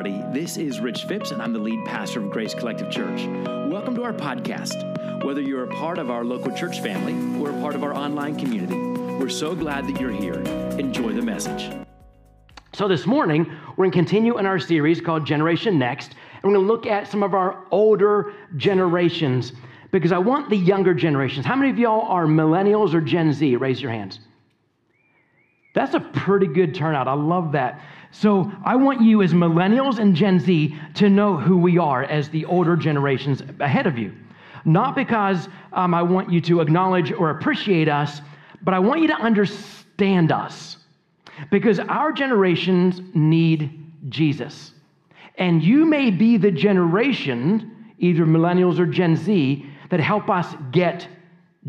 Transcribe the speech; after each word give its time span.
everybody. 0.00 0.40
This 0.40 0.56
is 0.56 0.80
Rich 0.80 1.04
Phipps, 1.04 1.30
and 1.30 1.42
I'm 1.42 1.52
the 1.52 1.58
lead 1.58 1.84
pastor 1.84 2.24
of 2.24 2.30
Grace 2.30 2.54
Collective 2.54 2.90
Church. 2.90 3.26
Welcome 3.70 3.94
to 3.96 4.02
our 4.02 4.14
podcast. 4.14 5.22
Whether 5.24 5.42
you're 5.42 5.64
a 5.64 5.74
part 5.74 5.98
of 5.98 6.10
our 6.10 6.24
local 6.24 6.56
church 6.56 6.80
family 6.80 7.12
or 7.38 7.50
a 7.50 7.60
part 7.60 7.74
of 7.74 7.84
our 7.84 7.92
online 7.92 8.38
community, 8.38 8.78
we're 9.18 9.28
so 9.28 9.54
glad 9.54 9.86
that 9.86 10.00
you're 10.00 10.10
here. 10.10 10.38
Enjoy 10.78 11.12
the 11.12 11.20
message. 11.20 11.70
So, 12.72 12.88
this 12.88 13.04
morning, 13.04 13.44
we're 13.76 13.84
going 13.84 13.90
to 13.90 13.98
continue 13.98 14.38
in 14.38 14.46
our 14.46 14.58
series 14.58 15.02
called 15.02 15.26
Generation 15.26 15.78
Next, 15.78 16.12
and 16.12 16.44
we're 16.44 16.54
going 16.54 16.66
to 16.66 16.72
look 16.72 16.86
at 16.86 17.06
some 17.06 17.22
of 17.22 17.34
our 17.34 17.66
older 17.70 18.32
generations 18.56 19.52
because 19.90 20.12
I 20.12 20.18
want 20.18 20.48
the 20.48 20.56
younger 20.56 20.94
generations. 20.94 21.44
How 21.44 21.56
many 21.56 21.70
of 21.70 21.78
y'all 21.78 22.08
are 22.08 22.24
millennials 22.24 22.94
or 22.94 23.02
Gen 23.02 23.34
Z? 23.34 23.56
Raise 23.56 23.82
your 23.82 23.90
hands. 23.90 24.20
That's 25.74 25.92
a 25.94 26.00
pretty 26.00 26.46
good 26.46 26.74
turnout. 26.74 27.06
I 27.06 27.12
love 27.12 27.52
that. 27.52 27.82
So 28.12 28.50
I 28.64 28.76
want 28.76 29.00
you, 29.00 29.22
as 29.22 29.32
millennials 29.32 29.98
and 29.98 30.14
Gen 30.14 30.40
Z, 30.40 30.76
to 30.94 31.08
know 31.08 31.36
who 31.36 31.56
we 31.56 31.78
are 31.78 32.04
as 32.04 32.28
the 32.28 32.44
older 32.44 32.76
generations 32.76 33.42
ahead 33.60 33.86
of 33.86 33.96
you. 33.96 34.12
Not 34.64 34.94
because 34.94 35.48
um, 35.72 35.94
I 35.94 36.02
want 36.02 36.30
you 36.30 36.40
to 36.42 36.60
acknowledge 36.60 37.12
or 37.12 37.30
appreciate 37.30 37.88
us, 37.88 38.20
but 38.62 38.74
I 38.74 38.78
want 38.78 39.00
you 39.00 39.08
to 39.08 39.14
understand 39.14 40.32
us. 40.32 40.76
Because 41.50 41.78
our 41.78 42.12
generations 42.12 43.00
need 43.14 43.86
Jesus. 44.08 44.72
And 45.36 45.62
you 45.62 45.86
may 45.86 46.10
be 46.10 46.36
the 46.36 46.50
generation, 46.50 47.94
either 47.98 48.26
millennials 48.26 48.78
or 48.78 48.86
Gen 48.86 49.16
Z, 49.16 49.64
that 49.88 50.00
help 50.00 50.28
us 50.28 50.54
get 50.72 51.08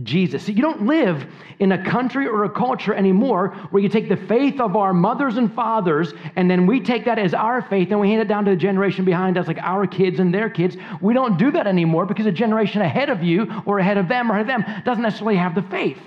Jesus. 0.03 0.47
You 0.47 0.61
don't 0.61 0.85
live 0.85 1.25
in 1.59 1.73
a 1.73 1.83
country 1.83 2.25
or 2.25 2.45
a 2.45 2.49
culture 2.49 2.93
anymore 2.93 3.49
where 3.71 3.83
you 3.83 3.89
take 3.89 4.07
the 4.07 4.15
faith 4.15 4.61
of 4.61 4.77
our 4.77 4.93
mothers 4.93 5.35
and 5.35 5.53
fathers 5.53 6.13
and 6.37 6.49
then 6.49 6.65
we 6.65 6.79
take 6.79 7.03
that 7.05 7.19
as 7.19 7.33
our 7.33 7.61
faith 7.63 7.91
and 7.91 7.99
we 7.99 8.09
hand 8.09 8.21
it 8.21 8.29
down 8.29 8.45
to 8.45 8.51
the 8.51 8.57
generation 8.57 9.03
behind 9.03 9.37
us, 9.37 9.47
like 9.47 9.57
our 9.57 9.85
kids 9.85 10.21
and 10.21 10.33
their 10.33 10.49
kids. 10.49 10.77
We 11.01 11.13
don't 11.13 11.37
do 11.37 11.51
that 11.51 11.67
anymore 11.67 12.05
because 12.05 12.23
the 12.23 12.31
generation 12.31 12.81
ahead 12.81 13.09
of 13.09 13.21
you 13.21 13.51
or 13.65 13.79
ahead 13.79 13.97
of 13.97 14.07
them 14.07 14.31
or 14.31 14.35
ahead 14.35 14.49
of 14.49 14.63
them 14.63 14.83
doesn't 14.85 15.03
necessarily 15.03 15.35
have 15.35 15.55
the 15.55 15.63
faith. 15.63 15.99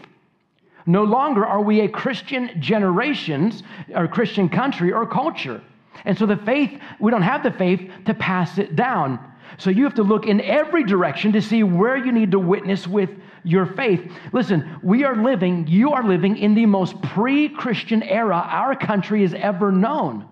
No 0.86 1.04
longer 1.04 1.44
are 1.44 1.60
we 1.60 1.82
a 1.82 1.88
Christian 1.88 2.50
generations 2.60 3.62
or 3.94 4.08
Christian 4.08 4.48
country 4.48 4.92
or 4.92 5.06
culture. 5.06 5.60
And 6.06 6.16
so 6.16 6.24
the 6.24 6.36
faith, 6.38 6.78
we 7.00 7.10
don't 7.10 7.22
have 7.22 7.42
the 7.42 7.52
faith 7.52 7.90
to 8.06 8.14
pass 8.14 8.56
it 8.56 8.76
down. 8.76 9.18
So 9.58 9.70
you 9.70 9.84
have 9.84 9.94
to 9.94 10.02
look 10.02 10.26
in 10.26 10.40
every 10.40 10.84
direction 10.84 11.32
to 11.32 11.42
see 11.42 11.62
where 11.62 11.96
you 11.96 12.12
need 12.12 12.30
to 12.32 12.38
witness 12.38 12.86
with 12.86 13.10
your 13.44 13.66
faith. 13.66 14.10
Listen, 14.32 14.78
we 14.82 15.04
are 15.04 15.22
living, 15.22 15.66
you 15.66 15.92
are 15.92 16.02
living 16.02 16.36
in 16.36 16.54
the 16.54 16.66
most 16.66 17.00
pre 17.02 17.48
Christian 17.48 18.02
era 18.02 18.36
our 18.36 18.74
country 18.74 19.20
has 19.22 19.34
ever 19.34 19.70
known. 19.70 20.26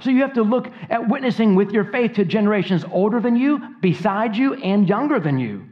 So 0.00 0.10
you 0.10 0.20
have 0.20 0.34
to 0.34 0.42
look 0.42 0.70
at 0.90 1.08
witnessing 1.08 1.54
with 1.54 1.70
your 1.70 1.84
faith 1.84 2.14
to 2.14 2.24
generations 2.24 2.84
older 2.90 3.20
than 3.20 3.36
you, 3.36 3.76
beside 3.80 4.36
you, 4.36 4.54
and 4.54 4.88
younger 4.88 5.18
than 5.18 5.38
you. 5.38 5.64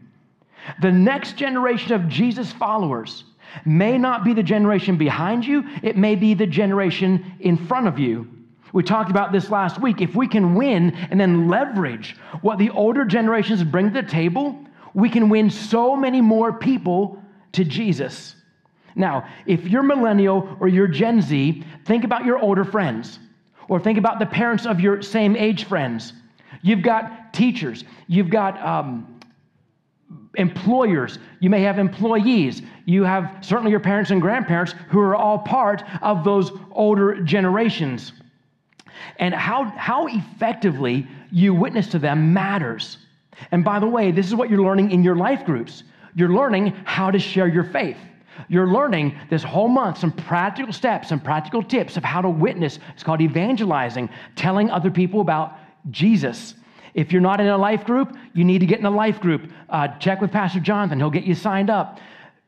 The 0.80 0.92
next 0.92 1.36
generation 1.36 1.92
of 1.92 2.08
Jesus 2.08 2.50
followers 2.52 3.24
may 3.66 3.98
not 3.98 4.24
be 4.24 4.32
the 4.32 4.42
generation 4.42 4.96
behind 4.96 5.44
you, 5.44 5.64
it 5.82 5.96
may 5.96 6.14
be 6.14 6.34
the 6.34 6.46
generation 6.46 7.34
in 7.40 7.56
front 7.66 7.86
of 7.86 7.98
you. 7.98 8.28
We 8.72 8.82
talked 8.82 9.10
about 9.10 9.30
this 9.30 9.50
last 9.50 9.80
week. 9.80 10.00
If 10.00 10.16
we 10.16 10.26
can 10.26 10.56
win 10.56 10.90
and 11.10 11.20
then 11.20 11.48
leverage 11.48 12.16
what 12.40 12.58
the 12.58 12.70
older 12.70 13.04
generations 13.04 13.62
bring 13.62 13.92
to 13.92 14.02
the 14.02 14.08
table, 14.08 14.63
we 14.94 15.08
can 15.10 15.28
win 15.28 15.50
so 15.50 15.96
many 15.96 16.20
more 16.20 16.52
people 16.52 17.22
to 17.52 17.64
Jesus. 17.64 18.36
Now, 18.96 19.26
if 19.46 19.66
you're 19.66 19.82
millennial 19.82 20.56
or 20.60 20.68
you're 20.68 20.86
Gen 20.86 21.20
Z, 21.20 21.64
think 21.84 22.04
about 22.04 22.24
your 22.24 22.38
older 22.38 22.64
friends 22.64 23.18
or 23.68 23.80
think 23.80 23.98
about 23.98 24.18
the 24.18 24.26
parents 24.26 24.66
of 24.66 24.80
your 24.80 25.02
same 25.02 25.36
age 25.36 25.64
friends. 25.64 26.12
You've 26.62 26.82
got 26.82 27.34
teachers, 27.34 27.84
you've 28.06 28.30
got 28.30 28.60
um, 28.64 29.20
employers, 30.36 31.18
you 31.40 31.50
may 31.50 31.62
have 31.62 31.78
employees, 31.78 32.62
you 32.84 33.02
have 33.02 33.38
certainly 33.40 33.70
your 33.70 33.80
parents 33.80 34.10
and 34.10 34.20
grandparents 34.20 34.74
who 34.88 35.00
are 35.00 35.16
all 35.16 35.40
part 35.40 35.82
of 36.02 36.24
those 36.24 36.52
older 36.70 37.20
generations. 37.22 38.12
And 39.18 39.34
how, 39.34 39.64
how 39.76 40.06
effectively 40.06 41.06
you 41.30 41.52
witness 41.52 41.88
to 41.88 41.98
them 41.98 42.32
matters. 42.32 42.98
And 43.50 43.64
by 43.64 43.78
the 43.78 43.86
way, 43.86 44.10
this 44.10 44.26
is 44.26 44.34
what 44.34 44.50
you're 44.50 44.62
learning 44.62 44.90
in 44.90 45.02
your 45.02 45.16
life 45.16 45.44
groups. 45.44 45.84
You're 46.14 46.32
learning 46.32 46.74
how 46.84 47.10
to 47.10 47.18
share 47.18 47.48
your 47.48 47.64
faith. 47.64 47.96
You're 48.48 48.68
learning 48.68 49.16
this 49.30 49.42
whole 49.42 49.68
month 49.68 49.98
some 49.98 50.12
practical 50.12 50.72
steps, 50.72 51.08
some 51.08 51.20
practical 51.20 51.62
tips 51.62 51.96
of 51.96 52.04
how 52.04 52.20
to 52.20 52.28
witness. 52.28 52.78
It's 52.94 53.02
called 53.02 53.20
evangelizing, 53.20 54.08
telling 54.36 54.70
other 54.70 54.90
people 54.90 55.20
about 55.20 55.56
Jesus. 55.90 56.54
If 56.94 57.12
you're 57.12 57.22
not 57.22 57.40
in 57.40 57.48
a 57.48 57.58
life 57.58 57.84
group, 57.84 58.16
you 58.34 58.44
need 58.44 58.60
to 58.60 58.66
get 58.66 58.78
in 58.78 58.86
a 58.86 58.90
life 58.90 59.20
group. 59.20 59.50
Uh, 59.68 59.88
check 59.98 60.20
with 60.20 60.30
Pastor 60.30 60.60
Jonathan, 60.60 60.98
he'll 60.98 61.10
get 61.10 61.24
you 61.24 61.34
signed 61.34 61.70
up. 61.70 61.98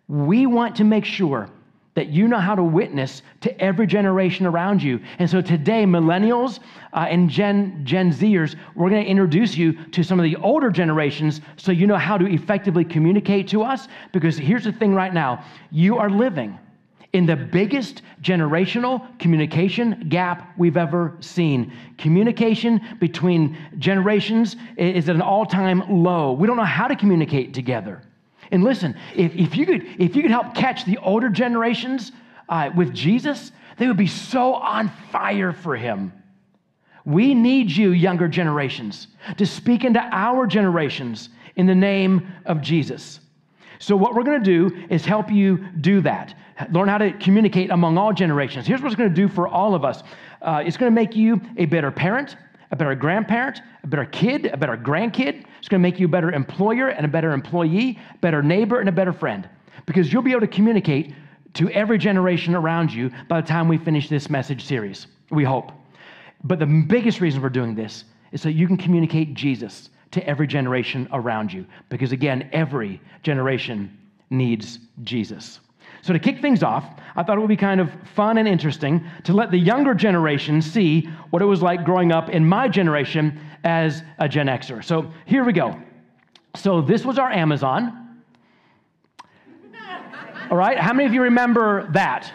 We 0.09 0.47
want 0.47 0.77
to 0.77 0.85
make 0.85 1.05
sure 1.05 1.51
that 1.97 2.09
you 2.09 2.29
know 2.29 2.39
how 2.39 2.55
to 2.55 2.63
witness 2.63 3.23
to 3.41 3.61
every 3.61 3.87
generation 3.87 4.47
around 4.47 4.83
you. 4.83 5.01
And 5.19 5.29
so 5.29 5.41
today, 5.41 5.85
millennials 5.85 6.61
uh, 6.93 7.07
and 7.09 7.29
Gen, 7.29 7.81
Gen 7.85 8.13
Zers, 8.13 8.55
we're 8.75 8.91
going 8.91 9.03
to 9.03 9.11
introduce 9.11 9.57
you 9.57 9.73
to 9.87 10.05
some 10.05 10.21
of 10.21 10.25
the 10.25 10.37
older 10.37 10.71
generations 10.71 11.41
so 11.57 11.73
you 11.73 11.87
know 11.87 11.97
how 11.97 12.19
to 12.19 12.27
effectively 12.27 12.85
communicate 12.85 13.49
to 13.49 13.63
us. 13.63 13.89
Because 14.13 14.37
here's 14.37 14.65
the 14.65 14.73
thing 14.73 14.95
right 14.95 15.13
now 15.13 15.45
you 15.71 15.97
are 15.97 16.11
living 16.11 16.59
in 17.15 17.25
the 17.25 17.37
biggest 17.37 18.03
generational 18.21 19.19
communication 19.19 20.07
gap 20.11 20.53
we've 20.59 20.77
ever 20.77 21.17
seen. 21.21 21.73
Communication 21.97 22.79
between 23.01 23.57
generations 23.79 24.57
is 24.77 25.09
at 25.09 25.15
an 25.15 25.23
all 25.23 25.47
time 25.47 25.83
low. 25.89 26.33
We 26.33 26.47
don't 26.47 26.59
know 26.59 26.65
how 26.65 26.89
to 26.89 26.95
communicate 26.95 27.55
together. 27.55 28.03
And 28.51 28.65
listen, 28.65 28.97
if, 29.15 29.35
if, 29.35 29.57
you, 29.57 29.67
could, 29.67 29.87
if 29.99 30.17
you 30.17 30.23
could 30.23 30.31
help 30.31 30.55
catch 30.55 30.85
the 30.85 30.99
older 30.99 31.29
generations 31.29 32.13
uh, 32.49 32.71
with 32.77 32.95
Jesus, 32.95 33.53
they 33.79 33.87
would 33.87 33.97
be 33.97 34.07
so 34.07 34.55
on 34.55 34.91
fire 35.11 35.53
for 35.53 35.77
him. 35.77 36.13
We 37.05 37.35
need 37.35 37.71
you, 37.71 37.91
younger 37.93 38.27
generations, 38.29 39.09
to 39.37 39.47
speak 39.47 39.85
into 39.85 40.01
our 40.01 40.47
generations 40.47 41.29
in 41.55 41.67
the 41.67 41.75
name 41.75 42.27
of 42.45 42.61
Jesus. 42.61 43.21
So, 43.79 43.97
what 43.97 44.15
we're 44.15 44.25
going 44.25 44.43
to 44.43 44.69
do 44.69 44.87
is 44.91 45.05
help 45.05 45.31
you 45.31 45.59
do 45.81 46.01
that. 46.01 46.35
Learn 46.71 46.89
how 46.89 46.99
to 46.99 47.13
communicate 47.13 47.71
among 47.71 47.99
all 47.99 48.13
generations. 48.13 48.67
Here's 48.67 48.81
what 48.81 48.89
it's 48.89 48.97
going 48.97 49.11
to 49.11 49.15
do 49.15 49.29
for 49.29 49.47
all 49.47 49.75
of 49.75 49.85
us 49.85 50.03
uh, 50.43 50.63
it's 50.65 50.77
going 50.77 50.91
to 50.91 50.95
make 50.95 51.17
you 51.17 51.41
a 51.57 51.67
better 51.67 51.91
parent, 51.91 52.37
a 52.71 52.77
better 52.77 52.95
grandparent, 52.95 53.61
a 53.83 53.87
better 53.87 54.05
kid, 54.05 54.47
a 54.47 54.57
better 54.57 54.77
grandkid. 54.77 55.45
It's 55.59 55.69
going 55.69 55.81
to 55.81 55.89
make 55.89 55.99
you 55.99 56.07
a 56.07 56.11
better 56.11 56.33
employer 56.33 56.89
and 56.89 57.05
a 57.05 57.09
better 57.09 57.33
employee, 57.33 57.99
better 58.21 58.43
neighbor 58.43 58.81
and 58.81 58.89
a 58.89 58.93
better 58.93 59.13
friend 59.13 59.49
because 59.87 60.13
you'll 60.13 60.23
be 60.23 60.33
able 60.33 60.41
to 60.41 60.47
communicate 60.47 61.15
to 61.55 61.71
every 61.71 61.97
generation 61.97 62.55
around 62.55 62.93
you 62.93 63.11
by 63.29 63.41
the 63.41 63.47
time 63.47 63.69
we 63.69 63.79
finish 63.79 64.09
this 64.09 64.29
message 64.29 64.65
series. 64.65 65.07
We 65.31 65.45
hope. 65.45 65.73
But 66.45 66.59
the 66.59 66.67
biggest 66.67 67.21
reason 67.21 67.41
we're 67.41 67.49
doing 67.49 67.75
this 67.75 68.05
is 68.33 68.43
so 68.43 68.49
you 68.49 68.67
can 68.67 68.77
communicate 68.77 69.35
Jesus 69.35 69.91
to 70.11 70.27
every 70.27 70.47
generation 70.47 71.09
around 71.13 71.53
you 71.53 71.67
because 71.89 72.13
again, 72.13 72.49
every 72.53 73.01
generation 73.23 73.97
needs 74.31 74.81
Jesus. 75.03 75.61
So, 76.03 76.13
to 76.13 76.19
kick 76.19 76.41
things 76.41 76.63
off, 76.63 76.85
I 77.17 77.23
thought 77.23 77.37
it 77.37 77.41
would 77.41 77.49
be 77.49 77.57
kind 77.57 77.81
of 77.81 77.91
fun 78.15 78.39
and 78.39 78.47
interesting 78.47 79.05
to 79.25 79.33
let 79.33 79.51
the 79.51 79.59
younger 79.59 79.95
generation 79.95 80.63
see 80.63 81.09
what 81.31 81.43
it 81.43 81.47
was 81.47 81.63
like 81.63 81.85
growing 81.85 82.13
up 82.13 82.31
in 82.31 82.47
my 82.47 82.69
generation 82.69 83.41
as 83.65 84.03
a 84.19 84.29
Gen 84.29 84.47
Xer. 84.47 84.85
So, 84.85 85.13
here 85.25 85.45
we 85.45 85.53
go. 85.53 85.81
So, 86.55 86.81
this 86.81 87.05
was 87.05 87.19
our 87.19 87.31
Amazon. 87.31 88.23
All 90.51 90.57
right, 90.57 90.79
how 90.79 90.93
many 90.93 91.07
of 91.07 91.13
you 91.13 91.23
remember 91.23 91.91
that? 91.91 92.33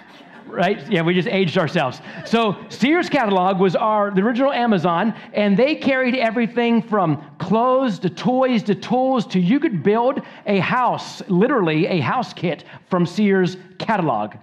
Right? 0.48 0.86
Yeah, 0.90 1.02
we 1.02 1.14
just 1.14 1.28
aged 1.28 1.58
ourselves. 1.58 2.02
So 2.26 2.58
Sears 2.70 3.10
catalog 3.10 3.60
was 3.60 3.76
our 3.76 4.12
the 4.12 4.22
original 4.22 4.52
Amazon, 4.52 5.14
and 5.34 5.58
they 5.58 5.76
carried 5.76 6.16
everything 6.16 6.82
from 6.82 7.24
clothes 7.40 8.00
to 8.00 8.10
toys 8.10 8.64
to 8.64 8.76
tools 8.76 9.26
to 9.28 9.40
you 9.40 9.60
could 9.60 9.84
build 9.84 10.22
a 10.46 10.60
house, 10.60 11.22
literally 11.30 11.88
a 11.88 12.00
house 12.00 12.34
kit 12.34 12.64
from 12.90 13.06
Sears 13.06 13.58
catalog. 13.78 14.36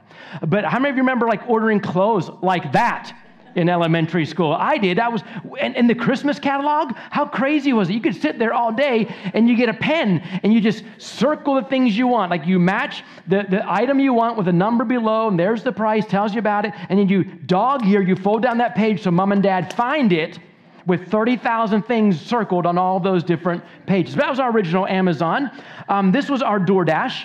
But 0.46 0.64
how 0.64 0.78
many 0.78 0.90
of 0.90 0.96
you 0.96 1.02
remember 1.02 1.26
like 1.26 1.48
ordering 1.48 1.80
clothes 1.80 2.30
like 2.42 2.72
that? 2.72 3.14
In 3.58 3.68
elementary 3.68 4.24
school. 4.24 4.52
I 4.52 4.78
did. 4.78 5.00
I 5.00 5.08
was, 5.08 5.22
and, 5.60 5.74
in 5.74 5.88
the 5.88 5.94
Christmas 5.94 6.38
catalog, 6.38 6.94
how 7.10 7.26
crazy 7.26 7.72
was 7.72 7.90
it? 7.90 7.94
You 7.94 8.00
could 8.00 8.14
sit 8.14 8.38
there 8.38 8.54
all 8.54 8.72
day 8.72 9.12
and 9.34 9.48
you 9.48 9.56
get 9.56 9.68
a 9.68 9.74
pen 9.74 10.20
and 10.44 10.52
you 10.52 10.60
just 10.60 10.84
circle 10.96 11.56
the 11.56 11.64
things 11.64 11.98
you 11.98 12.06
want. 12.06 12.30
Like 12.30 12.46
you 12.46 12.60
match 12.60 13.02
the, 13.26 13.44
the 13.50 13.70
item 13.70 13.98
you 13.98 14.14
want 14.14 14.38
with 14.38 14.46
a 14.46 14.52
number 14.52 14.84
below, 14.84 15.28
and 15.28 15.38
there's 15.38 15.64
the 15.64 15.72
price, 15.72 16.06
tells 16.06 16.32
you 16.32 16.38
about 16.38 16.66
it, 16.66 16.72
and 16.88 16.98
then 16.98 17.08
you 17.08 17.24
dog 17.24 17.82
here, 17.82 18.00
you 18.00 18.14
fold 18.14 18.42
down 18.42 18.58
that 18.58 18.76
page 18.76 19.02
so 19.02 19.10
mom 19.10 19.32
and 19.32 19.42
dad 19.42 19.74
find 19.74 20.12
it 20.12 20.38
with 20.86 21.10
30,000 21.10 21.82
things 21.82 22.18
circled 22.18 22.64
on 22.64 22.78
all 22.78 23.00
those 23.00 23.24
different 23.24 23.62
pages. 23.86 24.14
That 24.14 24.30
was 24.30 24.38
our 24.38 24.50
original 24.50 24.86
Amazon. 24.86 25.50
Um, 25.88 26.12
this 26.12 26.30
was 26.30 26.42
our 26.42 26.60
DoorDash. 26.60 27.24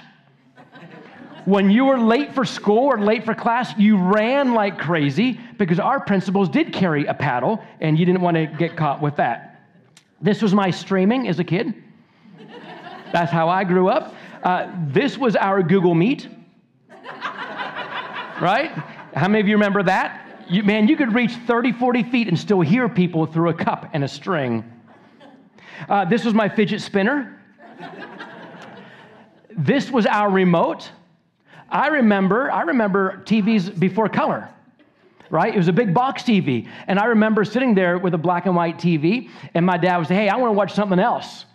When 1.46 1.70
you 1.70 1.86
were 1.86 1.98
late 1.98 2.34
for 2.34 2.46
school 2.46 2.86
or 2.86 3.00
late 3.00 3.26
for 3.26 3.34
class, 3.34 3.78
you 3.78 3.98
ran 3.98 4.54
like 4.54 4.78
crazy 4.78 5.40
because 5.58 5.80
our 5.80 6.00
principals 6.00 6.50
did 6.50 6.72
carry 6.74 7.06
a 7.06 7.14
paddle 7.14 7.64
and 7.80 7.98
you 7.98 8.06
didn't 8.06 8.22
want 8.22 8.36
to 8.36 8.46
get 8.46 8.78
caught 8.78 9.02
with 9.02 9.16
that. 9.18 9.62
This 10.22 10.42
was 10.42 10.54
my 10.54 10.70
streaming 10.72 11.28
as 11.28 11.40
a 11.40 11.44
kid. 11.44 11.74
That's 13.12 13.32
how 13.32 13.50
I 13.50 13.64
grew 13.64 13.90
up. 13.90 14.16
Uh, 14.42 14.72
this 14.88 15.18
was 15.18 15.36
our 15.36 15.62
Google 15.62 15.94
Meet. 15.94 16.28
right? 18.42 18.72
How 19.14 19.28
many 19.28 19.42
of 19.42 19.48
you 19.48 19.56
remember 19.56 19.84
that? 19.84 20.46
You, 20.50 20.64
man, 20.64 20.88
you 20.88 20.96
could 20.96 21.14
reach 21.14 21.34
30, 21.48 21.74
40 21.74 22.04
feet 22.04 22.28
and 22.28 22.38
still 22.38 22.62
hear 22.62 22.90
people 22.90 23.26
through 23.26 23.50
a 23.50 23.54
cup 23.54 23.90
and 23.94 24.04
a 24.04 24.08
string. 24.08 24.64
Uh, 25.88 26.06
this 26.06 26.26
was 26.26 26.34
my 26.34 26.50
fidget 26.50 26.82
spinner. 26.82 27.40
this 29.58 29.92
was 29.92 30.06
our 30.06 30.30
remote. 30.30 30.92
I 31.74 31.88
remember, 31.88 32.52
I 32.52 32.62
remember 32.62 33.24
TVs 33.26 33.78
before 33.78 34.08
color, 34.08 34.48
right? 35.32 35.52
It 35.52 35.58
was 35.58 35.68
a 35.68 35.74
big 35.74 35.92
box 35.92 36.22
TV. 36.22 36.70
And 36.88 37.00
I 37.00 37.06
remember 37.06 37.44
sitting 37.44 37.74
there 37.74 37.98
with 37.98 38.14
a 38.14 38.18
black 38.18 38.46
and 38.46 38.56
white 38.56 38.78
TV, 38.78 39.32
and 39.56 39.66
my 39.66 39.78
dad 39.78 39.98
would 39.98 40.08
say, 40.08 40.14
Hey, 40.14 40.30
I 40.30 40.36
want 40.36 40.52
to 40.52 40.54
watch 40.54 40.74
something 40.74 41.00
else. 41.00 41.46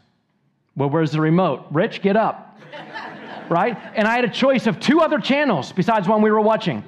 Well, 0.76 0.90
where's 0.90 1.12
the 1.12 1.20
remote? 1.20 1.66
Rich, 1.70 2.02
get 2.02 2.16
up. 2.16 2.58
right? 3.48 3.78
And 3.94 4.08
I 4.08 4.16
had 4.16 4.24
a 4.24 4.28
choice 4.28 4.66
of 4.66 4.80
two 4.80 5.00
other 5.00 5.20
channels 5.20 5.70
besides 5.70 6.08
one 6.08 6.20
we 6.20 6.32
were 6.32 6.40
watching. 6.40 6.82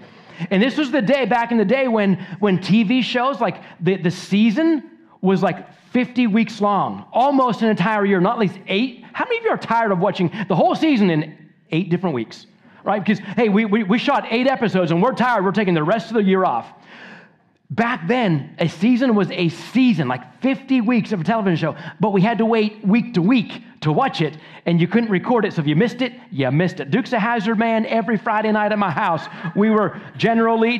And 0.50 0.60
this 0.60 0.76
was 0.76 0.90
the 0.90 1.02
day 1.02 1.24
back 1.24 1.52
in 1.52 1.58
the 1.58 1.64
day 1.64 1.86
when, 1.86 2.16
when 2.40 2.58
TV 2.58 3.02
shows, 3.02 3.40
like 3.40 3.62
the, 3.80 3.96
the 3.96 4.10
season 4.10 4.90
was 5.20 5.40
like 5.40 5.72
50 5.92 6.26
weeks 6.26 6.60
long, 6.60 7.06
almost 7.12 7.62
an 7.62 7.68
entire 7.68 8.04
year, 8.04 8.20
not 8.20 8.34
at 8.34 8.38
least 8.40 8.58
eight. 8.66 9.04
How 9.12 9.24
many 9.24 9.38
of 9.38 9.44
you 9.44 9.50
are 9.50 9.58
tired 9.58 9.92
of 9.92 10.00
watching 10.00 10.32
the 10.48 10.56
whole 10.56 10.74
season 10.74 11.10
in 11.10 11.50
eight 11.70 11.90
different 11.90 12.14
weeks? 12.14 12.46
Right? 12.84 13.04
Because, 13.04 13.18
hey, 13.36 13.48
we, 13.48 13.64
we, 13.64 13.82
we 13.82 13.98
shot 13.98 14.26
eight 14.30 14.46
episodes 14.46 14.90
and 14.90 15.02
we're 15.02 15.14
tired. 15.14 15.44
We're 15.44 15.52
taking 15.52 15.74
the 15.74 15.82
rest 15.82 16.08
of 16.08 16.14
the 16.14 16.22
year 16.22 16.44
off. 16.44 16.66
Back 17.70 18.08
then, 18.08 18.56
a 18.58 18.68
season 18.68 19.14
was 19.14 19.30
a 19.30 19.48
season, 19.48 20.08
like 20.08 20.42
50 20.42 20.80
weeks 20.80 21.12
of 21.12 21.20
a 21.20 21.24
television 21.24 21.56
show, 21.56 21.76
but 22.00 22.12
we 22.12 22.20
had 22.20 22.38
to 22.38 22.44
wait 22.44 22.84
week 22.84 23.14
to 23.14 23.22
week 23.22 23.62
to 23.82 23.92
watch 23.92 24.20
it, 24.20 24.36
and 24.66 24.80
you 24.80 24.88
couldn't 24.88 25.08
record 25.08 25.44
it. 25.44 25.52
So 25.52 25.62
if 25.62 25.68
you 25.68 25.76
missed 25.76 26.02
it, 26.02 26.12
you 26.32 26.50
missed 26.50 26.80
it. 26.80 26.90
Dukes 26.90 27.12
of 27.12 27.20
Hazzard 27.20 27.60
man, 27.60 27.86
every 27.86 28.18
Friday 28.18 28.50
night 28.50 28.72
at 28.72 28.78
my 28.78 28.90
house, 28.90 29.24
we 29.54 29.70
were 29.70 30.00
generally, 30.16 30.78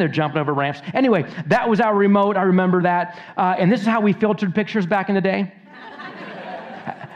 they're 0.00 0.08
jumping 0.08 0.40
over 0.40 0.54
ramps. 0.54 0.80
Anyway, 0.94 1.28
that 1.46 1.68
was 1.68 1.80
our 1.80 1.96
remote. 1.96 2.36
I 2.36 2.42
remember 2.42 2.80
that. 2.82 3.18
Uh, 3.36 3.56
and 3.58 3.70
this 3.70 3.80
is 3.80 3.86
how 3.86 4.00
we 4.00 4.12
filtered 4.12 4.54
pictures 4.54 4.86
back 4.86 5.08
in 5.08 5.16
the 5.16 5.20
day. 5.20 5.52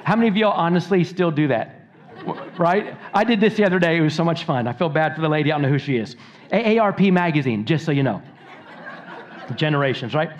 how 0.03 0.17
many 0.17 0.27
of 0.27 0.37
y'all 0.37 0.51
honestly 0.51 1.05
still 1.05 1.31
do 1.31 1.47
that? 1.49 1.78
Right? 2.59 2.97
I 3.15 3.25
did 3.25 3.41
this 3.41 3.57
the 3.57 3.65
other 3.65 3.79
day. 3.79 3.97
It 3.97 4.01
was 4.01 4.15
so 4.15 4.25
much 4.25 4.45
fun. 4.45 4.67
I 4.67 4.73
feel 4.73 4.89
bad 4.89 5.15
for 5.15 5.21
the 5.21 5.29
lady. 5.29 5.53
I 5.53 5.55
don't 5.55 5.63
know 5.63 5.69
who 5.69 5.79
she 5.79 5.97
is. 5.97 6.17
AARP 6.53 7.13
magazine, 7.13 7.65
just 7.65 7.85
so 7.85 7.93
you 7.93 8.03
know 8.03 8.23
generations, 9.57 10.15
right? 10.15 10.31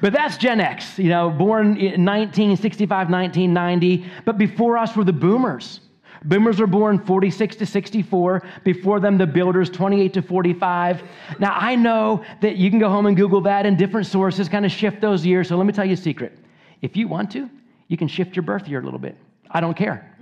But 0.00 0.12
that's 0.12 0.36
Gen 0.36 0.60
X, 0.60 0.98
you 0.98 1.08
know, 1.08 1.30
born 1.30 1.76
in 1.76 2.04
1965, 2.04 3.10
1990. 3.10 4.06
But 4.24 4.38
before 4.38 4.78
us 4.78 4.96
were 4.96 5.04
the 5.04 5.12
boomers. 5.12 5.80
Boomers 6.24 6.58
were 6.58 6.66
born 6.66 6.98
46 7.04 7.56
to 7.56 7.66
64. 7.66 8.42
Before 8.64 8.98
them, 9.00 9.18
the 9.18 9.26
builders 9.26 9.70
28 9.70 10.12
to 10.14 10.22
45. 10.22 11.02
Now, 11.38 11.52
I 11.54 11.76
know 11.76 12.24
that 12.40 12.56
you 12.56 12.70
can 12.70 12.78
go 12.78 12.88
home 12.88 13.06
and 13.06 13.16
Google 13.16 13.40
that 13.42 13.66
and 13.66 13.78
different 13.78 14.06
sources 14.06 14.48
kind 14.48 14.64
of 14.64 14.72
shift 14.72 15.00
those 15.00 15.24
years. 15.24 15.48
So 15.48 15.56
let 15.56 15.66
me 15.66 15.72
tell 15.72 15.84
you 15.84 15.92
a 15.92 15.96
secret. 15.96 16.38
If 16.82 16.96
you 16.96 17.06
want 17.06 17.30
to, 17.32 17.48
you 17.88 17.96
can 17.96 18.08
shift 18.08 18.34
your 18.34 18.42
birth 18.42 18.66
year 18.66 18.80
a 18.80 18.84
little 18.84 18.98
bit. 18.98 19.16
I 19.50 19.60
don't 19.60 19.76
care. 19.76 20.15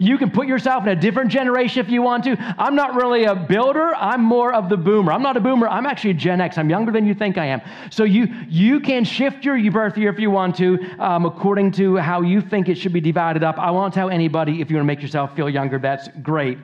You 0.00 0.16
can 0.16 0.30
put 0.30 0.46
yourself 0.46 0.82
in 0.84 0.88
a 0.88 0.96
different 0.96 1.30
generation 1.30 1.84
if 1.84 1.90
you 1.90 2.00
want 2.00 2.24
to. 2.24 2.34
I'm 2.58 2.74
not 2.74 2.94
really 2.94 3.24
a 3.24 3.34
builder. 3.34 3.94
I'm 3.94 4.24
more 4.24 4.52
of 4.52 4.70
the 4.70 4.76
boomer. 4.78 5.12
I'm 5.12 5.22
not 5.22 5.36
a 5.36 5.40
boomer. 5.40 5.68
I'm 5.68 5.84
actually 5.84 6.10
a 6.10 6.14
Gen 6.14 6.40
X. 6.40 6.56
I'm 6.56 6.70
younger 6.70 6.90
than 6.90 7.06
you 7.06 7.12
think 7.14 7.36
I 7.36 7.44
am. 7.44 7.60
So 7.90 8.04
you 8.04 8.26
you 8.48 8.80
can 8.80 9.04
shift 9.04 9.44
your 9.44 9.70
birth 9.70 9.98
year 9.98 10.10
if 10.10 10.18
you 10.18 10.30
want 10.30 10.56
to, 10.56 10.78
um, 10.98 11.26
according 11.26 11.72
to 11.72 11.96
how 11.96 12.22
you 12.22 12.40
think 12.40 12.70
it 12.70 12.76
should 12.76 12.94
be 12.94 13.00
divided 13.02 13.44
up. 13.44 13.58
I 13.58 13.70
won't 13.70 13.92
tell 13.92 14.08
anybody 14.08 14.62
if 14.62 14.70
you 14.70 14.76
want 14.76 14.84
to 14.84 14.86
make 14.86 15.02
yourself 15.02 15.36
feel 15.36 15.50
younger. 15.50 15.78
That's 15.78 16.08
great. 16.22 16.56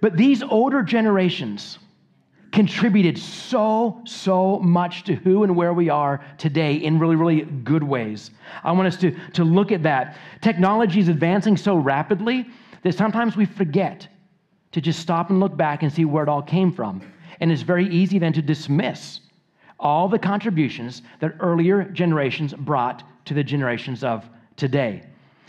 But 0.00 0.16
these 0.16 0.42
older 0.42 0.82
generations 0.82 1.78
contributed 2.52 3.18
so, 3.18 4.00
so 4.04 4.58
much 4.60 5.04
to 5.04 5.14
who 5.14 5.44
and 5.44 5.54
where 5.54 5.72
we 5.72 5.88
are 5.88 6.24
today 6.38 6.74
in 6.74 6.98
really, 6.98 7.16
really 7.16 7.42
good 7.42 7.82
ways. 7.82 8.30
I 8.64 8.72
want 8.72 8.88
us 8.88 8.96
to, 8.98 9.14
to 9.32 9.44
look 9.44 9.70
at 9.70 9.82
that. 9.82 10.16
Technology 10.40 11.00
is 11.00 11.08
advancing 11.08 11.56
so 11.56 11.76
rapidly 11.76 12.46
that 12.82 12.94
sometimes 12.94 13.36
we 13.36 13.44
forget 13.44 14.08
to 14.72 14.80
just 14.80 15.00
stop 15.00 15.30
and 15.30 15.40
look 15.40 15.56
back 15.56 15.82
and 15.82 15.92
see 15.92 16.04
where 16.04 16.22
it 16.22 16.28
all 16.28 16.42
came 16.42 16.72
from. 16.72 17.02
And 17.40 17.52
it's 17.52 17.62
very 17.62 17.88
easy 17.88 18.18
then 18.18 18.32
to 18.32 18.42
dismiss 18.42 19.20
all 19.78 20.08
the 20.08 20.18
contributions 20.18 21.02
that 21.20 21.34
earlier 21.40 21.84
generations 21.84 22.52
brought 22.54 23.04
to 23.26 23.34
the 23.34 23.44
generations 23.44 24.02
of 24.02 24.28
today. 24.56 25.02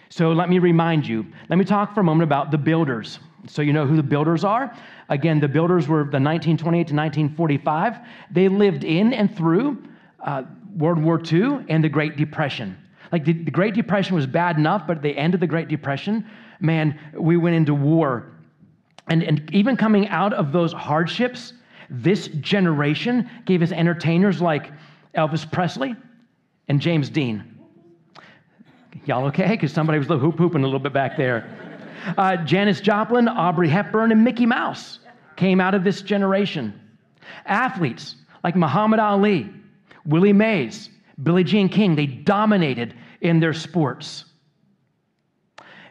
So 0.09 0.31
let 0.31 0.49
me 0.49 0.59
remind 0.59 1.07
you, 1.07 1.25
let 1.49 1.57
me 1.57 1.65
talk 1.65 1.93
for 1.93 2.01
a 2.01 2.03
moment 2.03 2.23
about 2.23 2.51
the 2.51 2.57
builders. 2.57 3.19
So 3.47 3.61
you 3.61 3.73
know 3.73 3.85
who 3.85 3.95
the 3.95 4.03
builders 4.03 4.43
are? 4.43 4.75
Again, 5.09 5.39
the 5.39 5.47
builders 5.47 5.87
were 5.87 5.99
the 5.99 6.19
1928 6.19 6.87
to 6.87 6.95
1945. 6.95 7.97
They 8.31 8.47
lived 8.47 8.83
in 8.83 9.13
and 9.13 9.35
through 9.35 9.81
uh, 10.23 10.43
World 10.75 11.01
War 11.01 11.21
II 11.31 11.65
and 11.69 11.83
the 11.83 11.89
Great 11.89 12.17
Depression. 12.17 12.77
Like 13.11 13.25
the, 13.25 13.33
the 13.33 13.51
Great 13.51 13.73
Depression 13.73 14.15
was 14.15 14.27
bad 14.27 14.57
enough, 14.57 14.85
but 14.85 14.97
at 14.97 15.03
the 15.03 15.17
end 15.17 15.33
of 15.33 15.39
the 15.39 15.47
Great 15.47 15.67
Depression, 15.67 16.29
man, 16.59 16.99
we 17.13 17.37
went 17.37 17.55
into 17.55 17.73
war. 17.73 18.31
And, 19.07 19.23
and 19.23 19.49
even 19.53 19.75
coming 19.75 20.07
out 20.09 20.33
of 20.33 20.51
those 20.51 20.71
hardships, 20.71 21.53
this 21.89 22.27
generation 22.27 23.29
gave 23.45 23.63
us 23.63 23.71
entertainers 23.71 24.41
like 24.41 24.71
Elvis 25.15 25.49
Presley 25.51 25.95
and 26.67 26.79
James 26.79 27.09
Dean. 27.09 27.57
Y'all 29.05 29.25
okay? 29.27 29.49
Because 29.49 29.71
somebody 29.73 29.97
was 29.97 30.07
hoop 30.07 30.37
hooping 30.37 30.61
a 30.61 30.65
little 30.65 30.79
bit 30.79 30.93
back 30.93 31.17
there. 31.17 31.68
Uh, 32.17 32.37
Janis 32.37 32.81
Joplin, 32.81 33.27
Audrey 33.27 33.69
Hepburn, 33.69 34.11
and 34.11 34.23
Mickey 34.23 34.45
Mouse 34.45 34.99
came 35.35 35.61
out 35.61 35.73
of 35.73 35.83
this 35.83 36.01
generation. 36.01 36.79
Athletes 37.45 38.15
like 38.43 38.55
Muhammad 38.55 38.99
Ali, 38.99 39.49
Willie 40.05 40.33
Mays, 40.33 40.89
Billie 41.21 41.43
Jean 41.43 41.69
King, 41.69 41.95
they 41.95 42.05
dominated 42.05 42.93
in 43.21 43.39
their 43.39 43.53
sports. 43.53 44.25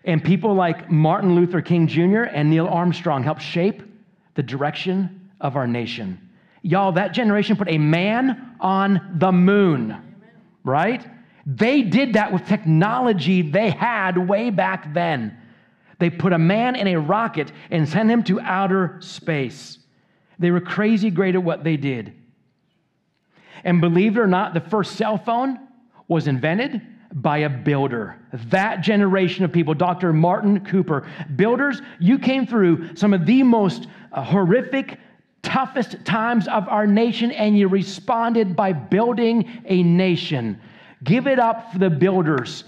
And 0.04 0.22
people 0.22 0.54
like 0.54 0.90
Martin 0.90 1.34
Luther 1.34 1.60
King 1.60 1.86
Jr. 1.86 2.22
and 2.22 2.48
Neil 2.48 2.66
Armstrong 2.66 3.22
helped 3.22 3.42
shape 3.42 3.82
the 4.34 4.42
direction 4.42 5.30
of 5.40 5.56
our 5.56 5.66
nation. 5.66 6.30
Y'all, 6.62 6.92
that 6.92 7.12
generation 7.12 7.56
put 7.56 7.68
a 7.68 7.78
man 7.78 8.56
on 8.60 9.16
the 9.18 9.32
moon, 9.32 9.96
right? 10.64 11.06
They 11.46 11.82
did 11.82 12.14
that 12.14 12.32
with 12.32 12.46
technology 12.46 13.42
they 13.42 13.70
had 13.70 14.16
way 14.28 14.50
back 14.50 14.92
then. 14.92 15.36
They 15.98 16.10
put 16.10 16.32
a 16.32 16.38
man 16.38 16.76
in 16.76 16.86
a 16.86 16.96
rocket 16.96 17.52
and 17.70 17.88
sent 17.88 18.10
him 18.10 18.22
to 18.24 18.40
outer 18.40 18.98
space. 19.00 19.78
They 20.38 20.50
were 20.50 20.60
crazy 20.60 21.10
great 21.10 21.34
at 21.34 21.42
what 21.42 21.64
they 21.64 21.76
did. 21.76 22.12
And 23.64 23.80
believe 23.80 24.16
it 24.16 24.20
or 24.20 24.26
not, 24.26 24.54
the 24.54 24.60
first 24.60 24.96
cell 24.96 25.18
phone 25.18 25.58
was 26.06 26.28
invented 26.28 26.80
by 27.12 27.38
a 27.38 27.48
builder. 27.48 28.16
That 28.32 28.82
generation 28.82 29.44
of 29.44 29.52
people, 29.52 29.74
Dr. 29.74 30.12
Martin 30.12 30.64
Cooper. 30.64 31.08
Builders, 31.34 31.80
you 31.98 32.18
came 32.18 32.46
through 32.46 32.94
some 32.96 33.12
of 33.12 33.26
the 33.26 33.42
most 33.42 33.88
uh, 34.12 34.22
horrific, 34.22 34.98
toughest 35.42 36.04
times 36.04 36.46
of 36.46 36.68
our 36.68 36.86
nation, 36.86 37.32
and 37.32 37.58
you 37.58 37.66
responded 37.66 38.54
by 38.54 38.72
building 38.72 39.62
a 39.64 39.82
nation. 39.82 40.60
Give 41.02 41.26
it 41.26 41.38
up 41.38 41.72
for 41.72 41.78
the 41.78 41.90
builders 41.90 42.64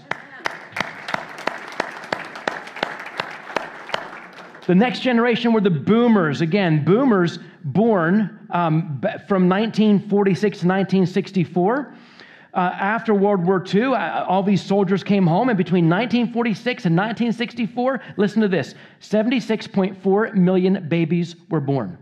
The 4.67 4.75
next 4.75 4.99
generation 4.99 5.53
were 5.53 5.61
the 5.61 5.71
boomers. 5.71 6.41
Again, 6.41 6.85
boomers 6.85 7.39
born 7.63 8.47
um, 8.51 9.01
from 9.27 9.49
1946 9.49 10.39
to 10.59 10.67
1964. 10.67 11.95
Uh, 12.53 12.57
after 12.57 13.13
World 13.13 13.45
War 13.45 13.63
II, 13.65 13.93
uh, 13.93 14.25
all 14.25 14.43
these 14.43 14.61
soldiers 14.61 15.03
came 15.03 15.25
home, 15.25 15.49
and 15.49 15.57
between 15.57 15.89
1946 15.89 16.85
and 16.85 16.95
1964, 16.95 18.01
listen 18.17 18.41
to 18.41 18.49
this 18.49 18.75
76.4 18.99 20.35
million 20.35 20.85
babies 20.89 21.35
were 21.49 21.61
born. 21.61 21.97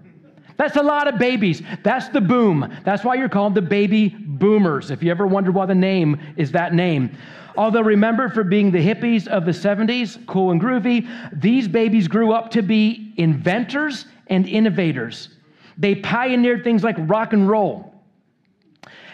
That's 0.58 0.76
a 0.76 0.84
lot 0.84 1.08
of 1.08 1.20
babies. 1.20 1.62
That's 1.84 2.10
the 2.10 2.20
boom. 2.20 2.74
That's 2.84 3.04
why 3.04 3.16
you're 3.16 3.30
called 3.30 3.56
the 3.56 3.62
baby 3.62 4.10
boomers. 4.40 4.92
If 4.92 5.04
you 5.04 5.12
ever 5.12 5.28
wondered 5.28 5.54
why 5.54 5.66
the 5.66 5.76
name 5.76 6.20
is 6.38 6.52
that 6.54 6.74
name. 6.74 7.18
Although 7.58 7.82
remember 7.82 8.30
for 8.30 8.44
being 8.44 8.72
the 8.72 8.80
hippies 8.80 9.28
of 9.28 9.46
the 9.46 9.52
70s, 9.52 10.26
cool 10.28 10.52
and 10.52 10.62
groovy, 10.62 11.08
these 11.34 11.68
babies 11.68 12.08
grew 12.08 12.32
up 12.32 12.52
to 12.52 12.62
be 12.62 13.14
inventors 13.18 14.06
and 14.28 14.48
innovators. 14.48 15.30
They 15.78 15.96
pioneered 15.96 16.64
things 16.64 16.84
like 16.84 16.96
rock 17.00 17.34
and 17.34 17.50
roll. 17.50 17.94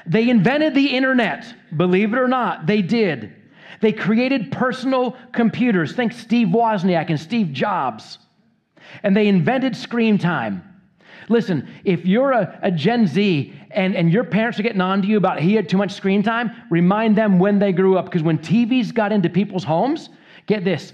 They 0.06 0.30
invented 0.30 0.76
the 0.76 0.96
internet, 0.96 1.54
believe 1.76 2.14
it 2.14 2.20
or 2.20 2.28
not, 2.28 2.68
they 2.68 2.82
did. 2.82 3.34
They 3.82 3.92
created 3.92 4.52
personal 4.52 5.18
computers. 5.32 5.94
Think 5.94 6.14
Steve 6.14 6.50
Wozniak 6.50 7.10
and 7.10 7.20
Steve 7.20 7.52
Jobs. 7.52 8.20
And 9.04 9.16
they 9.16 9.28
invented 9.28 9.76
screen 9.76 10.18
time. 10.18 10.75
Listen, 11.30 11.68
if 11.84 12.06
you're 12.06 12.32
a, 12.32 12.60
a, 12.62 12.72
Gen 12.72 13.08
Z 13.08 13.54
and, 13.72 13.96
and 13.96 14.12
your 14.12 14.24
parents 14.24 14.60
are 14.60 14.64
getting 14.64 14.82
on 14.82 15.02
to 15.02 15.08
you 15.08 15.18
about 15.18 15.40
he 15.40 15.56
had 15.56 15.68
too 15.68 15.78
much 15.78 15.94
screen 15.94 16.22
time, 16.22 16.52
remind 16.70 17.16
them 17.16 17.40
when 17.40 17.58
they 17.58 17.72
grew 17.72 17.98
up. 17.98 18.06
Because 18.06 18.22
when 18.22 18.38
TVs 18.38 18.94
got 18.94 19.12
into 19.12 19.30
people's 19.30 19.64
homes, 19.64 20.10
get 20.46 20.64
this, 20.64 20.94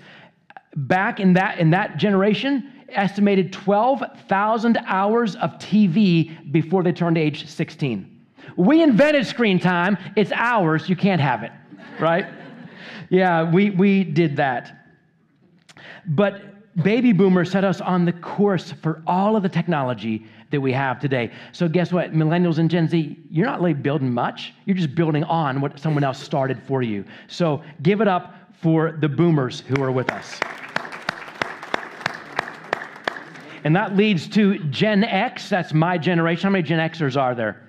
back 0.76 1.20
in 1.20 1.34
that, 1.34 1.60
in 1.60 1.70
that 1.72 1.98
generation, 1.98 2.72
estimated 2.90 3.52
12,000 3.52 4.78
hours 4.86 5.36
of 5.38 5.52
TV 5.58 6.52
before 6.52 6.84
they 6.84 6.92
turned 6.94 7.18
age 7.18 7.48
16. 7.48 8.08
We 8.56 8.84
invented 8.84 9.26
screen 9.28 9.60
time, 9.60 9.98
it's 10.16 10.32
ours, 10.34 10.90
you 10.90 10.96
can't 10.96 11.22
have 11.22 11.44
it, 11.44 11.52
right? 12.00 12.28
yeah, 13.10 13.50
we, 13.50 13.70
we 13.70 14.04
did 14.04 14.38
that. 14.38 14.78
But 16.06 16.51
baby 16.84 17.12
boomer 17.12 17.46
set 17.46 17.64
us 17.64 17.82
on 17.82 18.06
the 18.06 18.14
course 18.14 18.72
for 18.72 19.02
all 19.06 19.36
of 19.36 19.44
the 19.44 19.50
technology 19.50 20.26
that 20.52 20.60
we 20.60 20.72
have 20.72 21.00
today. 21.00 21.32
So, 21.52 21.68
guess 21.68 21.92
what? 21.92 22.14
Millennials 22.14 22.58
and 22.58 22.70
Gen 22.70 22.88
Z, 22.88 23.18
you're 23.30 23.46
not 23.46 23.60
really 23.60 23.74
building 23.74 24.14
much. 24.14 24.54
You're 24.66 24.76
just 24.76 24.96
building 24.96 25.24
on 25.26 25.62
what 25.62 25.80
someone 25.80 26.04
else 26.04 26.22
started 26.22 26.62
for 26.64 26.82
you. 26.82 27.06
So, 27.28 27.62
give 27.82 28.02
it 28.02 28.08
up 28.08 28.36
for 28.62 28.92
the 28.92 29.10
boomers 29.10 29.62
who 29.62 29.82
are 29.82 29.92
with 29.92 30.12
us. 30.12 30.40
And 33.64 33.76
that 33.76 33.96
leads 33.96 34.28
to 34.30 34.58
Gen 34.66 35.04
X. 35.04 35.50
That's 35.50 35.74
my 35.74 35.98
generation. 35.98 36.44
How 36.44 36.50
many 36.52 36.64
Gen 36.64 36.80
Xers 36.80 37.20
are 37.20 37.36
there? 37.36 37.68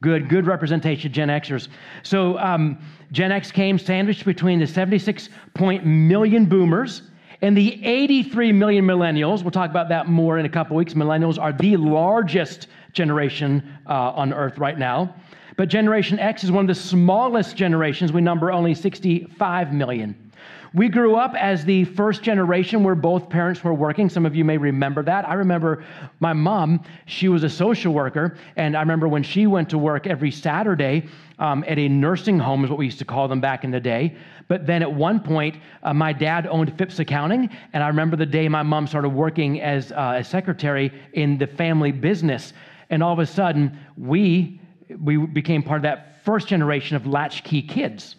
Good, 0.00 0.28
good 0.28 0.46
representation, 0.46 1.12
Gen 1.12 1.28
Xers. 1.28 1.68
So 2.02 2.36
um, 2.38 2.78
Gen 3.12 3.30
X 3.30 3.52
came 3.52 3.78
sandwiched 3.78 4.24
between 4.24 4.58
the 4.58 4.66
76 4.66 5.28
point 5.54 5.86
million 5.86 6.46
boomers 6.46 7.02
and 7.42 7.56
the 7.56 7.84
83 7.84 8.52
million 8.52 8.84
millennials, 8.86 9.42
we'll 9.42 9.50
talk 9.50 9.68
about 9.68 9.88
that 9.88 10.06
more 10.06 10.38
in 10.38 10.46
a 10.46 10.48
couple 10.48 10.76
weeks. 10.76 10.94
Millennials 10.94 11.40
are 11.40 11.52
the 11.52 11.76
largest 11.76 12.68
generation 12.92 13.78
uh, 13.88 14.12
on 14.12 14.32
earth 14.32 14.58
right 14.58 14.78
now. 14.78 15.14
But 15.56 15.68
Generation 15.68 16.20
X 16.20 16.44
is 16.44 16.52
one 16.52 16.64
of 16.64 16.68
the 16.68 16.80
smallest 16.80 17.56
generations. 17.56 18.12
We 18.12 18.20
number 18.20 18.52
only 18.52 18.74
65 18.74 19.72
million. 19.72 20.31
We 20.74 20.88
grew 20.88 21.16
up 21.16 21.34
as 21.34 21.66
the 21.66 21.84
first 21.84 22.22
generation 22.22 22.82
where 22.82 22.94
both 22.94 23.28
parents 23.28 23.62
were 23.62 23.74
working. 23.74 24.08
Some 24.08 24.24
of 24.24 24.34
you 24.34 24.42
may 24.42 24.56
remember 24.56 25.02
that. 25.02 25.28
I 25.28 25.34
remember 25.34 25.84
my 26.18 26.32
mom, 26.32 26.82
she 27.04 27.28
was 27.28 27.44
a 27.44 27.50
social 27.50 27.92
worker, 27.92 28.38
and 28.56 28.74
I 28.74 28.80
remember 28.80 29.06
when 29.06 29.22
she 29.22 29.46
went 29.46 29.68
to 29.70 29.78
work 29.78 30.06
every 30.06 30.30
Saturday 30.30 31.08
um, 31.38 31.62
at 31.68 31.78
a 31.78 31.88
nursing 31.88 32.38
home, 32.38 32.64
is 32.64 32.70
what 32.70 32.78
we 32.78 32.86
used 32.86 32.98
to 33.00 33.04
call 33.04 33.28
them 33.28 33.40
back 33.40 33.64
in 33.64 33.70
the 33.70 33.80
day. 33.80 34.16
But 34.48 34.66
then 34.66 34.80
at 34.80 34.90
one 34.90 35.20
point, 35.20 35.56
uh, 35.82 35.92
my 35.92 36.14
dad 36.14 36.46
owned 36.46 36.76
Phipps 36.78 36.98
Accounting, 36.98 37.50
and 37.74 37.82
I 37.82 37.88
remember 37.88 38.16
the 38.16 38.24
day 38.24 38.48
my 38.48 38.62
mom 38.62 38.86
started 38.86 39.10
working 39.10 39.60
as 39.60 39.92
uh, 39.92 40.14
a 40.16 40.24
secretary 40.24 40.90
in 41.12 41.36
the 41.36 41.46
family 41.46 41.92
business. 41.92 42.54
And 42.88 43.02
all 43.02 43.12
of 43.12 43.18
a 43.18 43.26
sudden, 43.26 43.78
we, 43.98 44.58
we 44.98 45.18
became 45.18 45.62
part 45.62 45.78
of 45.78 45.82
that 45.82 46.24
first 46.24 46.48
generation 46.48 46.96
of 46.96 47.06
latchkey 47.06 47.60
kids 47.60 48.16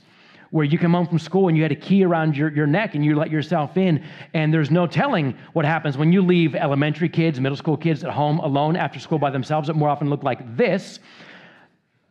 where 0.54 0.64
you 0.64 0.78
come 0.78 0.94
home 0.94 1.08
from 1.08 1.18
school 1.18 1.48
and 1.48 1.58
you 1.58 1.64
had 1.64 1.72
a 1.72 1.76
key 1.76 2.06
around 2.06 2.38
your, 2.38 2.52
your 2.52 2.68
neck 2.68 2.94
and 2.94 3.04
you 3.04 3.16
let 3.16 3.32
yourself 3.32 3.76
in, 3.76 4.04
and 4.36 4.54
there's 4.54 4.70
no 4.70 4.86
telling 4.86 5.36
what 5.54 5.66
happens 5.66 5.98
when 5.98 6.14
you 6.14 6.22
leave 6.22 6.54
elementary 6.54 7.10
kids, 7.10 7.40
middle 7.40 7.58
school 7.58 7.76
kids 7.76 8.04
at 8.04 8.12
home 8.12 8.38
alone 8.38 8.76
after 8.76 9.00
school 9.00 9.18
by 9.18 9.32
themselves. 9.32 9.68
It 9.68 9.76
more 9.76 9.90
often 9.90 10.12
looked 10.12 10.24
like 10.24 10.56
this. 10.56 11.00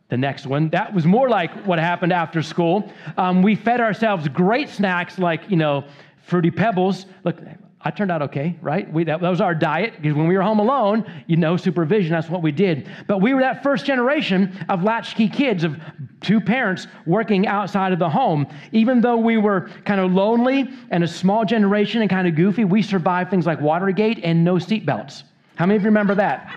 The 0.09 0.17
next 0.17 0.45
one, 0.45 0.69
that 0.71 0.93
was 0.93 1.05
more 1.05 1.29
like 1.29 1.53
what 1.65 1.79
happened 1.79 2.11
after 2.11 2.41
school. 2.41 2.91
Um, 3.15 3.43
we 3.43 3.55
fed 3.55 3.79
ourselves 3.79 4.27
great 4.27 4.67
snacks 4.67 5.17
like, 5.17 5.49
you 5.49 5.55
know, 5.55 5.85
Fruity 6.23 6.51
Pebbles. 6.51 7.05
Look, 7.23 7.37
I 7.85 7.91
turned 7.91 8.11
out 8.11 8.21
okay, 8.21 8.55
right? 8.61 8.91
We, 8.91 9.03
that, 9.03 9.19
that, 9.19 9.29
was 9.29 9.41
our 9.41 9.53
diet 9.53 9.95
because 10.01 10.15
when 10.15 10.27
we 10.27 10.37
were 10.37 10.41
home 10.41 10.59
alone, 10.59 11.05
you 11.27 11.35
know, 11.35 11.57
supervision, 11.57 12.13
that's 12.13 12.29
what 12.29 12.41
we 12.41 12.51
did. 12.51 12.89
But 13.07 13.19
we 13.19 13.33
were 13.33 13.41
that 13.41 13.61
first 13.61 13.85
generation 13.85 14.57
of 14.69 14.83
latchkey 14.83 15.27
kids, 15.27 15.65
of 15.65 15.77
two 16.21 16.39
parents 16.39 16.87
working 17.05 17.45
outside 17.45 17.91
of 17.91 17.99
the 17.99 18.09
home. 18.09 18.47
Even 18.71 19.01
though 19.01 19.17
we 19.17 19.35
were 19.35 19.69
kind 19.83 19.99
of 19.99 20.13
lonely 20.13 20.69
and 20.91 21.03
a 21.03 21.07
small 21.07 21.43
generation 21.43 22.01
and 22.01 22.09
kind 22.09 22.25
of 22.25 22.35
goofy, 22.35 22.63
we 22.63 22.81
survived 22.81 23.29
things 23.29 23.45
like 23.45 23.59
Watergate 23.59 24.19
and 24.23 24.45
no 24.45 24.55
seatbelts. 24.55 25.23
How 25.55 25.65
many 25.65 25.75
of 25.75 25.81
you 25.83 25.89
remember 25.89 26.15
that? 26.15 26.49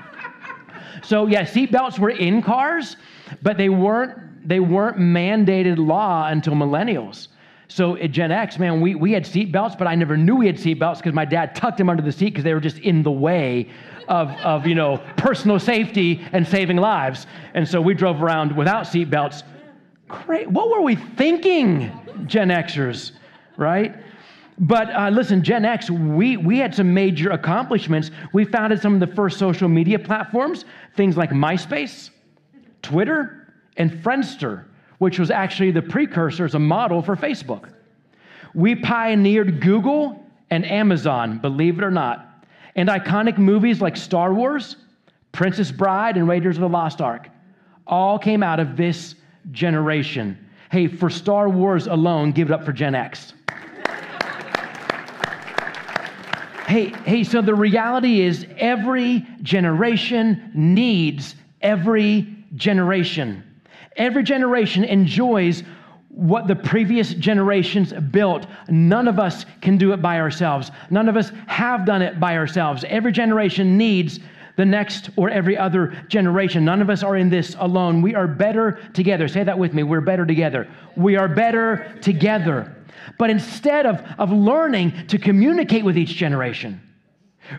so, 1.03 1.27
yeah, 1.27 1.43
seatbelts 1.43 1.99
were 1.99 2.11
in 2.11 2.41
cars, 2.41 2.97
but 3.43 3.59
they 3.59 3.69
weren't, 3.69 4.49
they 4.49 4.61
weren't 4.61 4.99
mandated 4.99 5.77
law 5.77 6.29
until 6.29 6.55
millennials. 6.55 7.29
So 7.69 7.97
at 7.97 8.13
Gen 8.13 8.31
X, 8.31 8.59
man, 8.59 8.81
we, 8.81 8.95
we 8.95 9.13
had 9.13 9.25
seatbelts, 9.25 9.77
but 9.77 9.87
I 9.89 9.95
never 9.95 10.17
knew 10.17 10.37
we 10.37 10.47
had 10.47 10.57
seatbelts 10.57 10.99
because 10.99 11.15
my 11.15 11.25
dad 11.25 11.55
tucked 11.55 11.79
them 11.79 11.89
under 11.89 12.03
the 12.03 12.13
seat 12.13 12.31
because 12.31 12.45
they 12.45 12.55
were 12.55 12.61
just 12.61 12.79
in 12.79 13.03
the 13.03 13.11
way 13.11 13.69
of, 14.09 14.31
of, 14.43 14.67
you 14.67 14.75
know, 14.75 14.99
personal 15.17 15.59
safety 15.59 16.25
and 16.33 16.47
saving 16.47 16.77
lives. 16.77 17.27
And 17.55 17.67
so 17.67 17.81
we 17.81 17.95
drove 17.95 18.23
around 18.23 18.57
without 18.57 18.85
seatbelts. 18.85 19.43
Great. 20.09 20.49
What 20.49 20.71
were 20.71 20.83
we 20.83 20.95
thinking, 20.95 21.91
Gen 22.27 22.51
Xers, 22.51 23.13
right? 23.57 23.97
But 24.59 24.95
uh, 24.95 25.11
listen, 25.11 25.43
Gen 25.43 25.65
X, 25.65 25.91
we, 25.91 26.37
we 26.37 26.59
had 26.59 26.75
some 26.75 26.95
major 26.95 27.31
accomplishments. 27.31 28.13
We 28.33 28.45
founded 28.45 28.81
some 28.81 28.95
of 28.95 29.01
the 29.01 29.15
first 29.15 29.39
social 29.39 29.69
media 29.69 29.99
platforms, 29.99 30.65
things 30.97 31.17
like 31.17 31.31
MySpace, 31.31 32.11
Twitter, 32.81 33.53
and 33.77 33.91
Friendster 33.91 34.67
which 34.99 35.19
was 35.19 35.31
actually 35.31 35.71
the 35.71 35.83
precursor 35.83 36.45
as 36.45 36.55
a 36.55 36.59
model 36.59 37.03
for 37.03 37.17
Facebook. 37.17 37.71
We 38.55 38.75
pioneered 38.75 39.61
Google 39.61 40.25
and 40.51 40.65
Amazon, 40.65 41.39
believe 41.39 41.79
it 41.79 41.85
or 41.85 41.91
not, 41.91 42.45
and 42.75 42.89
iconic 42.89 43.39
movies 43.39 43.81
like 43.81 43.97
Star 43.97 44.33
Wars, 44.33 44.77
Princess 45.33 45.71
Bride, 45.71 46.17
and 46.17 46.29
Raiders 46.29 46.57
of 46.57 46.63
the 46.63 46.69
Lost 46.69 47.01
Ark 47.01 47.29
all 47.87 48.19
came 48.19 48.43
out 48.43 48.59
of 48.59 48.77
this 48.77 49.15
generation. 49.53 50.39
Hey, 50.71 50.89
for 50.89 51.09
Star 51.09 51.49
Wars 51.49 51.87
alone, 51.87 52.33
give 52.33 52.51
it 52.51 52.55
up 52.55 52.65
for 52.65 52.73
Gen 52.73 52.95
X. 52.95 53.33
hey, 56.67 56.87
hey, 57.05 57.23
so 57.23 57.41
the 57.41 57.55
reality 57.55 58.23
is 58.23 58.47
every 58.59 59.25
generation 59.43 60.51
needs 60.55 61.37
every 61.63 62.27
generation. 62.57 63.43
Every 63.97 64.23
generation 64.23 64.85
enjoys 64.85 65.63
what 66.09 66.47
the 66.47 66.57
previous 66.57 67.13
generations 67.15 67.93
built. 67.93 68.47
None 68.69 69.07
of 69.07 69.19
us 69.19 69.45
can 69.61 69.77
do 69.77 69.93
it 69.93 70.01
by 70.01 70.19
ourselves. 70.19 70.71
None 70.91 71.09
of 71.09 71.17
us 71.17 71.31
have 71.47 71.85
done 71.85 72.01
it 72.01 72.19
by 72.19 72.37
ourselves. 72.37 72.85
Every 72.89 73.13
generation 73.13 73.77
needs 73.77 74.19
the 74.57 74.65
next 74.65 75.11
or 75.17 75.29
every 75.29 75.59
other 75.59 75.89
generation. 76.09 76.65
None 76.65 76.81
of 76.81 76.89
us 76.89 77.03
are 77.03 77.17
in 77.17 77.29
this 77.29 77.55
alone. 77.59 78.01
We 78.01 78.15
are 78.15 78.27
better 78.27 78.81
together. 78.95 79.29
Say 79.29 79.45
that 79.45 79.59
with 79.59 79.75
me. 79.75 79.83
We're 79.83 80.01
better 80.01 80.25
together. 80.25 80.67
We 80.97 81.17
are 81.17 81.29
better 81.29 81.95
together. 82.01 82.75
But 83.19 83.29
instead 83.29 83.85
of, 83.85 84.03
of 84.19 84.33
learning 84.33 85.09
to 85.09 85.19
communicate 85.19 85.85
with 85.85 85.99
each 85.99 86.15
generation, 86.15 86.81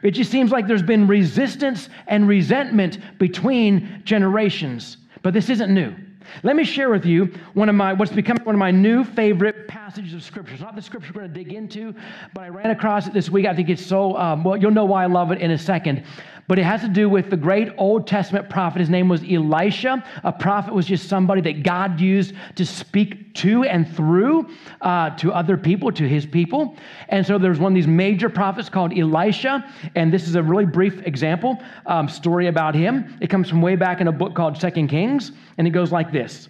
it 0.01 0.11
just 0.11 0.31
seems 0.31 0.51
like 0.51 0.67
there's 0.67 0.81
been 0.81 1.07
resistance 1.07 1.89
and 2.07 2.27
resentment 2.27 2.97
between 3.19 4.01
generations. 4.03 4.97
But 5.21 5.33
this 5.33 5.49
isn't 5.49 5.71
new. 5.71 5.95
Let 6.43 6.55
me 6.55 6.63
share 6.63 6.89
with 6.89 7.05
you 7.05 7.33
one 7.53 7.69
of 7.69 7.75
my 7.75 7.93
what's 7.93 8.11
become 8.11 8.37
one 8.43 8.55
of 8.55 8.59
my 8.59 8.71
new 8.71 9.03
favorite 9.03 9.67
passages 9.67 10.13
of 10.13 10.23
scripture. 10.23 10.53
It's 10.53 10.61
not 10.61 10.75
the 10.75 10.81
scripture 10.81 11.11
we're 11.13 11.21
going 11.21 11.33
to 11.33 11.43
dig 11.43 11.53
into, 11.53 11.93
but 12.33 12.43
I 12.43 12.49
ran 12.49 12.69
across 12.69 13.07
it 13.07 13.13
this 13.13 13.29
week. 13.29 13.45
I 13.45 13.55
think 13.55 13.69
it's 13.69 13.85
so 13.85 14.17
um, 14.17 14.43
well. 14.43 14.57
You'll 14.57 14.71
know 14.71 14.85
why 14.85 15.03
I 15.03 15.07
love 15.07 15.31
it 15.31 15.39
in 15.39 15.51
a 15.51 15.57
second 15.57 16.03
but 16.47 16.57
it 16.57 16.63
has 16.63 16.81
to 16.81 16.87
do 16.87 17.09
with 17.09 17.29
the 17.29 17.35
great 17.35 17.69
Old 17.77 18.07
Testament 18.07 18.49
prophet. 18.49 18.79
His 18.79 18.89
name 18.89 19.09
was 19.09 19.21
Elisha. 19.29 20.03
A 20.23 20.31
prophet 20.31 20.73
was 20.73 20.85
just 20.85 21.09
somebody 21.09 21.41
that 21.41 21.63
God 21.63 21.99
used 21.99 22.33
to 22.55 22.65
speak 22.65 23.33
to 23.35 23.65
and 23.65 23.93
through 23.95 24.49
uh, 24.81 25.09
to 25.17 25.33
other 25.33 25.57
people, 25.57 25.91
to 25.91 26.07
his 26.07 26.25
people. 26.25 26.77
And 27.09 27.25
so 27.25 27.37
there's 27.37 27.59
one 27.59 27.73
of 27.73 27.75
these 27.75 27.87
major 27.87 28.29
prophets 28.29 28.69
called 28.69 28.97
Elisha, 28.97 29.65
and 29.95 30.11
this 30.11 30.27
is 30.27 30.35
a 30.35 30.43
really 30.43 30.65
brief 30.65 31.05
example 31.05 31.61
um, 31.85 32.07
story 32.07 32.47
about 32.47 32.73
him. 32.73 33.17
It 33.19 33.29
comes 33.29 33.49
from 33.49 33.61
way 33.61 33.75
back 33.75 33.99
in 33.99 34.07
a 34.07 34.11
book 34.13 34.33
called 34.33 34.57
Second 34.57 34.87
Kings, 34.87 35.33
and 35.57 35.67
it 35.67 35.71
goes 35.71 35.91
like 35.91 36.13
this. 36.13 36.47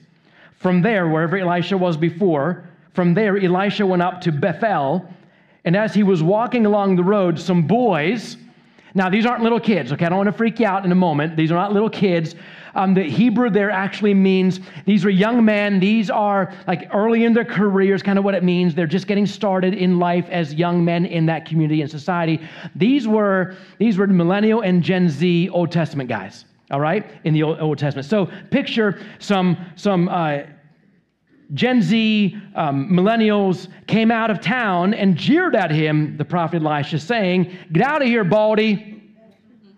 From 0.58 0.82
there, 0.82 1.08
wherever 1.10 1.38
Elisha 1.38 1.77
was 1.77 1.98
before, 1.98 2.70
from 2.94 3.16
there 3.16 3.38
Elisha 3.38 3.86
went 3.86 4.04
up 4.04 4.22
to 4.22 4.32
Bethel, 4.32 5.08
and 5.66 5.75
as 5.75 5.94
he 5.94 6.04
was 6.04 6.22
walking 6.22 6.66
along 6.68 6.96
the 6.96 7.04
road, 7.04 7.39
some 7.39 7.66
boys 7.66 8.38
now, 8.94 9.10
these 9.10 9.25
aren't 9.25 9.44
little 9.44 9.60
kids, 9.60 9.91
okay? 9.91 10.06
I 10.06 10.10
don't 10.10 10.17
want 10.17 10.27
to 10.27 10.34
freak 10.34 10.60
you 10.60 10.65
out 10.65 10.86
in 10.86 10.91
a 10.91 10.96
moment. 10.96 11.36
These 11.36 11.51
are 11.51 11.56
not 11.56 11.74
little 11.74 11.89
kids. 11.89 12.36
Um, 12.75 12.94
the 12.94 13.03
Hebrew 13.03 13.50
there 13.50 13.72
actually 13.72 14.13
means 14.13 14.60
these 14.86 15.03
are 15.03 15.10
young 15.10 15.44
men. 15.44 15.79
These 15.79 16.10
are 16.10 16.53
like 16.67 16.89
early 16.94 17.24
in 17.24 17.34
their 17.34 17.46
careers, 17.46 18.03
kind 18.03 18.20
of 18.20 18.24
what 18.24 18.36
it 18.36 18.44
means. 18.44 18.75
They're 18.75 18.86
just 18.86 19.08
getting 19.08 19.25
started 19.25 19.74
in 19.74 20.00
life 20.00 20.27
as 20.29 20.53
young 20.53 20.86
men 20.86 21.06
in 21.06 21.25
that 21.25 21.46
community 21.46 21.82
and 21.82 21.89
society. 21.89 22.39
These 22.75 23.08
were 23.08 23.56
these 23.79 23.98
were 23.98 24.06
millennial 24.08 24.62
and 24.62 24.84
Gen 24.84 25.10
Z 25.10 25.50
Old 25.50 25.72
Testament 25.72 26.08
guys. 26.08 26.46
All 26.70 26.79
right, 26.79 27.10
in 27.24 27.34
the 27.34 27.44
Old, 27.44 27.60
Old 27.60 27.77
Testament. 27.79 28.06
So 28.06 28.29
picture 28.51 29.00
some 29.20 29.58
some. 29.75 30.08
Uh, 30.08 30.41
Gen 31.54 31.82
Z 31.82 32.38
um, 32.56 32.89
millennials 32.89 33.70
came 33.88 34.12
out 34.12 34.30
of 34.30 34.42
town 34.42 34.94
and 34.94 35.16
jeered 35.16 35.56
at 35.56 35.72
him, 35.72 36.18
the 36.18 36.25
prophet 36.25 36.62
Elisha, 36.62 37.00
saying, 37.00 37.56
Get 37.72 37.84
out 37.84 38.01
of 38.01 38.08
here, 38.08 38.24
Baldy. 38.24 38.94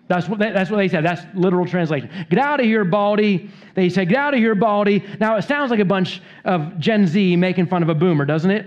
That's 0.07 0.27
what, 0.27 0.39
they, 0.39 0.51
that's 0.51 0.71
what 0.71 0.77
they 0.77 0.87
said. 0.87 1.05
That's 1.05 1.21
literal 1.35 1.67
translation. 1.67 2.09
Get 2.31 2.39
out 2.39 2.59
of 2.59 2.65
here, 2.65 2.83
Baldy. 2.83 3.51
They 3.75 3.89
said, 3.89 4.09
Get 4.09 4.17
out 4.17 4.33
of 4.33 4.39
here, 4.39 4.55
Baldy. 4.55 5.03
Now, 5.19 5.35
it 5.35 5.43
sounds 5.43 5.69
like 5.69 5.79
a 5.79 5.85
bunch 5.85 6.21
of 6.45 6.79
Gen 6.79 7.05
Z 7.05 7.35
making 7.35 7.67
fun 7.67 7.83
of 7.83 7.89
a 7.89 7.95
boomer, 7.95 8.25
doesn't 8.25 8.49
it? 8.49 8.65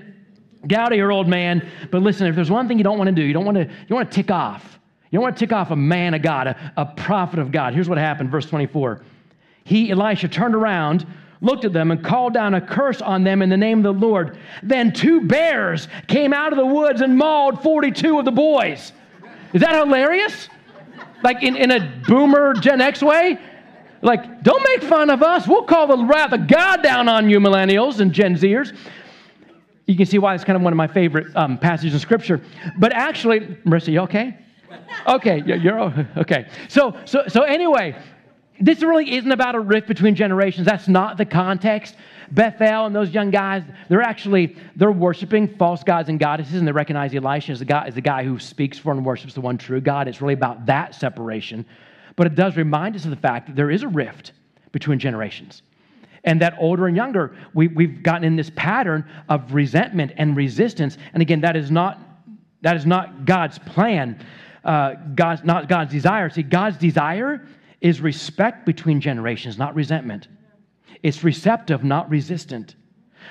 Get 0.69 0.79
out 0.79 0.93
of 0.93 0.97
here, 0.97 1.11
old 1.11 1.27
man. 1.27 1.69
But 1.91 2.03
listen, 2.03 2.29
if 2.29 2.37
there's 2.37 2.51
one 2.51 2.69
thing 2.69 2.79
you 2.79 2.85
don't 2.85 2.99
want 2.99 3.09
to 3.09 3.15
do, 3.15 3.23
you 3.23 3.33
don't 3.33 3.45
want 3.45 3.57
to, 3.57 3.65
you 3.65 3.97
want 3.97 4.09
to 4.11 4.15
tick 4.15 4.31
off. 4.31 4.79
You 5.11 5.17
don't 5.17 5.25
want 5.25 5.37
to 5.37 5.41
tick 5.41 5.53
off 5.53 5.73
a 5.73 5.77
man 5.77 6.15
of 6.15 6.23
God, 6.23 6.47
a, 6.47 6.73
a 6.77 6.87
prophet 6.87 7.41
of 7.41 7.51
God. 7.51 7.75
Here's 7.75 7.89
what 7.89 7.99
happened, 7.99 8.31
verse 8.31 8.47
24. 8.47 9.03
He, 9.65 9.91
Elisha, 9.91 10.29
turned 10.29 10.55
around, 10.55 11.07
looked 11.43 11.65
at 11.65 11.73
them, 11.73 11.91
and 11.91 12.03
called 12.03 12.33
down 12.33 12.55
a 12.55 12.61
curse 12.61 13.03
on 13.03 13.25
them 13.25 13.43
in 13.43 13.51
the 13.51 13.57
name 13.57 13.85
of 13.85 14.01
the 14.01 14.07
Lord. 14.07 14.39
Then 14.63 14.93
two 14.93 15.21
bears 15.23 15.89
came 16.07 16.33
out 16.33 16.53
of 16.53 16.59
the 16.59 16.65
woods 16.65 17.03
and 17.03 17.19
mauled 17.19 17.63
42 17.63 18.19
of 18.19 18.25
the 18.25 18.31
boys. 18.31 18.93
Is 19.53 19.61
that 19.61 19.75
hilarious? 19.75 20.49
Like 21.23 21.43
in, 21.43 21.57
in 21.57 21.71
a 21.71 22.03
boomer 22.07 22.55
Gen 22.55 22.81
X 22.81 23.03
way? 23.03 23.39
Like, 24.01 24.43
don't 24.43 24.63
make 24.65 24.83
fun 24.83 25.11
of 25.11 25.23
us. 25.23 25.47
We'll 25.47 25.63
call 25.65 25.87
the 25.87 26.05
wrath 26.05 26.33
of 26.33 26.49
God 26.49 26.83
down 26.83 27.09
on 27.09 27.31
you, 27.31 27.39
millennials 27.39 28.01
and 28.01 28.13
Gen 28.13 28.37
Zers. 28.37 28.77
You 29.87 29.97
can 29.97 30.07
see 30.07 30.19
why 30.19 30.35
it's 30.35 30.45
kind 30.45 30.57
of 30.57 30.63
one 30.63 30.73
of 30.73 30.77
my 30.77 30.89
favorite 30.89 31.35
um, 31.37 31.59
passages 31.59 31.95
in 31.95 32.01
Scripture. 32.01 32.41
But 32.79 32.93
actually, 32.93 33.41
Marissa, 33.65 33.93
you 33.93 34.01
okay? 34.01 34.39
Okay, 35.07 35.43
you're 35.45 35.81
okay. 36.17 36.49
So, 36.69 36.97
so, 37.05 37.25
so 37.29 37.43
anyway, 37.43 37.97
this 38.63 38.81
really 38.81 39.17
isn't 39.17 39.33
about 39.33 39.57
a 39.57 39.61
rift 39.61 39.89
between 39.89 40.15
generations. 40.15 40.67
That's 40.67 40.87
not 40.87 41.17
the 41.17 41.25
context. 41.25 41.97
Bethel 42.31 42.87
and 42.87 42.95
those 42.95 43.11
young 43.11 43.31
guys, 43.31 43.65
they're 43.89 44.03
actually, 44.03 44.57
they're 44.77 44.93
worshiping 44.93 45.49
false 45.57 45.83
gods 45.83 46.09
and 46.09 46.19
goddesses, 46.19 46.55
and 46.55 46.67
they 46.67 46.73
recognize 46.73 47.13
Elisha 47.13 47.53
as 47.53 47.59
the, 47.59 47.65
guy, 47.65 47.87
as 47.87 47.95
the 47.95 48.01
guy 48.01 48.23
who 48.23 48.39
speaks 48.39 48.79
for 48.79 48.93
and 48.93 49.05
worships 49.05 49.35
the 49.35 49.41
one 49.41 49.59
true 49.59 49.81
God. 49.81 50.07
It's 50.07 50.23
really 50.23 50.35
about 50.35 50.65
that 50.67 50.95
separation. 50.95 51.67
But 52.15 52.29
it 52.29 52.37
does 52.37 52.57
remind 52.57 52.95
us 52.95 53.05
of 53.05 53.11
the 53.11 53.17
fact 53.17 53.49
that 53.49 53.57
there 53.57 53.71
is 53.71 53.83
a 53.83 53.89
rift 53.89 54.33
between 54.71 55.01
generations. 55.01 55.63
And 56.25 56.41
that 56.41 56.55
older 56.61 56.87
and 56.87 56.97
younger, 56.97 57.37
we, 57.53 57.67
we've 57.67 58.01
gotten 58.03 58.23
in 58.23 58.37
this 58.37 58.51
pattern 58.55 59.05
of 59.29 59.53
resentment 59.53 60.13
and 60.17 60.37
resistance. 60.37 60.97
And 61.15 61.21
again, 61.21 61.41
that 61.41 61.57
is 61.57 61.71
not, 61.71 62.01
that 62.61 62.77
is 62.77 62.87
not 62.87 63.25
God's 63.25 63.59
plan, 63.59 64.25
uh, 64.65 64.95
God's, 65.17 65.43
not 65.43 65.69
God's 65.69 65.91
desire. 65.91 66.31
See, 66.31 66.45
God's 66.45 66.77
desire 66.77 67.45
is 67.83 68.01
respect 68.01 68.65
between 68.65 69.01
generations, 69.01 69.59
not 69.59 69.75
resentment. 69.75 70.29
It's 71.03 71.25
receptive, 71.25 71.83
not 71.83 72.09
resistant. 72.09 72.77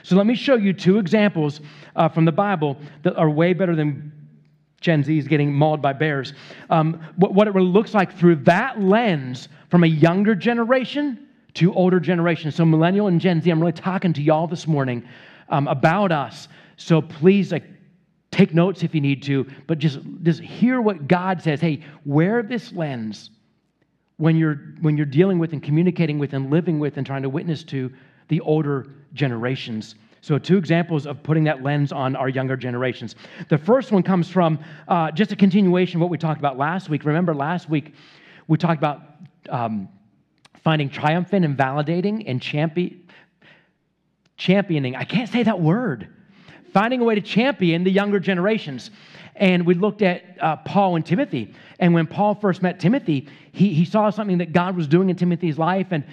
So 0.04 0.16
let 0.16 0.28
me 0.28 0.36
show 0.36 0.56
you 0.56 0.74
two 0.74 1.00
examples 1.00 1.62
uh, 1.96 2.10
from 2.10 2.26
the 2.26 2.32
Bible 2.32 2.78
that 3.04 3.16
are 3.16 3.30
way 3.30 3.54
better 3.54 3.76
than 3.76 4.12
Gen 4.82 5.04
Z 5.04 5.18
is 5.18 5.28
getting 5.28 5.54
mauled 5.54 5.82
by 5.82 5.94
bears. 5.94 6.34
Um, 6.70 7.02
what, 7.16 7.34
what 7.34 7.48
it 7.48 7.54
really 7.54 7.68
looks 7.68 7.94
like 7.94 8.18
through 8.18 8.38
that 8.38 8.82
lens 8.82 9.48
from 9.70 9.84
a 9.84 9.88
younger 9.88 10.36
generation 10.36 11.28
to 11.54 11.74
older 11.74 12.00
generations. 12.00 12.56
So, 12.56 12.66
millennial 12.66 13.08
and 13.08 13.22
Gen 13.22 13.42
Z, 13.42 13.50
I'm 13.50 13.60
really 13.60 13.74
talking 13.74 14.12
to 14.14 14.22
y'all 14.22 14.48
this 14.48 14.68
morning 14.68 15.08
um, 15.50 15.68
about 15.68 16.12
us. 16.12 16.48
So, 16.78 17.02
please, 17.02 17.52
like, 17.52 17.66
take 18.32 18.54
notes 18.54 18.84
if 18.84 18.96
you 18.96 19.02
need 19.02 19.22
to, 19.24 19.46
but 19.68 19.78
just, 19.78 20.00
just 20.24 20.42
hear 20.42 20.82
what 20.82 21.08
God 21.08 21.42
says. 21.42 21.62
Hey, 21.62 21.84
wear 22.06 22.42
this 22.42 22.72
lens 22.74 23.30
when 24.22 24.38
you're, 24.38 24.58
when 24.82 24.98
you're 24.98 25.06
dealing 25.08 25.40
with 25.40 25.52
and 25.52 25.64
communicating 25.64 26.20
with 26.20 26.34
and 26.34 26.52
living 26.52 26.78
with 26.78 26.98
and 26.98 27.08
trying 27.08 27.24
to 27.24 27.30
witness 27.30 27.64
to 27.64 27.92
the 28.28 28.40
older 28.42 28.86
generations. 29.14 29.96
So, 30.22 30.38
two 30.38 30.58
examples 30.58 31.08
of 31.08 31.24
putting 31.24 31.44
that 31.46 31.64
lens 31.64 31.92
on 31.92 32.16
our 32.16 32.30
younger 32.30 32.56
generations. 32.56 33.16
The 33.50 33.58
first 33.58 33.92
one 33.92 34.04
comes 34.04 34.30
from 34.30 34.60
uh, 34.88 35.10
just 35.10 35.32
a 35.32 35.36
continuation 35.36 35.98
of 35.98 36.02
what 36.02 36.12
we 36.12 36.20
talked 36.20 36.38
about 36.38 36.56
last 36.56 36.88
week. 36.88 37.04
Remember, 37.04 37.34
last 37.34 37.68
week 37.68 37.96
we 38.48 38.60
talked 38.60 38.78
about 38.78 39.02
um, 39.50 39.90
finding 40.64 40.88
triumph 40.88 41.34
in 41.34 41.44
and 41.44 41.58
validating 41.58 42.26
and 42.28 42.40
champion, 42.40 43.02
championing. 44.38 44.96
I 44.96 45.04
can't 45.04 45.30
say 45.30 45.42
that 45.42 45.60
word. 45.60 46.10
Finding 46.72 47.02
a 47.02 47.04
way 47.04 47.16
to 47.16 47.22
champion 47.22 47.84
the 47.84 47.92
younger 47.92 48.20
generations. 48.20 48.92
And 49.42 49.66
we 49.66 49.74
looked 49.74 50.04
at 50.04 50.38
uh, 50.40 50.58
Paul 50.58 50.96
and 50.96 51.06
Timothy. 51.06 51.54
And 51.80 51.96
when 51.96 52.06
Paul 52.06 52.36
first 52.36 52.62
met 52.62 52.80
Timothy, 52.80 53.28
he, 53.52 53.74
he 53.74 53.86
saw 53.86 54.12
something 54.12 54.38
that 54.38 54.54
God 54.54 54.78
was 54.78 54.88
doing 54.88 55.10
in 55.10 55.16
Timothy's 55.16 55.58
life. 55.58 55.88
And 55.90 56.06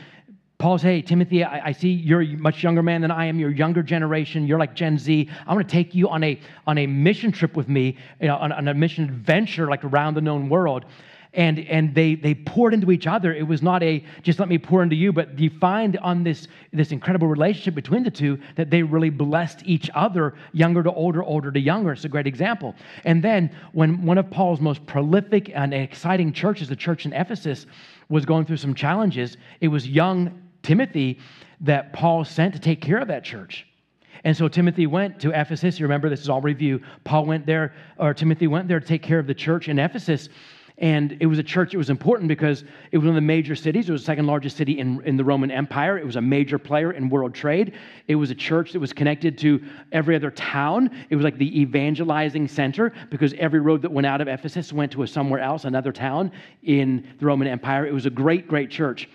Paul 0.56 0.78
said, 0.78 0.88
Hey, 0.88 1.02
Timothy, 1.02 1.44
I, 1.44 1.66
I, 1.66 1.72
see 1.72 1.90
you're 1.90 2.22
a 2.22 2.36
much 2.36 2.62
younger 2.62 2.82
man 2.82 3.02
than 3.02 3.10
I 3.10 3.26
am. 3.26 3.38
You're 3.38 3.50
younger 3.50 3.82
generation. 3.82 4.46
You're 4.46 4.58
like 4.58 4.74
Gen 4.74 4.98
Z. 4.98 5.28
I 5.46 5.54
want 5.54 5.68
to 5.68 5.70
take 5.70 5.94
you 5.94 6.08
on 6.08 6.24
a, 6.24 6.40
on 6.66 6.78
a 6.78 6.86
mission 6.86 7.30
trip 7.30 7.54
with 7.54 7.68
me, 7.68 7.98
you 8.18 8.28
know, 8.28 8.36
on, 8.36 8.50
on 8.50 8.66
a 8.66 8.72
mission 8.72 9.04
adventure 9.04 9.68
like 9.68 9.84
around 9.84 10.14
the 10.14 10.22
known 10.22 10.48
world 10.48 10.86
and 11.34 11.58
and 11.60 11.94
they 11.94 12.14
they 12.14 12.34
poured 12.34 12.72
into 12.72 12.90
each 12.90 13.06
other 13.06 13.34
it 13.34 13.46
was 13.46 13.62
not 13.62 13.82
a 13.82 14.04
just 14.22 14.38
let 14.38 14.48
me 14.48 14.58
pour 14.58 14.82
into 14.82 14.96
you 14.96 15.12
but 15.12 15.28
find 15.60 15.96
on 15.98 16.24
this 16.24 16.48
this 16.72 16.90
incredible 16.92 17.28
relationship 17.28 17.74
between 17.74 18.02
the 18.02 18.10
two 18.10 18.38
that 18.56 18.70
they 18.70 18.82
really 18.82 19.10
blessed 19.10 19.62
each 19.64 19.90
other 19.94 20.34
younger 20.52 20.82
to 20.82 20.92
older 20.92 21.22
older 21.22 21.50
to 21.50 21.60
younger 21.60 21.92
it's 21.92 22.04
a 22.04 22.08
great 22.08 22.26
example 22.26 22.74
and 23.04 23.22
then 23.22 23.54
when 23.72 24.04
one 24.04 24.18
of 24.18 24.30
paul's 24.30 24.60
most 24.60 24.84
prolific 24.86 25.50
and 25.54 25.74
exciting 25.74 26.32
churches 26.32 26.68
the 26.68 26.76
church 26.76 27.04
in 27.04 27.12
ephesus 27.12 27.66
was 28.08 28.24
going 28.24 28.44
through 28.44 28.56
some 28.56 28.74
challenges 28.74 29.36
it 29.60 29.68
was 29.68 29.86
young 29.86 30.42
timothy 30.62 31.18
that 31.60 31.92
paul 31.92 32.24
sent 32.24 32.54
to 32.54 32.60
take 32.60 32.80
care 32.80 32.98
of 32.98 33.08
that 33.08 33.24
church 33.24 33.66
and 34.24 34.36
so 34.36 34.48
Timothy 34.48 34.88
went 34.88 35.20
to 35.20 35.30
Ephesus. 35.30 35.78
You 35.78 35.84
remember, 35.86 36.08
this 36.08 36.20
is 36.20 36.28
all 36.28 36.40
review. 36.40 36.80
Paul 37.04 37.24
went 37.26 37.46
there, 37.46 37.72
or 37.98 38.12
Timothy 38.12 38.48
went 38.48 38.66
there 38.66 38.80
to 38.80 38.86
take 38.86 39.00
care 39.00 39.20
of 39.20 39.28
the 39.28 39.34
church 39.34 39.68
in 39.68 39.78
Ephesus. 39.78 40.28
And 40.80 41.16
it 41.18 41.26
was 41.26 41.40
a 41.40 41.42
church 41.42 41.72
that 41.72 41.78
was 41.78 41.90
important 41.90 42.28
because 42.28 42.62
it 42.92 42.98
was 42.98 43.04
one 43.04 43.08
of 43.08 43.16
the 43.16 43.20
major 43.20 43.56
cities. 43.56 43.88
It 43.88 43.92
was 43.92 44.02
the 44.02 44.06
second 44.06 44.28
largest 44.28 44.56
city 44.56 44.78
in, 44.78 45.02
in 45.04 45.16
the 45.16 45.24
Roman 45.24 45.50
Empire. 45.50 45.98
It 45.98 46.06
was 46.06 46.14
a 46.14 46.20
major 46.20 46.56
player 46.56 46.92
in 46.92 47.08
world 47.08 47.34
trade. 47.34 47.74
It 48.06 48.14
was 48.14 48.30
a 48.30 48.34
church 48.34 48.72
that 48.72 48.78
was 48.78 48.92
connected 48.92 49.36
to 49.38 49.60
every 49.90 50.14
other 50.14 50.30
town. 50.30 50.90
It 51.10 51.16
was 51.16 51.24
like 51.24 51.36
the 51.36 51.60
evangelizing 51.60 52.46
center 52.46 52.92
because 53.10 53.34
every 53.34 53.58
road 53.58 53.82
that 53.82 53.90
went 53.90 54.06
out 54.06 54.20
of 54.20 54.28
Ephesus 54.28 54.72
went 54.72 54.92
to 54.92 55.02
a 55.02 55.06
somewhere 55.08 55.40
else, 55.40 55.64
another 55.64 55.90
town 55.90 56.30
in 56.62 57.08
the 57.18 57.26
Roman 57.26 57.48
Empire. 57.48 57.84
It 57.84 57.92
was 57.92 58.06
a 58.06 58.10
great, 58.10 58.46
great 58.46 58.70
church. 58.70 59.08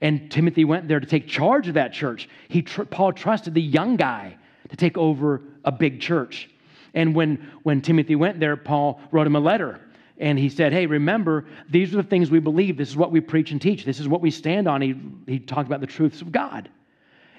And 0.00 0.30
Timothy 0.30 0.64
went 0.64 0.88
there 0.88 1.00
to 1.00 1.06
take 1.06 1.28
charge 1.28 1.68
of 1.68 1.74
that 1.74 1.92
church. 1.92 2.30
He, 2.48 2.62
tr- 2.62 2.84
Paul 2.84 3.12
trusted 3.12 3.52
the 3.52 3.60
young 3.60 3.96
guy 3.96 4.38
to 4.70 4.76
take 4.76 4.96
over 4.96 5.42
a 5.66 5.72
big 5.72 6.00
church. 6.00 6.48
And 6.94 7.14
when, 7.14 7.50
when 7.62 7.82
Timothy 7.82 8.16
went 8.16 8.40
there, 8.40 8.56
Paul 8.56 9.02
wrote 9.12 9.26
him 9.26 9.36
a 9.36 9.40
letter 9.40 9.80
and 10.20 10.38
he 10.38 10.50
said, 10.50 10.72
Hey, 10.72 10.86
remember, 10.86 11.46
these 11.68 11.92
are 11.92 11.96
the 11.96 12.08
things 12.08 12.30
we 12.30 12.38
believe. 12.38 12.76
This 12.76 12.90
is 12.90 12.96
what 12.96 13.10
we 13.10 13.20
preach 13.20 13.50
and 13.50 13.60
teach. 13.60 13.84
This 13.84 13.98
is 13.98 14.06
what 14.06 14.20
we 14.20 14.30
stand 14.30 14.68
on. 14.68 14.82
He, 14.82 14.94
he 15.26 15.38
talked 15.38 15.66
about 15.66 15.80
the 15.80 15.86
truths 15.86 16.20
of 16.20 16.30
God. 16.30 16.68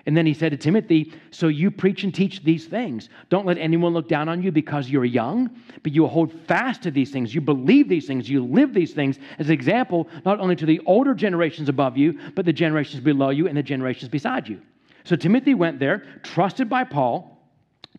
And 0.08 0.18
then 0.18 0.26
he 0.26 0.34
said 0.34 0.50
to 0.50 0.58
Timothy, 0.58 1.14
So 1.30 1.48
you 1.48 1.70
preach 1.70 2.04
and 2.04 2.14
teach 2.14 2.44
these 2.44 2.66
things. 2.66 3.10
Don't 3.30 3.46
let 3.46 3.60
anyone 3.60 3.94
look 3.94 4.08
down 4.08 4.28
on 4.28 4.42
you 4.42 4.52
because 4.52 4.90
you're 4.90 5.06
young, 5.06 5.52
but 5.84 5.92
you 5.92 6.08
hold 6.08 6.34
fast 6.48 6.82
to 6.82 6.92
these 6.92 7.12
things. 7.12 7.36
You 7.36 7.40
believe 7.40 7.88
these 7.88 8.08
things. 8.08 8.28
You 8.28 8.44
live 8.44 8.74
these 8.74 8.94
things 8.94 9.20
as 9.38 9.48
an 9.48 9.54
example, 9.54 10.08
not 10.26 10.40
only 10.40 10.56
to 10.56 10.66
the 10.66 10.82
older 10.88 11.14
generations 11.14 11.70
above 11.70 11.98
you, 11.98 12.20
but 12.34 12.46
the 12.46 12.54
generations 12.54 13.04
below 13.04 13.30
you 13.30 13.48
and 13.48 13.56
the 13.56 13.62
generations 13.62 14.10
beside 14.10 14.50
you. 14.50 14.60
So 15.04 15.16
Timothy 15.16 15.54
went 15.54 15.80
there, 15.80 16.04
trusted 16.24 16.68
by 16.68 16.84
Paul, 16.84 17.38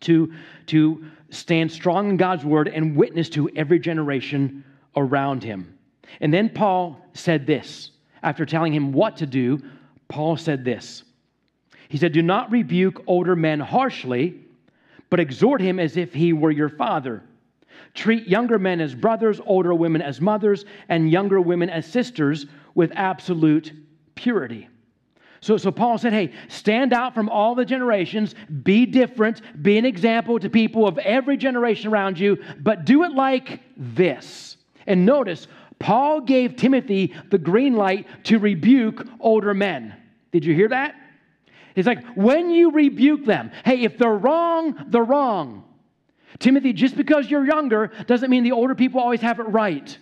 to, 0.01 0.33
to 0.67 1.05
stand 1.29 1.71
strong 1.71 2.09
in 2.09 2.17
God's 2.17 2.43
word 2.43 2.67
and 2.67 2.97
witness 2.97 3.29
to 3.29 3.49
every 3.55 3.79
generation 3.79 4.65
around 4.95 5.43
him. 5.43 5.77
And 6.21 6.33
then 6.33 6.49
Paul 6.49 6.99
said 7.13 7.45
this. 7.45 7.91
After 8.21 8.45
telling 8.45 8.73
him 8.73 8.93
what 8.93 9.17
to 9.17 9.25
do, 9.25 9.61
Paul 10.07 10.37
said 10.37 10.63
this. 10.63 11.03
He 11.89 11.97
said, 11.97 12.13
Do 12.13 12.21
not 12.21 12.51
rebuke 12.51 13.03
older 13.05 13.35
men 13.35 13.59
harshly, 13.59 14.39
but 15.09 15.19
exhort 15.19 15.61
him 15.61 15.79
as 15.79 15.97
if 15.97 16.13
he 16.13 16.33
were 16.33 16.51
your 16.51 16.69
father. 16.69 17.23
Treat 17.93 18.27
younger 18.27 18.57
men 18.57 18.81
as 18.81 18.95
brothers, 18.95 19.39
older 19.45 19.73
women 19.73 20.01
as 20.01 20.19
mothers, 20.19 20.65
and 20.89 21.11
younger 21.11 21.39
women 21.39 21.69
as 21.69 21.85
sisters 21.85 22.47
with 22.73 22.91
absolute 22.95 23.71
purity. 24.15 24.67
So, 25.41 25.57
so 25.57 25.71
Paul 25.71 25.97
said, 25.97 26.13
hey, 26.13 26.31
stand 26.47 26.93
out 26.93 27.13
from 27.13 27.27
all 27.27 27.53
the 27.53 27.65
generations, 27.65 28.33
be 28.63 28.85
different, 28.85 29.41
be 29.61 29.77
an 29.77 29.85
example 29.85 30.39
to 30.39 30.49
people 30.49 30.87
of 30.87 30.97
every 30.99 31.35
generation 31.35 31.91
around 31.91 32.17
you, 32.17 32.41
but 32.59 32.85
do 32.85 33.03
it 33.03 33.11
like 33.11 33.59
this. 33.75 34.55
And 34.85 35.05
notice, 35.05 35.47
Paul 35.79 36.21
gave 36.21 36.55
Timothy 36.55 37.13
the 37.29 37.37
green 37.37 37.75
light 37.75 38.07
to 38.25 38.39
rebuke 38.39 39.05
older 39.19 39.53
men. 39.53 39.95
Did 40.31 40.45
you 40.45 40.53
hear 40.53 40.69
that? 40.69 40.95
He's 41.75 41.87
like, 41.87 42.05
when 42.15 42.51
you 42.51 42.71
rebuke 42.71 43.25
them, 43.25 43.51
hey, 43.65 43.81
if 43.81 43.97
they're 43.97 44.15
wrong, 44.15 44.85
they're 44.87 45.03
wrong. 45.03 45.63
Timothy, 46.39 46.73
just 46.73 46.95
because 46.95 47.29
you're 47.29 47.45
younger 47.45 47.91
doesn't 48.07 48.29
mean 48.29 48.43
the 48.43 48.51
older 48.51 48.75
people 48.75 48.99
always 48.99 49.21
have 49.21 49.39
it 49.39 49.43
right. 49.43 49.97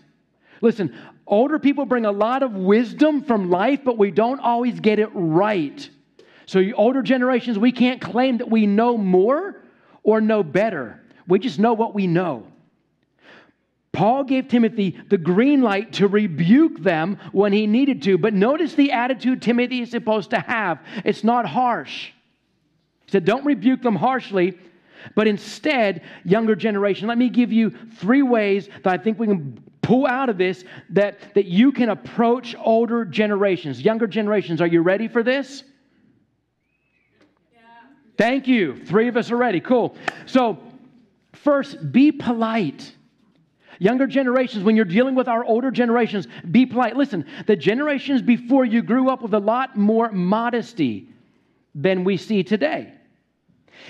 Listen, 0.61 0.95
older 1.25 1.59
people 1.59 1.85
bring 1.85 2.05
a 2.05 2.11
lot 2.11 2.43
of 2.43 2.53
wisdom 2.53 3.23
from 3.23 3.49
life, 3.49 3.81
but 3.83 3.97
we 3.97 4.11
don't 4.11 4.39
always 4.39 4.79
get 4.79 4.99
it 4.99 5.09
right. 5.13 5.89
So, 6.45 6.61
older 6.75 7.01
generations, 7.01 7.57
we 7.57 7.71
can't 7.71 8.01
claim 8.01 8.37
that 8.37 8.49
we 8.49 8.65
know 8.67 8.97
more 8.97 9.63
or 10.03 10.19
know 10.19 10.43
better. 10.43 11.01
We 11.27 11.39
just 11.39 11.59
know 11.59 11.73
what 11.73 11.95
we 11.95 12.07
know. 12.07 12.50
Paul 13.93 14.23
gave 14.23 14.47
Timothy 14.47 14.97
the 15.09 15.17
green 15.17 15.61
light 15.61 15.93
to 15.93 16.07
rebuke 16.07 16.81
them 16.81 17.17
when 17.33 17.51
he 17.51 17.67
needed 17.67 18.01
to, 18.03 18.17
but 18.17 18.33
notice 18.33 18.73
the 18.73 18.91
attitude 18.91 19.41
Timothy 19.41 19.81
is 19.81 19.91
supposed 19.91 20.29
to 20.29 20.39
have. 20.39 20.79
It's 21.03 21.23
not 21.23 21.45
harsh. 21.45 22.11
He 23.05 23.11
said, 23.11 23.25
Don't 23.25 23.45
rebuke 23.45 23.81
them 23.81 23.97
harshly, 23.97 24.57
but 25.13 25.27
instead, 25.27 26.03
younger 26.23 26.55
generation. 26.55 27.07
Let 27.07 27.17
me 27.17 27.29
give 27.29 27.51
you 27.51 27.71
three 27.95 28.21
ways 28.21 28.69
that 28.83 28.87
I 28.87 28.97
think 28.97 29.19
we 29.19 29.27
can 29.27 29.61
pull 29.81 30.07
out 30.07 30.29
of 30.29 30.37
this 30.37 30.63
that, 30.91 31.33
that 31.35 31.45
you 31.45 31.73
can 31.73 31.89
approach 31.89 32.55
older 32.57 33.03
generations, 33.03 33.81
younger 33.81 34.07
generations. 34.07 34.61
Are 34.61 34.67
you 34.67 34.81
ready 34.81 35.09
for 35.09 35.21
this? 35.21 35.63
Thank 38.17 38.47
you. 38.47 38.85
Three 38.85 39.07
of 39.07 39.17
us 39.17 39.31
are 39.31 39.37
ready. 39.37 39.59
Cool. 39.59 39.95
So, 40.27 40.59
first, 41.33 41.91
be 41.91 42.11
polite. 42.11 42.93
Younger 43.81 44.05
generations, 44.05 44.63
when 44.63 44.75
you're 44.75 44.85
dealing 44.85 45.15
with 45.15 45.27
our 45.27 45.43
older 45.43 45.71
generations, 45.71 46.27
be 46.51 46.67
polite. 46.67 46.95
Listen, 46.95 47.25
the 47.47 47.55
generations 47.55 48.21
before 48.21 48.63
you 48.63 48.83
grew 48.83 49.09
up 49.09 49.23
with 49.23 49.33
a 49.33 49.39
lot 49.39 49.75
more 49.75 50.11
modesty 50.11 51.09
than 51.73 52.03
we 52.03 52.15
see 52.15 52.43
today. 52.43 52.93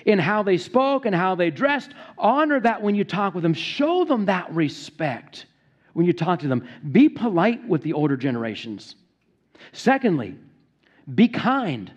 In 0.06 0.18
how 0.18 0.44
they 0.44 0.56
spoke 0.56 1.06
and 1.06 1.14
how 1.14 1.36
they 1.36 1.52
dressed, 1.52 1.92
honor 2.18 2.62
that 2.62 2.82
when 2.82 2.96
you 2.96 3.04
talk 3.04 3.34
with 3.34 3.44
them. 3.44 3.54
Show 3.54 4.06
them 4.06 4.28
that 4.28 4.50
respect 4.56 5.46
when 5.92 6.06
you 6.06 6.14
talk 6.14 6.40
to 6.40 6.48
them. 6.48 6.66
Be 6.94 7.10
polite 7.10 7.68
with 7.68 7.84
the 7.84 7.92
older 7.92 8.16
generations. 8.16 8.96
Secondly, 9.74 10.38
be 11.14 11.28
kind. 11.28 11.92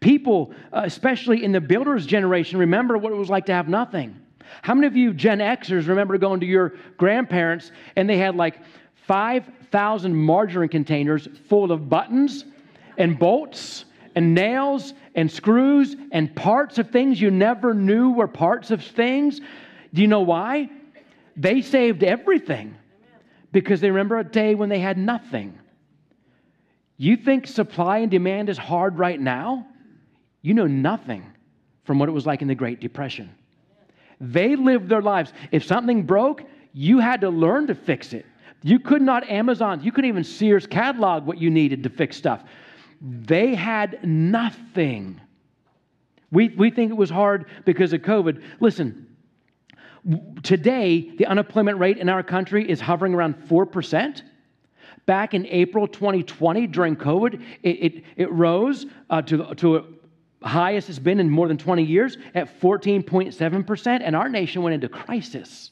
People, 0.00 0.54
uh, 0.72 0.80
especially 0.86 1.44
in 1.44 1.52
the 1.52 1.60
builder's 1.60 2.06
generation, 2.06 2.58
remember 2.58 2.96
what 2.96 3.12
it 3.12 3.16
was 3.16 3.28
like 3.28 3.44
to 3.46 3.52
have 3.52 3.68
nothing. 3.68 4.18
How 4.62 4.74
many 4.74 4.86
of 4.86 4.96
you 4.96 5.12
Gen 5.12 5.38
Xers 5.38 5.88
remember 5.88 6.18
going 6.18 6.40
to 6.40 6.46
your 6.46 6.74
grandparents 6.96 7.72
and 7.96 8.08
they 8.08 8.18
had 8.18 8.36
like 8.36 8.60
5,000 9.06 10.14
margarine 10.14 10.68
containers 10.68 11.28
full 11.48 11.72
of 11.72 11.88
buttons 11.88 12.44
and 12.98 13.18
bolts 13.18 13.84
and 14.14 14.34
nails 14.34 14.94
and 15.14 15.30
screws 15.30 15.96
and 16.12 16.34
parts 16.34 16.78
of 16.78 16.90
things 16.90 17.20
you 17.20 17.30
never 17.30 17.74
knew 17.74 18.10
were 18.10 18.28
parts 18.28 18.70
of 18.70 18.82
things? 18.82 19.40
Do 19.92 20.02
you 20.02 20.08
know 20.08 20.22
why? 20.22 20.70
They 21.36 21.60
saved 21.60 22.02
everything 22.02 22.74
because 23.52 23.80
they 23.80 23.90
remember 23.90 24.18
a 24.18 24.24
day 24.24 24.54
when 24.54 24.68
they 24.68 24.80
had 24.80 24.98
nothing. 24.98 25.58
You 26.96 27.16
think 27.16 27.46
supply 27.46 27.98
and 27.98 28.10
demand 28.10 28.48
is 28.48 28.58
hard 28.58 28.98
right 28.98 29.20
now? 29.20 29.66
You 30.42 30.54
know 30.54 30.66
nothing 30.66 31.24
from 31.84 31.98
what 31.98 32.08
it 32.08 32.12
was 32.12 32.26
like 32.26 32.42
in 32.42 32.48
the 32.48 32.54
Great 32.54 32.80
Depression. 32.80 33.34
They 34.20 34.56
lived 34.56 34.88
their 34.88 35.02
lives. 35.02 35.32
If 35.52 35.64
something 35.64 36.04
broke, 36.04 36.42
you 36.72 36.98
had 36.98 37.20
to 37.22 37.30
learn 37.30 37.66
to 37.68 37.74
fix 37.74 38.12
it. 38.12 38.26
You 38.62 38.78
could 38.78 39.02
not 39.02 39.28
Amazon, 39.28 39.82
you 39.82 39.92
couldn't 39.92 40.08
even 40.08 40.24
Sears 40.24 40.66
catalog 40.66 41.26
what 41.26 41.38
you 41.38 41.50
needed 41.50 41.82
to 41.84 41.90
fix 41.90 42.16
stuff. 42.16 42.42
They 43.00 43.54
had 43.54 44.00
nothing. 44.02 45.20
We, 46.30 46.48
we 46.48 46.70
think 46.70 46.90
it 46.90 46.96
was 46.96 47.10
hard 47.10 47.46
because 47.64 47.92
of 47.92 48.02
COVID. 48.02 48.42
Listen, 48.60 49.06
today, 50.42 51.10
the 51.16 51.26
unemployment 51.26 51.78
rate 51.78 51.98
in 51.98 52.08
our 52.08 52.22
country 52.22 52.68
is 52.68 52.80
hovering 52.80 53.14
around 53.14 53.36
4%. 53.48 54.22
Back 55.04 55.34
in 55.34 55.46
April 55.46 55.86
2020, 55.86 56.66
during 56.66 56.96
COVID, 56.96 57.40
it, 57.62 57.68
it, 57.68 58.04
it 58.16 58.32
rose 58.32 58.86
uh, 59.08 59.22
to, 59.22 59.54
to 59.54 59.95
highest 60.48 60.88
it's 60.88 60.98
been 60.98 61.20
in 61.20 61.30
more 61.30 61.48
than 61.48 61.58
20 61.58 61.82
years 61.82 62.16
at 62.34 62.60
14.7%, 62.60 64.00
and 64.02 64.16
our 64.16 64.28
nation 64.28 64.62
went 64.62 64.74
into 64.74 64.88
crisis. 64.88 65.70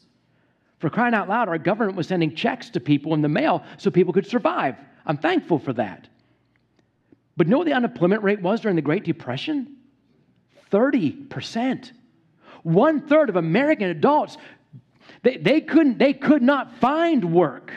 For 0.79 0.91
crying 0.91 1.15
out 1.15 1.29
loud, 1.29 1.49
our 1.49 1.59
government 1.59 1.97
was 1.97 2.09
sending 2.09 2.35
checks 2.35 2.71
to 2.71 2.81
people 2.81 3.15
in 3.15 3.23
the 3.23 3.29
mail 3.29 3.63
so 3.79 3.91
people 3.91 4.13
could 4.13 4.27
survive. 4.27 4.77
I'm 5.07 5.17
thankful 5.17 5.59
for 5.59 5.73
that. 5.75 6.09
But 7.37 7.49
know 7.49 7.59
what 7.59 7.67
the 7.67 7.73
unemployment 7.73 8.23
rate 8.23 8.41
was 8.41 8.61
during 8.61 8.77
the 8.77 8.83
Great 8.83 9.05
Depression? 9.05 9.77
30%. 10.71 11.93
One 12.63 13.01
third 13.03 13.29
of 13.29 13.37
American 13.37 13.89
adults, 13.89 14.37
they, 15.23 15.37
they, 15.37 15.61
couldn't, 15.61 15.99
they 15.99 16.13
could 16.13 16.43
not 16.43 16.79
find 16.79 17.33
work. 17.33 17.73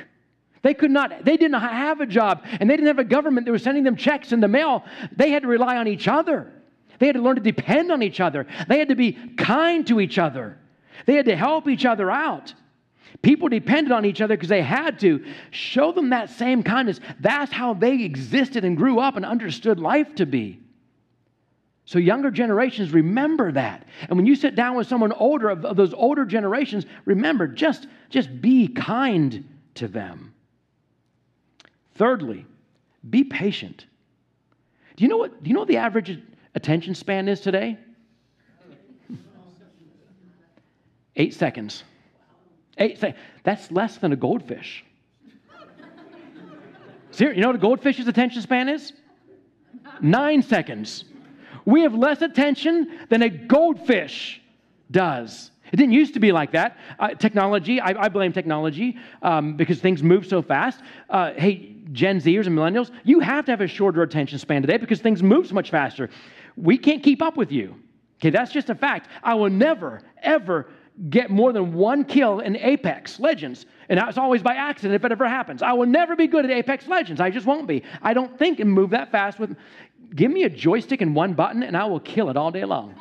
They 0.63 0.73
could 0.73 0.91
not, 0.91 1.23
they 1.23 1.38
didn't 1.38 1.60
have 1.60 2.01
a 2.01 2.05
job, 2.05 2.43
and 2.60 2.69
they 2.69 2.75
didn't 2.75 2.88
have 2.88 2.99
a 2.99 3.03
government 3.03 3.45
that 3.45 3.51
was 3.51 3.63
sending 3.63 3.83
them 3.83 3.95
checks 3.95 4.31
in 4.31 4.39
the 4.39 4.47
mail. 4.47 4.83
They 5.15 5.29
had 5.29 5.43
to 5.43 5.47
rely 5.47 5.77
on 5.77 5.88
each 5.88 6.07
other. 6.07 6.51
They 6.99 7.07
had 7.07 7.15
to 7.15 7.21
learn 7.21 7.36
to 7.36 7.41
depend 7.41 7.91
on 7.91 8.01
each 8.01 8.19
other. 8.19 8.47
They 8.67 8.79
had 8.79 8.89
to 8.89 8.95
be 8.95 9.13
kind 9.38 9.86
to 9.88 9.99
each 9.99 10.17
other. 10.17 10.57
They 11.05 11.15
had 11.15 11.25
to 11.25 11.36
help 11.36 11.67
each 11.67 11.86
other 11.86 12.10
out. 12.10 12.53
People 13.21 13.49
depended 13.49 13.91
on 13.91 14.05
each 14.05 14.21
other 14.21 14.36
because 14.36 14.49
they 14.49 14.62
had 14.62 14.99
to. 14.99 15.23
Show 15.51 15.91
them 15.91 16.10
that 16.10 16.29
same 16.29 16.63
kindness. 16.63 16.99
That's 17.19 17.51
how 17.51 17.73
they 17.73 18.03
existed 18.03 18.65
and 18.65 18.77
grew 18.77 18.99
up 18.99 19.15
and 19.15 19.25
understood 19.25 19.79
life 19.79 20.15
to 20.15 20.25
be. 20.25 20.60
So, 21.86 21.99
younger 21.99 22.31
generations, 22.31 22.91
remember 22.91 23.49
that. 23.53 23.86
And 24.10 24.17
when 24.17 24.25
you 24.25 24.36
sit 24.36 24.55
down 24.55 24.75
with 24.75 24.88
someone 24.88 25.13
older, 25.13 25.49
of, 25.49 25.77
those 25.77 25.93
older 25.93 26.25
generations, 26.25 26.86
remember, 27.05 27.47
just, 27.47 27.88
just 28.10 28.41
be 28.41 28.67
kind 28.67 29.47
to 29.75 29.88
them. 29.88 30.33
Thirdly, 31.95 32.45
be 33.10 33.23
patient. 33.23 33.86
Do 34.97 35.05
you 35.05 35.07
know 35.07 35.17
what, 35.17 35.41
do 35.41 35.49
you 35.49 35.55
know 35.55 35.63
the 35.63 35.77
average 35.77 36.19
attention 36.58 36.96
span 36.96 37.30
is 37.30 37.39
today? 37.39 37.78
Eight 41.15 41.34
seconds. 41.34 41.84
Eight 42.80 43.00
seconds. 43.00 43.20
That's 43.43 43.72
less 43.72 43.98
than 43.98 44.12
a 44.12 44.15
goldfish. 44.15 44.84
You 47.17 47.36
know 47.36 47.48
what 47.48 47.56
a 47.56 47.60
goldfish's 47.60 48.08
attention 48.08 48.41
span 48.41 48.70
is? 48.70 48.93
Nine 50.02 50.41
seconds. 50.41 51.06
We 51.65 51.82
have 51.82 51.93
less 51.93 52.22
attention 52.22 53.00
than 53.10 53.22
a 53.22 53.30
goldfish 53.30 54.41
does. 54.91 55.52
It 55.72 55.78
didn't 55.78 55.93
used 55.93 56.13
to 56.13 56.20
be 56.20 56.32
like 56.32 56.52
that. 56.52 56.78
Uh, 56.98 57.10
technology, 57.10 57.82
I, 57.82 58.06
I, 58.06 58.10
blame 58.10 58.32
technology 58.32 58.98
um, 59.22 59.58
because 59.58 59.80
things 59.80 60.02
move 60.02 60.26
so 60.26 60.41
fast. 60.41 60.80
Uh, 61.10 61.34
hey, 61.34 61.76
Gen 61.91 62.22
Zers 62.22 62.48
and 62.48 62.58
millennials, 62.58 62.91
you 63.04 63.20
have 63.20 63.46
to 63.46 63.52
have 63.52 63.62
a 63.62 63.67
shorter 63.67 64.02
attention 64.02 64.39
span 64.39 64.62
today 64.62 64.78
because 64.78 65.02
things 65.02 65.22
move 65.22 65.48
so 65.48 65.56
much 65.56 65.70
faster. 65.70 66.10
We 66.58 66.78
can't 66.78 67.04
keep 67.04 67.22
up 67.22 67.38
with 67.38 67.52
you. 67.52 67.76
Okay, 68.20 68.32
that's 68.32 68.52
just 68.52 68.70
a 68.70 68.76
fact. 68.76 69.10
I 69.24 69.36
will 69.36 69.50
never, 69.50 70.02
ever 70.24 70.67
get 71.10 71.30
more 71.30 71.54
than 71.54 71.74
one 71.74 72.04
kill 72.04 72.39
in 72.39 72.56
Apex 72.56 73.20
Legends. 73.20 73.67
And 73.89 74.00
that's 74.00 74.17
always 74.17 74.41
by 74.41 74.56
accident 74.56 74.96
if 74.96 75.06
it 75.06 75.12
ever 75.12 75.28
happens. 75.28 75.62
I 75.62 75.74
will 75.74 75.86
never 75.86 76.15
be 76.15 76.26
good 76.26 76.43
at 76.43 76.52
Apex 76.52 76.88
Legends. 76.88 77.22
I 77.22 77.30
just 77.30 77.46
won't 77.46 77.67
be. 77.67 77.84
I 78.02 78.13
don't 78.13 78.38
think 78.39 78.60
and 78.60 78.72
move 78.72 78.89
that 78.89 79.12
fast 79.12 79.39
with. 79.39 79.56
Give 80.15 80.32
me 80.32 80.43
a 80.43 80.50
joystick 80.50 81.02
and 81.02 81.15
one 81.15 81.34
button, 81.34 81.63
and 81.63 81.78
I 81.78 81.86
will 81.86 82.00
kill 82.00 82.30
it 82.30 82.38
all 82.38 82.50
day 82.50 82.65
long. 82.65 82.96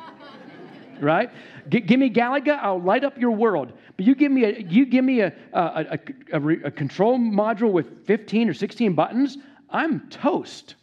right? 0.99 1.31
G- 1.69 1.79
give 1.79 1.99
me 1.99 2.09
Galaga, 2.09 2.59
I'll 2.61 2.81
light 2.81 3.03
up 3.03 3.17
your 3.17 3.31
world. 3.31 3.73
But 3.95 4.05
you 4.05 4.13
give 4.13 4.31
me 4.31 4.45
a 4.45 4.59
you 4.59 4.85
give 4.85 5.03
me 5.03 5.21
a 5.21 5.33
a, 5.53 5.59
a, 5.61 5.99
a, 6.33 6.49
a 6.65 6.71
control 6.71 7.17
module 7.17 7.71
with 7.71 8.05
15 8.05 8.49
or 8.49 8.53
16 8.53 8.93
buttons, 8.93 9.37
I'm 9.69 10.07
toast 10.09 10.75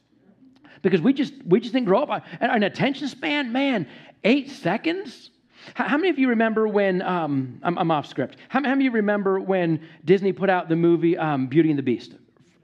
because 0.85 1.01
we 1.01 1.12
just 1.12 1.35
we 1.44 1.59
just 1.59 1.73
didn't 1.73 1.87
grow 1.87 2.03
up. 2.03 2.25
An 2.40 2.62
attention 2.62 3.09
span, 3.09 3.51
man, 3.51 3.88
eight 4.23 4.51
seconds. 4.51 5.31
How, 5.73 5.97
many 5.97 6.11
of 6.11 6.18
you 6.18 6.29
remember 6.29 6.68
when 6.68 7.01
um, 7.01 7.59
I'm, 7.62 7.79
I'm, 7.79 7.90
off 7.90 8.07
script? 8.07 8.37
How, 8.49 8.61
many 8.61 8.75
of 8.75 8.81
you 8.83 8.90
remember 8.90 9.40
when 9.40 9.81
Disney 10.05 10.31
put 10.31 10.51
out 10.51 10.68
the 10.68 10.77
movie 10.77 11.16
um, 11.16 11.47
Beauty 11.47 11.70
and 11.70 11.79
the 11.79 11.83
Beast, 11.83 12.16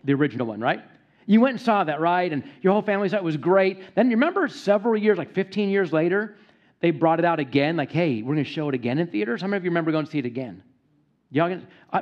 the 0.05 0.13
original 0.13 0.47
one, 0.47 0.61
right? 0.61 0.83
You 1.25 1.41
went 1.41 1.53
and 1.53 1.61
saw 1.61 1.83
that, 1.83 1.99
right? 1.99 2.31
And 2.31 2.45
your 2.61 2.75
whole 2.75 2.83
family 2.83 3.09
thought 3.09 3.21
it 3.21 3.25
was 3.25 3.39
great. 3.39 3.95
Then 3.95 4.11
you 4.11 4.17
remember 4.17 4.49
several 4.49 4.99
years, 4.99 5.17
like 5.17 5.33
15 5.33 5.71
years 5.71 5.95
later, 5.95 6.37
they 6.81 6.91
brought 6.91 7.21
it 7.21 7.25
out 7.25 7.41
again. 7.41 7.77
Like, 7.77 7.91
hey, 7.91 8.21
we're 8.21 8.35
going 8.35 8.45
to 8.45 8.51
show 8.51 8.69
it 8.69 8.75
again 8.75 8.99
in 8.99 9.07
theaters. 9.07 9.41
How 9.41 9.47
many 9.47 9.57
of 9.57 9.65
you 9.65 9.71
remember 9.71 9.93
going 9.93 10.05
to 10.05 10.11
see 10.11 10.19
it 10.19 10.27
again? 10.27 10.63
Y'all, 11.31 11.59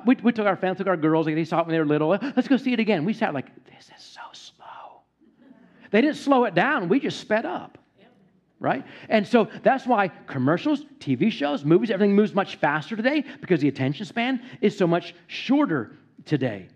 we, 0.07 0.17
we 0.23 0.33
took 0.33 0.47
our 0.47 0.57
family, 0.57 0.77
took 0.77 0.87
our 0.87 0.97
girls. 0.97 1.27
Like 1.27 1.35
they 1.37 1.45
saw 1.45 1.61
it 1.61 1.67
when 1.67 1.75
they 1.75 1.79
were 1.79 1.87
little. 1.87 2.09
Let's 2.09 2.49
go 2.49 2.57
see 2.57 2.73
it 2.73 2.81
again. 2.81 3.05
We 3.05 3.13
sat 3.13 3.35
like, 3.35 3.55
this 3.67 3.91
is 3.97 4.03
so 4.03 4.18
they 5.91 6.01
didn't 6.01 6.17
slow 6.17 6.45
it 6.45 6.55
down, 6.55 6.89
we 6.89 7.01
just 7.01 7.21
sped 7.21 7.47
up. 7.47 7.79
Right? 8.61 8.85
And 9.09 9.25
so 9.25 9.49
that's 9.63 9.87
why 9.87 10.09
commercials, 10.09 10.85
TV 10.99 11.31
shows, 11.31 11.65
movies, 11.65 11.93
everything 11.93 12.17
moves 12.17 12.35
much 12.35 12.57
faster 12.57 12.97
today 12.97 13.25
because 13.41 13.61
the 13.61 13.69
attention 13.69 14.05
span 14.05 14.43
is 14.61 14.77
so 14.77 14.85
much 14.85 15.15
shorter 15.29 15.97
today. 16.25 16.69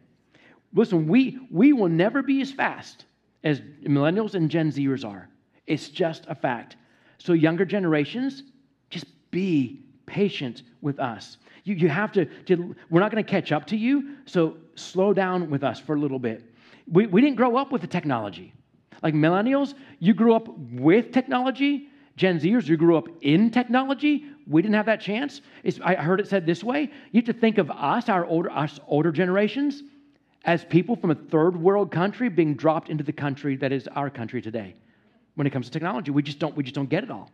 Listen, 0.72 1.08
we, 1.08 1.40
we 1.50 1.72
will 1.72 1.88
never 1.88 2.22
be 2.22 2.40
as 2.40 2.52
fast 2.52 3.04
as 3.42 3.60
millennials 3.84 4.34
and 4.34 4.48
Gen 4.48 4.70
Zers 4.70 5.04
are. 5.04 5.28
It's 5.66 5.88
just 5.88 6.24
a 6.28 6.34
fact. 6.34 6.76
So, 7.18 7.32
younger 7.32 7.64
generations, 7.64 8.42
just 8.90 9.06
be 9.30 9.80
patient 10.06 10.62
with 10.80 10.98
us. 10.98 11.38
You, 11.64 11.74
you 11.74 11.88
have 11.88 12.12
to, 12.12 12.24
to 12.24 12.74
we're 12.90 13.00
not 13.00 13.12
going 13.12 13.22
to 13.22 13.30
catch 13.30 13.52
up 13.52 13.66
to 13.68 13.76
you, 13.76 14.16
so 14.24 14.56
slow 14.74 15.12
down 15.12 15.50
with 15.50 15.62
us 15.62 15.78
for 15.78 15.94
a 15.94 15.98
little 15.98 16.18
bit. 16.18 16.44
We, 16.90 17.06
we 17.06 17.20
didn't 17.20 17.36
grow 17.36 17.56
up 17.56 17.70
with 17.70 17.80
the 17.80 17.86
technology. 17.86 18.52
Like 19.02 19.14
millennials, 19.14 19.74
you 19.98 20.14
grew 20.14 20.34
up 20.34 20.48
with 20.72 21.12
technology. 21.12 21.88
Gen 22.16 22.38
Zers, 22.38 22.66
you 22.66 22.76
grew 22.76 22.96
up 22.96 23.08
in 23.22 23.50
technology. 23.50 24.26
We 24.46 24.62
didn't 24.62 24.74
have 24.74 24.86
that 24.86 25.00
chance. 25.00 25.40
It's, 25.62 25.80
I 25.82 25.94
heard 25.94 26.20
it 26.20 26.28
said 26.28 26.46
this 26.46 26.62
way 26.62 26.90
you 27.10 27.20
have 27.20 27.24
to 27.26 27.32
think 27.32 27.58
of 27.58 27.70
us, 27.70 28.08
our 28.08 28.24
older, 28.26 28.50
us 28.50 28.78
older 28.86 29.10
generations, 29.10 29.82
as 30.44 30.64
people 30.64 30.96
from 30.96 31.10
a 31.10 31.14
third 31.14 31.56
world 31.56 31.90
country 31.90 32.28
being 32.28 32.54
dropped 32.54 32.88
into 32.88 33.04
the 33.04 33.12
country 33.12 33.56
that 33.56 33.72
is 33.72 33.88
our 33.88 34.10
country 34.10 34.42
today 34.42 34.74
when 35.34 35.46
it 35.46 35.50
comes 35.50 35.66
to 35.66 35.72
technology. 35.72 36.10
We 36.10 36.22
just 36.22 36.38
don't, 36.38 36.56
we 36.56 36.62
just 36.62 36.74
don't 36.74 36.88
get 36.88 37.04
it 37.04 37.10
all. 37.10 37.30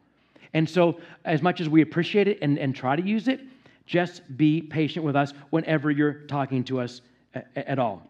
And 0.55 0.69
so, 0.69 1.01
as 1.25 1.43
much 1.43 1.61
as 1.61 1.69
we 1.69 1.83
appreciate 1.83 2.29
it 2.29 2.39
and, 2.41 2.59
and 2.59 2.75
try 2.75 2.97
to 2.97 3.03
use 3.03 3.29
it, 3.29 3.41
just 3.87 4.23
be 4.37 4.63
patient 4.63 5.05
with 5.05 5.17
us 5.17 5.33
whenever 5.51 5.91
you're 5.91 6.21
talking 6.27 6.65
to 6.65 6.81
us 6.81 7.01
at 7.57 7.79
all. 7.79 8.07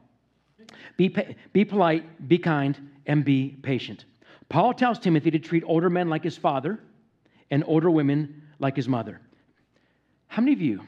Be, 0.97 1.15
be 1.53 1.65
polite, 1.65 2.29
be 2.29 2.39
kind, 2.39 2.79
and 3.07 3.25
be 3.25 3.57
patient. 3.63 4.05
Paul 4.49 4.75
tells 4.75 4.99
Timothy 4.99 5.31
to 5.31 5.39
treat 5.39 5.63
older 5.67 5.91
men 5.91 6.09
like 6.09 6.25
his 6.25 6.37
father 6.37 6.81
and 7.51 7.65
older 7.67 7.91
women 7.91 8.43
like 8.59 8.77
his 8.77 8.89
mother. 8.89 9.21
How 10.27 10.43
many 10.43 10.53
of 10.53 10.61
you 10.61 10.83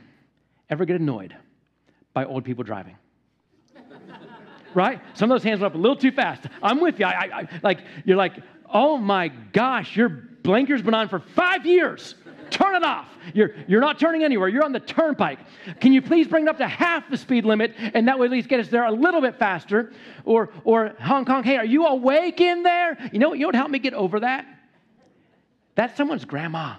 ever 0.68 0.84
get 0.84 1.00
annoyed 1.00 1.34
by 2.12 2.24
old 2.24 2.44
people 2.44 2.64
driving? 2.64 2.96
right? 4.74 5.00
Some 5.14 5.30
of 5.30 5.34
those 5.34 5.44
hands 5.44 5.60
went 5.60 5.72
up 5.72 5.78
a 5.78 5.80
little 5.80 5.96
too 5.96 6.12
fast. 6.12 6.44
I'm 6.62 6.80
with 6.80 6.98
you. 6.98 7.06
I, 7.06 7.10
I, 7.10 7.40
I, 7.40 7.48
like 7.62 7.80
you're 8.04 8.16
like, 8.16 8.34
oh 8.72 8.96
my 8.96 9.28
gosh, 9.28 9.96
your 9.96 10.08
blinker's 10.08 10.82
been 10.82 10.94
on 10.94 11.08
for 11.08 11.20
five 11.20 11.66
years. 11.66 12.14
Turn 12.50 12.74
it 12.74 12.82
off. 12.82 13.08
You're, 13.34 13.54
you're 13.68 13.80
not 13.80 13.98
turning 13.98 14.24
anywhere. 14.24 14.48
You're 14.48 14.64
on 14.64 14.72
the 14.72 14.80
turnpike. 14.80 15.38
Can 15.80 15.92
you 15.92 16.02
please 16.02 16.26
bring 16.26 16.44
it 16.44 16.48
up 16.48 16.58
to 16.58 16.66
half 16.66 17.08
the 17.10 17.16
speed 17.16 17.44
limit 17.44 17.74
and 17.78 18.08
that 18.08 18.18
would 18.18 18.26
at 18.26 18.30
least 18.30 18.48
get 18.48 18.60
us 18.60 18.68
there 18.68 18.84
a 18.84 18.92
little 18.92 19.20
bit 19.20 19.38
faster? 19.38 19.92
Or, 20.24 20.50
or 20.64 20.94
Hong 21.00 21.24
Kong, 21.24 21.42
hey, 21.42 21.56
are 21.56 21.64
you 21.64 21.86
awake 21.86 22.40
in 22.40 22.62
there? 22.62 22.98
You 23.12 23.18
know, 23.18 23.30
what, 23.30 23.38
you 23.38 23.46
what 23.46 23.54
helped 23.54 23.70
me 23.70 23.78
get 23.78 23.94
over 23.94 24.20
that? 24.20 24.46
That's 25.74 25.96
someone's 25.96 26.24
grandma. 26.24 26.76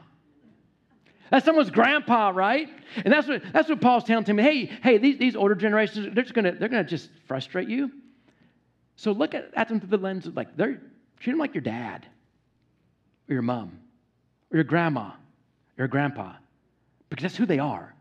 That's 1.31 1.45
someone's 1.45 1.69
grandpa, 1.69 2.31
right? 2.35 2.69
And 3.03 3.13
that's 3.13 3.27
what, 3.27 3.41
that's 3.53 3.69
what 3.69 3.79
Paul's 3.79 4.03
telling 4.03 4.35
me. 4.35 4.43
Hey, 4.43 4.65
hey, 4.65 4.97
these, 4.97 5.17
these 5.17 5.35
older 5.35 5.55
generations, 5.55 6.13
they're 6.13 6.23
just 6.23 6.35
gonna, 6.35 6.51
they're 6.51 6.67
gonna 6.67 6.83
just 6.83 7.09
frustrate 7.25 7.69
you. 7.69 7.89
So 8.97 9.13
look 9.13 9.33
at, 9.33 9.49
at 9.55 9.69
them 9.69 9.79
through 9.79 9.89
the 9.89 9.97
lens 9.97 10.27
of 10.27 10.35
like, 10.35 10.57
they're, 10.57 10.81
treat 11.19 11.33
them 11.33 11.39
like 11.39 11.55
your 11.55 11.61
dad 11.61 12.05
or 13.29 13.33
your 13.33 13.41
mom 13.41 13.79
or 14.51 14.57
your 14.57 14.63
grandma 14.65 15.11
or 15.77 15.87
grandpa 15.87 16.33
because 17.09 17.23
that's 17.23 17.35
who 17.35 17.45
they 17.45 17.59
are. 17.59 17.93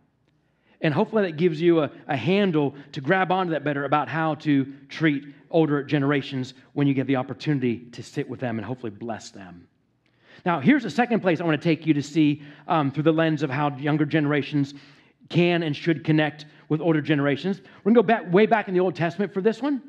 And 0.81 0.95
hopefully 0.95 1.25
that 1.25 1.37
gives 1.37 1.61
you 1.61 1.81
a, 1.81 1.91
a 2.09 2.17
handle 2.17 2.75
to 2.93 3.01
grab 3.01 3.31
onto 3.31 3.53
that 3.53 3.65
better 3.65 3.85
about 3.85 4.09
how 4.09 4.37
to 4.37 4.73
treat 4.89 5.25
older 5.51 5.83
generations 5.83 6.55
when 6.73 6.87
you 6.87 6.95
get 6.95 7.07
the 7.07 7.17
opportunity 7.17 7.81
to 7.93 8.03
sit 8.03 8.29
with 8.29 8.41
them 8.41 8.59
and 8.59 8.65
hopefully 8.65 8.91
bless 8.91 9.31
them. 9.31 9.67
Now, 10.47 10.61
here's 10.61 10.87
a 10.87 10.91
second 10.91 11.21
place 11.21 11.41
I 11.41 11.45
want 11.45 11.61
to 11.61 11.69
take 11.69 11.87
you 11.87 11.93
to 11.95 12.03
see 12.03 12.43
um, 12.67 12.91
through 12.91 13.03
the 13.03 13.13
lens 13.13 13.43
of 13.43 13.51
how 13.51 13.77
younger 13.77 14.07
generations 14.07 14.73
can 15.29 15.63
and 15.63 15.77
should 15.77 16.03
connect 16.03 16.47
with 16.69 16.81
older 16.81 17.03
generations. 17.03 17.61
We're 17.85 17.93
going 17.93 17.97
to 17.97 18.03
go 18.03 18.07
back 18.07 18.33
way 18.33 18.47
back 18.47 18.69
in 18.69 18.75
the 18.75 18.81
Old 18.81 18.95
Testament 18.95 19.35
for 19.35 19.43
this 19.43 19.61
one, 19.61 19.83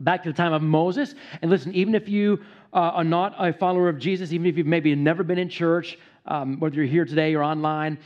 back 0.00 0.22
to 0.24 0.30
the 0.30 0.36
time 0.36 0.52
of 0.52 0.62
Moses. 0.62 1.14
And 1.40 1.50
listen, 1.50 1.72
even 1.74 1.94
if 1.94 2.08
you 2.08 2.40
uh, 2.72 2.76
are 2.76 3.04
not 3.04 3.34
a 3.38 3.52
follower 3.52 3.88
of 3.88 3.98
Jesus, 3.98 4.32
even 4.32 4.46
if 4.46 4.58
you've 4.58 4.66
maybe 4.66 4.94
never 4.94 5.22
been 5.22 5.38
in 5.38 5.48
church, 5.48 5.98
um, 6.28 6.60
whether 6.60 6.76
you're 6.76 6.84
here 6.86 7.04
today 7.04 7.34
or 7.34 7.42
online, 7.42 7.98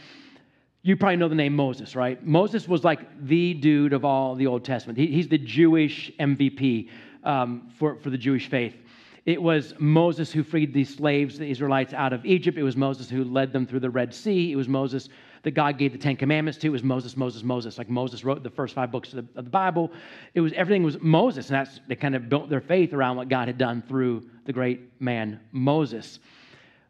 you 0.83 0.97
probably 0.97 1.17
know 1.17 1.29
the 1.29 1.35
name 1.35 1.55
Moses, 1.55 1.95
right? 1.95 2.25
Moses 2.27 2.67
was 2.67 2.83
like 2.83 3.01
the 3.27 3.55
dude 3.55 3.93
of 3.93 4.05
all 4.05 4.35
the 4.35 4.47
Old 4.47 4.65
Testament. 4.65 4.99
He, 4.99 5.07
he's 5.07 5.29
the 5.29 5.39
Jewish 5.39 6.11
MVP 6.19 6.89
um, 7.23 7.71
for, 7.79 7.97
for 7.97 8.11
the 8.11 8.19
Jewish 8.19 8.49
faith. 8.49 8.75
It 9.25 9.41
was 9.41 9.75
Moses 9.79 10.33
who 10.33 10.43
freed 10.43 10.75
the 10.75 10.85
slaves, 10.85 11.39
the 11.39 11.49
Israelites, 11.49 11.93
out 11.93 12.13
of 12.13 12.27
Egypt. 12.27 12.59
It 12.59 12.65
was 12.65 12.77
Moses 12.77 13.09
who 13.09 13.23
led 13.23 13.53
them 13.53 13.67
through 13.67 13.81
the 13.81 13.91
Red 13.91 14.13
Sea. 14.13 14.51
It 14.51 14.57
was 14.57 14.67
Moses 14.67 15.09
that 15.45 15.53
God 15.53 15.79
gave 15.79 15.93
the 15.93 15.99
Ten 15.99 16.17
Commandments 16.17 16.59
to. 16.61 16.67
It 16.69 16.71
was 16.71 16.83
Moses, 16.83 17.17
Moses, 17.17 17.45
Moses. 17.45 17.79
Like 17.79 17.89
Moses 17.89 18.25
wrote 18.25 18.43
the 18.43 18.51
first 18.51 18.75
five 18.75 18.91
books 18.91 19.13
of 19.13 19.17
the, 19.17 19.39
of 19.39 19.45
the 19.45 19.51
Bible. 19.51 19.93
It 20.35 20.41
was 20.41 20.53
everything 20.55 20.83
was 20.83 21.01
Moses, 21.01 21.51
and 21.51 21.55
that's 21.55 21.81
they 21.87 21.95
kind 21.95 22.17
of 22.17 22.29
built 22.29 22.51
their 22.51 22.61
faith 22.61 22.93
around 22.93 23.17
what 23.17 23.29
God 23.29 23.47
had 23.47 23.59
done 23.59 23.83
through 23.87 24.29
the 24.45 24.53
great 24.53 25.01
man 25.01 25.39
Moses. 25.53 26.19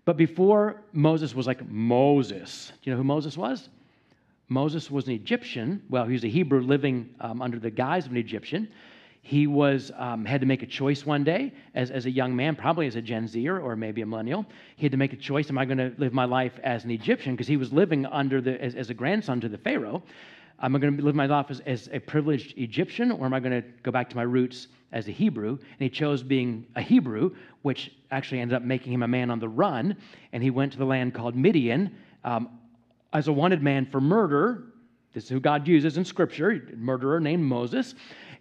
But 0.05 0.17
before 0.17 0.83
Moses 0.93 1.35
was 1.35 1.47
like 1.47 1.69
Moses, 1.69 2.73
do 2.83 2.91
you 2.91 2.93
know 2.93 2.99
who 2.99 3.05
Moses 3.05 3.37
was? 3.37 3.69
Moses 4.49 4.91
was 4.91 5.07
an 5.07 5.12
Egyptian. 5.12 5.83
Well, 5.88 6.07
he 6.07 6.12
was 6.12 6.25
a 6.25 6.29
Hebrew 6.29 6.61
living 6.61 7.15
um, 7.21 7.41
under 7.41 7.59
the 7.59 7.71
guise 7.71 8.07
of 8.07 8.12
an 8.12 8.19
Egyptian. 8.19 8.69
He 9.25 9.47
was 9.47 9.93
um, 9.97 10.25
had 10.25 10.41
to 10.41 10.47
make 10.47 10.65
a 10.65 10.67
choice 10.67 11.07
one 11.07 11.23
day 11.23 11.53
as, 11.77 11.93
as 11.93 12.07
a 12.07 12.11
young 12.11 12.35
man, 12.35 12.57
probably 12.57 12.88
as 12.88 12.97
a 12.97 13.01
Gen 13.01 13.29
Zer 13.29 13.61
or 13.61 13.77
maybe 13.77 14.03
a 14.03 14.07
millennial. 14.07 14.45
He 14.75 14.85
had 14.85 14.91
to 14.91 14.99
make 14.99 15.12
a 15.12 15.17
choice: 15.17 15.49
Am 15.49 15.57
I 15.57 15.65
going 15.65 15.79
to 15.79 15.95
live 15.97 16.12
my 16.12 16.25
life 16.25 16.59
as 16.65 16.85
an 16.85 16.91
Egyptian? 16.91 17.35
Because 17.35 17.47
he 17.47 17.57
was 17.57 17.73
living 17.73 18.05
under 18.05 18.41
the 18.41 18.61
as, 18.61 18.75
as, 18.75 18.91
a 18.91 18.95
grandson 18.95 19.41
to 19.41 19.49
the 19.49 19.59
Pharaoh. 19.59 20.03
Am 20.61 20.77
I 20.77 20.79
going 20.79 20.97
to 20.97 21.03
live 21.03 21.15
my 21.15 21.27
life 21.27 21.47
as, 21.51 21.61
as 21.61 21.88
a 21.93 21.99
privileged 21.99 22.57
Egyptian, 22.59 23.11
or 23.11 23.27
am 23.27 23.35
I 23.35 23.41
going 23.41 23.62
to 23.62 23.69
go 23.83 23.91
back 23.91 24.09
to 24.11 24.17
my 24.17 24.23
roots 24.23 24.69
as 24.93 25.09
a 25.09 25.11
Hebrew, 25.11 25.51
and 25.51 25.79
he 25.79 25.88
chose 25.88 26.23
being 26.23 26.67
a 26.77 26.83
Hebrew, 26.83 27.35
which 27.62 27.93
actually 28.11 28.41
ended 28.41 28.55
up 28.55 28.62
making 28.62 28.93
him 28.93 29.03
a 29.03 29.09
man 29.09 29.31
on 29.31 29.41
the 29.41 29.49
run. 29.49 29.97
And 30.33 30.43
he 30.43 30.51
went 30.51 30.73
to 30.73 30.79
the 30.79 30.85
land 30.85 31.15
called 31.15 31.35
Midian 31.35 31.97
um, 32.25 32.59
as 33.12 33.29
a 33.29 33.33
wanted 33.33 33.62
man 33.62 33.87
for 33.87 34.01
murder. 34.01 34.65
This 35.15 35.25
is 35.25 35.31
who 35.31 35.41
God 35.41 35.67
uses 35.67 35.97
in 35.97 36.05
Scripture, 36.05 36.69
murderer 36.77 37.21
named 37.21 37.43
Moses. 37.43 37.95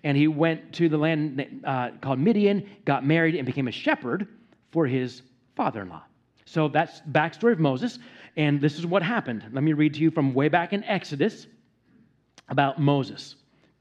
And 0.03 0.17
he 0.17 0.27
went 0.27 0.73
to 0.73 0.89
the 0.89 0.97
land 0.97 1.61
uh, 1.63 1.91
called 2.01 2.19
Midian, 2.19 2.69
got 2.85 3.05
married, 3.05 3.35
and 3.35 3.45
became 3.45 3.67
a 3.67 3.71
shepherd 3.71 4.27
for 4.71 4.85
his 4.85 5.21
father 5.55 5.83
in 5.83 5.89
law. 5.89 6.03
So 6.45 6.67
that's 6.67 7.01
the 7.01 7.11
backstory 7.11 7.53
of 7.53 7.59
Moses. 7.59 7.99
And 8.35 8.59
this 8.59 8.77
is 8.77 8.85
what 8.85 9.03
happened. 9.03 9.45
Let 9.53 9.63
me 9.63 9.73
read 9.73 9.93
to 9.95 9.99
you 9.99 10.11
from 10.11 10.33
way 10.33 10.49
back 10.49 10.73
in 10.73 10.83
Exodus 10.85 11.47
about 12.51 12.79
Moses. 12.79 13.35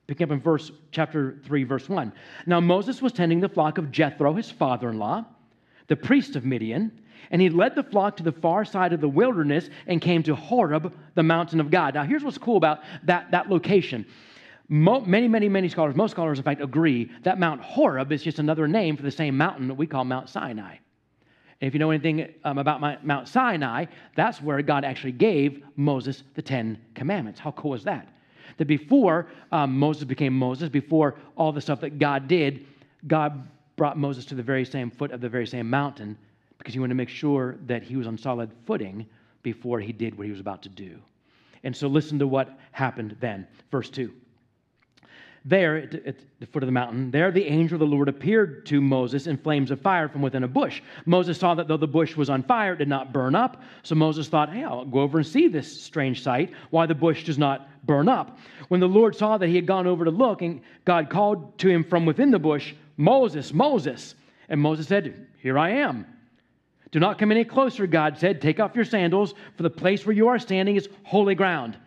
Picking 0.07 0.25
up 0.25 0.31
in 0.31 0.41
verse 0.41 0.73
chapter 0.93 1.39
3, 1.45 1.65
verse 1.65 1.89
1. 1.89 2.13
Now 2.47 2.61
Moses 2.61 3.03
was 3.03 3.13
tending 3.13 3.41
the 3.41 3.49
flock 3.49 3.77
of 3.77 3.93
Jethro, 3.93 4.33
his 4.33 4.51
father-in-law, 4.51 5.25
the 5.89 5.97
priest 5.97 6.37
of 6.37 6.45
Midian, 6.45 6.91
and 7.31 7.43
he 7.43 7.51
led 7.51 7.75
the 7.75 7.83
flock 7.83 8.17
to 8.17 8.23
the 8.23 8.33
far 8.33 8.65
side 8.65 8.93
of 8.93 9.01
the 9.01 9.09
wilderness 9.09 9.69
and 9.87 10.01
came 10.01 10.23
to 10.23 10.35
Horeb, 10.35 10.93
the 11.15 11.23
mountain 11.23 11.61
of 11.61 11.71
God. 11.71 11.95
Now 11.95 12.05
here's 12.05 12.25
what's 12.25 12.39
cool 12.39 12.57
about 12.57 12.81
that, 13.05 13.31
that 13.31 13.51
location. 13.51 14.07
Mo, 14.69 15.01
many, 15.01 15.29
many, 15.29 15.49
many 15.49 15.69
scholars, 15.69 15.97
most 15.97 16.13
scholars 16.13 16.39
in 16.39 16.45
fact, 16.45 16.63
agree 16.63 17.11
that 17.25 17.39
Mount 17.39 17.61
Horeb 17.61 18.13
is 18.13 18.23
just 18.23 18.39
another 18.39 18.67
name 18.69 18.97
for 18.97 19.03
the 19.03 19.11
same 19.11 19.37
mountain 19.37 19.69
that 19.69 19.75
we 19.75 19.87
call 19.87 20.05
Mount 20.05 20.29
Sinai. 20.29 20.77
And 21.61 21.69
if 21.69 21.75
you 21.75 21.81
know 21.81 21.91
anything 21.91 22.33
um, 22.45 22.59
about 22.59 22.81
my, 22.81 22.97
Mount 23.03 23.29
Sinai, 23.29 23.87
that's 24.17 24.41
where 24.41 24.63
God 24.63 24.85
actually 24.85 25.13
gave 25.13 25.63
Moses 25.77 26.23
the 26.35 26.43
Ten 26.43 26.79
Commandments. 26.95 27.39
How 27.39 27.51
cool 27.53 27.75
is 27.75 27.85
that? 27.85 28.09
That 28.61 28.67
before 28.67 29.27
um, 29.53 29.79
Moses 29.79 30.05
became 30.05 30.35
Moses, 30.35 30.69
before 30.69 31.15
all 31.35 31.51
the 31.51 31.63
stuff 31.63 31.81
that 31.81 31.99
God 31.99 32.29
did, 32.29 32.67
God 33.07 33.49
brought 33.77 33.97
Moses 33.97 34.27
to 34.27 34.35
the 34.35 34.43
very 34.43 34.67
same 34.67 34.91
foot 34.91 35.13
of 35.13 35.23
the 35.23 35.31
very 35.31 35.47
same 35.47 35.71
mountain 35.71 36.15
because 36.59 36.75
he 36.75 36.79
wanted 36.79 36.91
to 36.91 36.97
make 36.97 37.09
sure 37.09 37.57
that 37.67 37.83
he 37.83 37.97
was 37.97 38.07
on 38.07 38.19
solid 38.19 38.51
footing 38.67 39.07
before 39.43 39.81
he 39.81 39.95
did 39.95 40.15
what 40.19 40.27
he 40.27 40.31
was 40.31 40.41
about 40.41 40.61
to 40.61 40.69
do. 40.69 40.99
And 41.65 41.75
so 41.75 41.89
listen 41.89 42.19
to 42.19 42.27
what 42.27 42.59
happened 42.73 43.17
then. 43.19 43.47
Verse 43.73 43.89
2. 43.89 44.13
There, 45.47 45.79
at 45.79 46.17
the 46.39 46.47
foot 46.47 46.63
of 46.63 46.67
the 46.67 46.73
mountain, 46.73 47.11
there 47.11 47.31
the 47.31 47.47
angel 47.47 47.77
of 47.77 47.81
the 47.81 47.87
Lord 47.87 48.09
appeared 48.09 48.67
to 48.67 48.81
Moses 48.81 49.27
in 49.27 49.39
flames 49.39 49.71
of 49.71 49.81
fire 49.81 50.07
from 50.07 50.21
within 50.21 50.45
a 50.45 50.49
bush. 50.49 50.83
Moses 51.07 51.39
saw 51.39 51.55
that 51.55 51.67
though 51.67 51.79
the 51.79 51.87
bush 51.87 52.15
was 52.15 52.29
on 52.29 52.43
fire, 52.43 52.75
it 52.75 52.79
did 52.79 52.89
not 52.89 53.11
burn 53.11 53.35
up. 53.35 53.63
So 53.83 53.95
Moses 53.95 54.29
thought, 54.29 54.53
hey, 54.53 54.65
I'll 54.65 54.85
go 54.85 55.01
over 55.01 55.17
and 55.17 55.27
see 55.27 55.49
this 55.49 55.81
strange 55.81 56.23
sight, 56.23 56.53
why 56.69 56.85
the 56.85 56.95
bush 56.95 57.25
does 57.25 57.39
not 57.39 57.69
burn 57.87 58.07
up. 58.07 58.39
When 58.69 58.81
the 58.81 58.89
Lord 58.89 59.17
saw 59.17 59.39
that 59.39 59.49
he 59.49 59.57
had 59.57 59.67
gone 59.67 59.87
over 59.87 60.05
to 60.05 60.11
look, 60.11 60.43
and 60.43 60.61
God 60.85 61.09
called 61.09 61.59
to 61.61 61.71
him 61.71 61.85
from 61.85 62.05
within 62.05 62.31
the 62.31 62.39
bush, 62.39 62.75
Moses, 62.99 63.55
Moses. 63.55 64.15
And 64.51 64.61
Moses 64.61 64.89
said, 64.89 65.27
Here 65.39 65.59
I 65.59 65.71
am. 65.71 66.05
Do 66.91 67.01
not 67.01 67.19
come 67.19 67.31
any 67.31 67.45
closer, 67.45 67.87
God 67.87 68.19
said. 68.19 68.43
Take 68.43 68.61
off 68.61 68.77
your 68.77 68.85
sandals, 68.85 69.35
for 69.57 69.63
the 69.63 69.71
place 69.71 70.05
where 70.05 70.15
you 70.15 70.29
are 70.29 70.39
standing 70.39 70.77
is 70.77 70.89
holy 71.05 71.35
ground. 71.35 71.79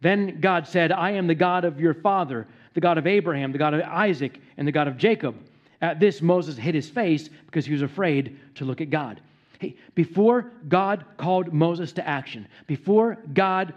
Then 0.00 0.40
God 0.40 0.68
said, 0.68 0.92
I 0.92 1.12
am 1.12 1.26
the 1.26 1.34
God 1.34 1.64
of 1.64 1.80
your 1.80 1.94
father 1.94 2.46
the 2.78 2.82
God 2.82 2.96
of 2.96 3.08
Abraham, 3.08 3.50
the 3.50 3.58
God 3.58 3.74
of 3.74 3.80
Isaac, 3.80 4.40
and 4.56 4.66
the 4.66 4.70
God 4.70 4.86
of 4.86 4.96
Jacob. 4.96 5.34
At 5.80 5.98
this, 5.98 6.22
Moses 6.22 6.56
hid 6.56 6.76
his 6.76 6.88
face 6.88 7.28
because 7.46 7.66
he 7.66 7.72
was 7.72 7.82
afraid 7.82 8.38
to 8.54 8.64
look 8.64 8.80
at 8.80 8.88
God. 8.88 9.20
Hey, 9.58 9.74
before 9.96 10.52
God 10.68 11.04
called 11.16 11.52
Moses 11.52 11.92
to 11.94 12.06
action, 12.06 12.46
before 12.68 13.18
God 13.34 13.74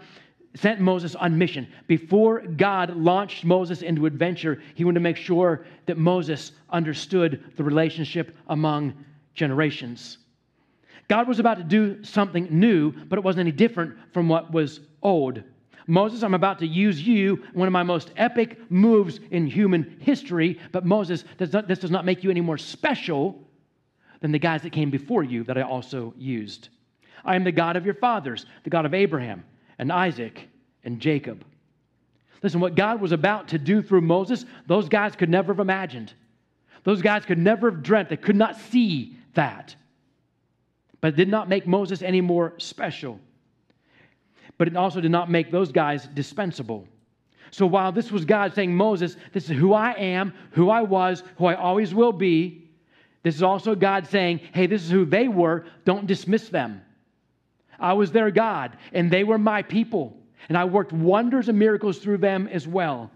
sent 0.54 0.80
Moses 0.80 1.16
on 1.16 1.36
mission, 1.36 1.66
before 1.88 2.42
God 2.42 2.96
launched 2.96 3.44
Moses 3.44 3.82
into 3.82 4.06
adventure, 4.06 4.62
he 4.76 4.84
wanted 4.84 5.00
to 5.00 5.00
make 5.00 5.16
sure 5.16 5.66
that 5.86 5.98
Moses 5.98 6.52
understood 6.70 7.42
the 7.56 7.64
relationship 7.64 8.36
among 8.50 8.94
generations. 9.34 10.18
God 11.08 11.26
was 11.26 11.40
about 11.40 11.56
to 11.56 11.64
do 11.64 12.04
something 12.04 12.46
new, 12.52 12.92
but 12.92 13.18
it 13.18 13.24
wasn't 13.24 13.40
any 13.40 13.50
different 13.50 13.96
from 14.12 14.28
what 14.28 14.52
was 14.52 14.78
old. 15.02 15.42
Moses, 15.86 16.22
I'm 16.22 16.34
about 16.34 16.58
to 16.60 16.66
use 16.66 17.06
you, 17.06 17.42
one 17.54 17.66
of 17.66 17.72
my 17.72 17.82
most 17.82 18.12
epic 18.16 18.70
moves 18.70 19.20
in 19.30 19.46
human 19.46 19.98
history, 20.00 20.58
but 20.70 20.84
Moses, 20.84 21.24
does 21.38 21.52
not, 21.52 21.68
this 21.68 21.80
does 21.80 21.90
not 21.90 22.04
make 22.04 22.22
you 22.22 22.30
any 22.30 22.40
more 22.40 22.58
special 22.58 23.48
than 24.20 24.32
the 24.32 24.38
guys 24.38 24.62
that 24.62 24.72
came 24.72 24.90
before 24.90 25.24
you 25.24 25.44
that 25.44 25.58
I 25.58 25.62
also 25.62 26.14
used. 26.16 26.68
I 27.24 27.36
am 27.36 27.44
the 27.44 27.52
God 27.52 27.76
of 27.76 27.84
your 27.84 27.94
fathers, 27.94 28.46
the 28.64 28.70
God 28.70 28.86
of 28.86 28.94
Abraham 28.94 29.44
and 29.78 29.92
Isaac 29.92 30.48
and 30.84 31.00
Jacob. 31.00 31.44
Listen, 32.42 32.60
what 32.60 32.74
God 32.74 33.00
was 33.00 33.12
about 33.12 33.48
to 33.48 33.58
do 33.58 33.82
through 33.82 34.00
Moses, 34.00 34.44
those 34.66 34.88
guys 34.88 35.14
could 35.14 35.30
never 35.30 35.52
have 35.52 35.60
imagined. 35.60 36.12
Those 36.84 37.02
guys 37.02 37.24
could 37.24 37.38
never 37.38 37.70
have 37.70 37.82
dreamt, 37.82 38.08
they 38.08 38.16
could 38.16 38.36
not 38.36 38.56
see 38.56 39.16
that. 39.34 39.74
But 41.00 41.14
it 41.14 41.16
did 41.16 41.28
not 41.28 41.48
make 41.48 41.66
Moses 41.66 42.02
any 42.02 42.20
more 42.20 42.54
special. 42.58 43.20
But 44.58 44.68
it 44.68 44.76
also 44.76 45.00
did 45.00 45.10
not 45.10 45.30
make 45.30 45.50
those 45.50 45.72
guys 45.72 46.06
dispensable. 46.06 46.86
So 47.50 47.66
while 47.66 47.92
this 47.92 48.10
was 48.10 48.24
God 48.24 48.54
saying, 48.54 48.74
Moses, 48.74 49.16
this 49.32 49.50
is 49.50 49.58
who 49.58 49.74
I 49.74 49.92
am, 49.92 50.32
who 50.52 50.70
I 50.70 50.82
was, 50.82 51.22
who 51.36 51.46
I 51.46 51.54
always 51.54 51.94
will 51.94 52.12
be, 52.12 52.70
this 53.22 53.34
is 53.36 53.42
also 53.42 53.74
God 53.74 54.06
saying, 54.06 54.40
hey, 54.52 54.66
this 54.66 54.82
is 54.82 54.90
who 54.90 55.04
they 55.04 55.28
were, 55.28 55.66
don't 55.84 56.06
dismiss 56.06 56.48
them. 56.48 56.82
I 57.78 57.92
was 57.92 58.10
their 58.10 58.30
God, 58.30 58.76
and 58.92 59.10
they 59.10 59.24
were 59.24 59.38
my 59.38 59.62
people, 59.62 60.16
and 60.48 60.56
I 60.56 60.64
worked 60.64 60.92
wonders 60.92 61.48
and 61.48 61.58
miracles 61.58 61.98
through 61.98 62.18
them 62.18 62.48
as 62.48 62.66
well. 62.66 63.10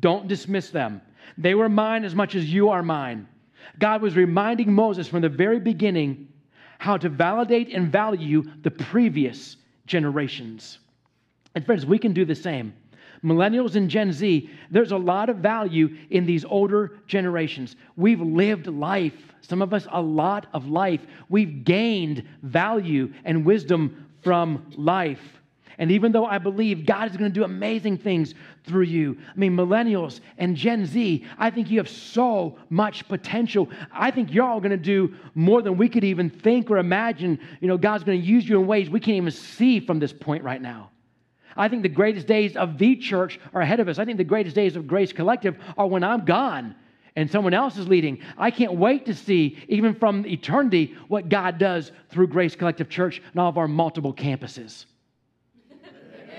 Don't 0.00 0.28
dismiss 0.28 0.70
them. 0.70 1.00
They 1.36 1.54
were 1.54 1.68
mine 1.68 2.04
as 2.04 2.14
much 2.14 2.34
as 2.34 2.52
you 2.52 2.70
are 2.70 2.82
mine. 2.82 3.28
God 3.78 4.02
was 4.02 4.16
reminding 4.16 4.72
Moses 4.72 5.08
from 5.08 5.22
the 5.22 5.28
very 5.28 5.60
beginning 5.60 6.28
how 6.78 6.96
to 6.96 7.08
validate 7.08 7.72
and 7.72 7.90
value 7.90 8.44
the 8.62 8.70
previous 8.70 9.56
generations. 9.86 10.78
And 11.54 11.64
friends, 11.64 11.86
we 11.86 11.98
can 11.98 12.12
do 12.12 12.24
the 12.24 12.34
same. 12.34 12.74
Millennials 13.22 13.74
and 13.74 13.88
Gen 13.88 14.12
Z, 14.12 14.50
there's 14.70 14.92
a 14.92 14.96
lot 14.96 15.30
of 15.30 15.38
value 15.38 15.96
in 16.10 16.26
these 16.26 16.44
older 16.44 16.98
generations. 17.06 17.76
We've 17.96 18.20
lived 18.20 18.66
life, 18.66 19.14
some 19.40 19.62
of 19.62 19.72
us 19.72 19.86
a 19.90 20.02
lot 20.02 20.46
of 20.52 20.66
life. 20.66 21.00
We've 21.28 21.64
gained 21.64 22.24
value 22.42 23.12
and 23.24 23.46
wisdom 23.46 24.06
from 24.22 24.70
life. 24.76 25.20
And 25.78 25.90
even 25.90 26.12
though 26.12 26.26
I 26.26 26.38
believe 26.38 26.86
God 26.86 27.10
is 27.10 27.16
going 27.16 27.30
to 27.30 27.34
do 27.34 27.44
amazing 27.44 27.98
things 27.98 28.34
through 28.64 28.84
you, 28.84 29.18
I 29.28 29.38
mean, 29.38 29.56
millennials 29.56 30.20
and 30.38 30.56
Gen 30.56 30.86
Z, 30.86 31.24
I 31.38 31.50
think 31.50 31.70
you 31.70 31.78
have 31.78 31.88
so 31.88 32.58
much 32.70 33.08
potential. 33.08 33.68
I 33.92 34.10
think 34.10 34.32
you're 34.32 34.46
all 34.46 34.60
going 34.60 34.70
to 34.70 34.76
do 34.76 35.14
more 35.34 35.62
than 35.62 35.76
we 35.76 35.88
could 35.88 36.04
even 36.04 36.30
think 36.30 36.70
or 36.70 36.78
imagine. 36.78 37.38
You 37.60 37.68
know, 37.68 37.76
God's 37.76 38.04
going 38.04 38.20
to 38.20 38.26
use 38.26 38.48
you 38.48 38.60
in 38.60 38.66
ways 38.66 38.88
we 38.88 39.00
can't 39.00 39.16
even 39.16 39.30
see 39.30 39.80
from 39.80 39.98
this 39.98 40.12
point 40.12 40.44
right 40.44 40.62
now. 40.62 40.90
I 41.56 41.68
think 41.68 41.82
the 41.82 41.88
greatest 41.88 42.26
days 42.26 42.56
of 42.56 42.78
the 42.78 42.96
church 42.96 43.38
are 43.52 43.60
ahead 43.60 43.80
of 43.80 43.88
us. 43.88 43.98
I 43.98 44.04
think 44.04 44.18
the 44.18 44.24
greatest 44.24 44.56
days 44.56 44.76
of 44.76 44.86
Grace 44.86 45.12
Collective 45.12 45.56
are 45.76 45.86
when 45.86 46.02
I'm 46.02 46.24
gone 46.24 46.74
and 47.16 47.30
someone 47.30 47.54
else 47.54 47.76
is 47.76 47.86
leading. 47.86 48.18
I 48.36 48.50
can't 48.50 48.74
wait 48.74 49.06
to 49.06 49.14
see, 49.14 49.58
even 49.68 49.94
from 49.94 50.26
eternity, 50.26 50.96
what 51.06 51.28
God 51.28 51.58
does 51.58 51.92
through 52.10 52.26
Grace 52.26 52.56
Collective 52.56 52.88
Church 52.88 53.22
and 53.30 53.40
all 53.40 53.48
of 53.48 53.56
our 53.56 53.68
multiple 53.68 54.12
campuses 54.12 54.86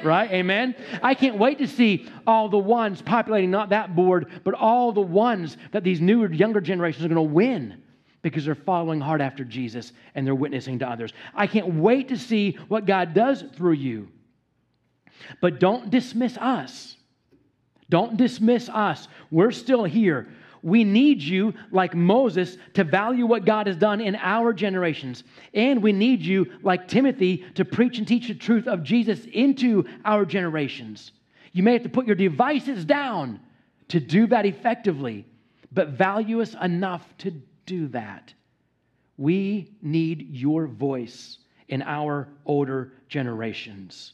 right? 0.03 0.31
Amen? 0.31 0.75
I 1.01 1.13
can't 1.13 1.37
wait 1.37 1.57
to 1.59 1.67
see 1.67 2.07
all 2.25 2.49
the 2.49 2.57
ones 2.57 3.01
populating 3.01 3.51
not 3.51 3.69
that 3.69 3.95
board, 3.95 4.41
but 4.43 4.53
all 4.53 4.91
the 4.91 5.01
ones 5.01 5.57
that 5.71 5.83
these 5.83 6.01
newer, 6.01 6.31
younger 6.31 6.61
generations 6.61 7.05
are 7.05 7.09
going 7.09 7.15
to 7.27 7.33
win 7.33 7.81
because 8.21 8.45
they're 8.45 8.55
following 8.55 8.99
hard 8.99 9.21
after 9.21 9.43
Jesus 9.43 9.93
and 10.15 10.25
they're 10.25 10.33
witnessing 10.33 10.79
to 10.79 10.89
others. 10.89 11.13
I 11.33 11.47
can't 11.47 11.75
wait 11.75 12.07
to 12.09 12.17
see 12.17 12.57
what 12.67 12.85
God 12.85 13.13
does 13.13 13.43
through 13.55 13.73
you. 13.73 14.07
But 15.41 15.59
don't 15.59 15.89
dismiss 15.89 16.37
us. 16.37 16.97
Don't 17.89 18.17
dismiss 18.17 18.67
us. 18.69 19.07
We're 19.29 19.51
still 19.51 19.83
here. 19.83 20.27
We 20.65 20.83
need 20.83 21.21
you, 21.21 21.53
like 21.69 21.93
Moses, 21.93 22.57
to 22.73 22.83
value 22.83 23.27
what 23.27 23.45
God 23.45 23.67
has 23.67 23.75
done 23.75 24.01
in 24.01 24.15
our 24.15 24.51
generations. 24.51 25.23
And 25.53 25.83
we 25.83 25.93
need 25.93 26.23
you, 26.23 26.51
like 26.63 26.87
Timothy, 26.87 27.45
to 27.53 27.63
preach 27.63 27.99
and 27.99 28.07
teach 28.07 28.29
the 28.29 28.33
truth 28.33 28.65
of 28.65 28.81
Jesus 28.81 29.25
into 29.31 29.85
our 30.03 30.25
generations. 30.25 31.11
You 31.51 31.61
may 31.61 31.73
have 31.73 31.83
to 31.83 31.89
put 31.89 32.07
your 32.07 32.15
devices 32.15 32.83
down 32.83 33.39
to 33.89 33.99
do 33.99 34.25
that 34.25 34.47
effectively, 34.47 35.27
but 35.71 35.89
value 35.89 36.41
us 36.41 36.55
enough 36.59 37.15
to 37.19 37.39
do 37.67 37.87
that. 37.89 38.33
We 39.17 39.69
need 39.83 40.31
your 40.31 40.65
voice 40.65 41.37
in 41.67 41.83
our 41.83 42.27
older 42.43 42.93
generations. 43.07 44.13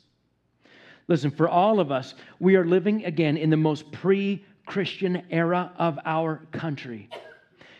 Listen, 1.07 1.31
for 1.31 1.47
all 1.47 1.79
of 1.79 1.93
us, 1.93 2.13
we 2.39 2.57
are 2.57 2.65
living 2.65 3.05
again 3.05 3.37
in 3.37 3.49
the 3.49 3.55
most 3.55 3.89
pre 3.93 4.45
Christian 4.71 5.23
era 5.29 5.73
of 5.77 5.99
our 6.05 6.47
country. 6.53 7.09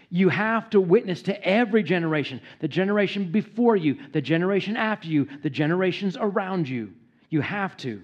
You 0.10 0.28
have 0.28 0.70
to 0.72 0.82
witness 0.82 1.22
to 1.22 1.48
every 1.48 1.84
generation 1.84 2.42
the 2.60 2.68
generation 2.68 3.32
before 3.32 3.78
you, 3.78 3.98
the 4.12 4.20
generation 4.20 4.76
after 4.76 5.08
you, 5.08 5.26
the 5.42 5.50
generations 5.50 6.18
around 6.20 6.68
you. 6.68 6.92
You 7.30 7.40
have 7.40 7.78
to. 7.78 8.02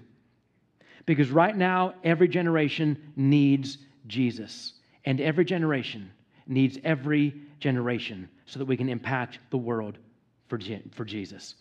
Because 1.04 1.30
right 1.30 1.54
now, 1.54 1.96
every 2.02 2.28
generation 2.28 3.12
needs 3.14 3.76
Jesus. 4.06 4.72
And 5.04 5.20
every 5.20 5.44
generation 5.44 6.10
needs 6.46 6.78
every 6.82 7.34
generation 7.60 8.26
so 8.46 8.58
that 8.58 8.64
we 8.64 8.78
can 8.78 8.88
impact 8.88 9.38
the 9.50 9.58
world 9.58 9.98
for, 10.48 10.58
for 10.92 11.04
Jesus. 11.04 11.56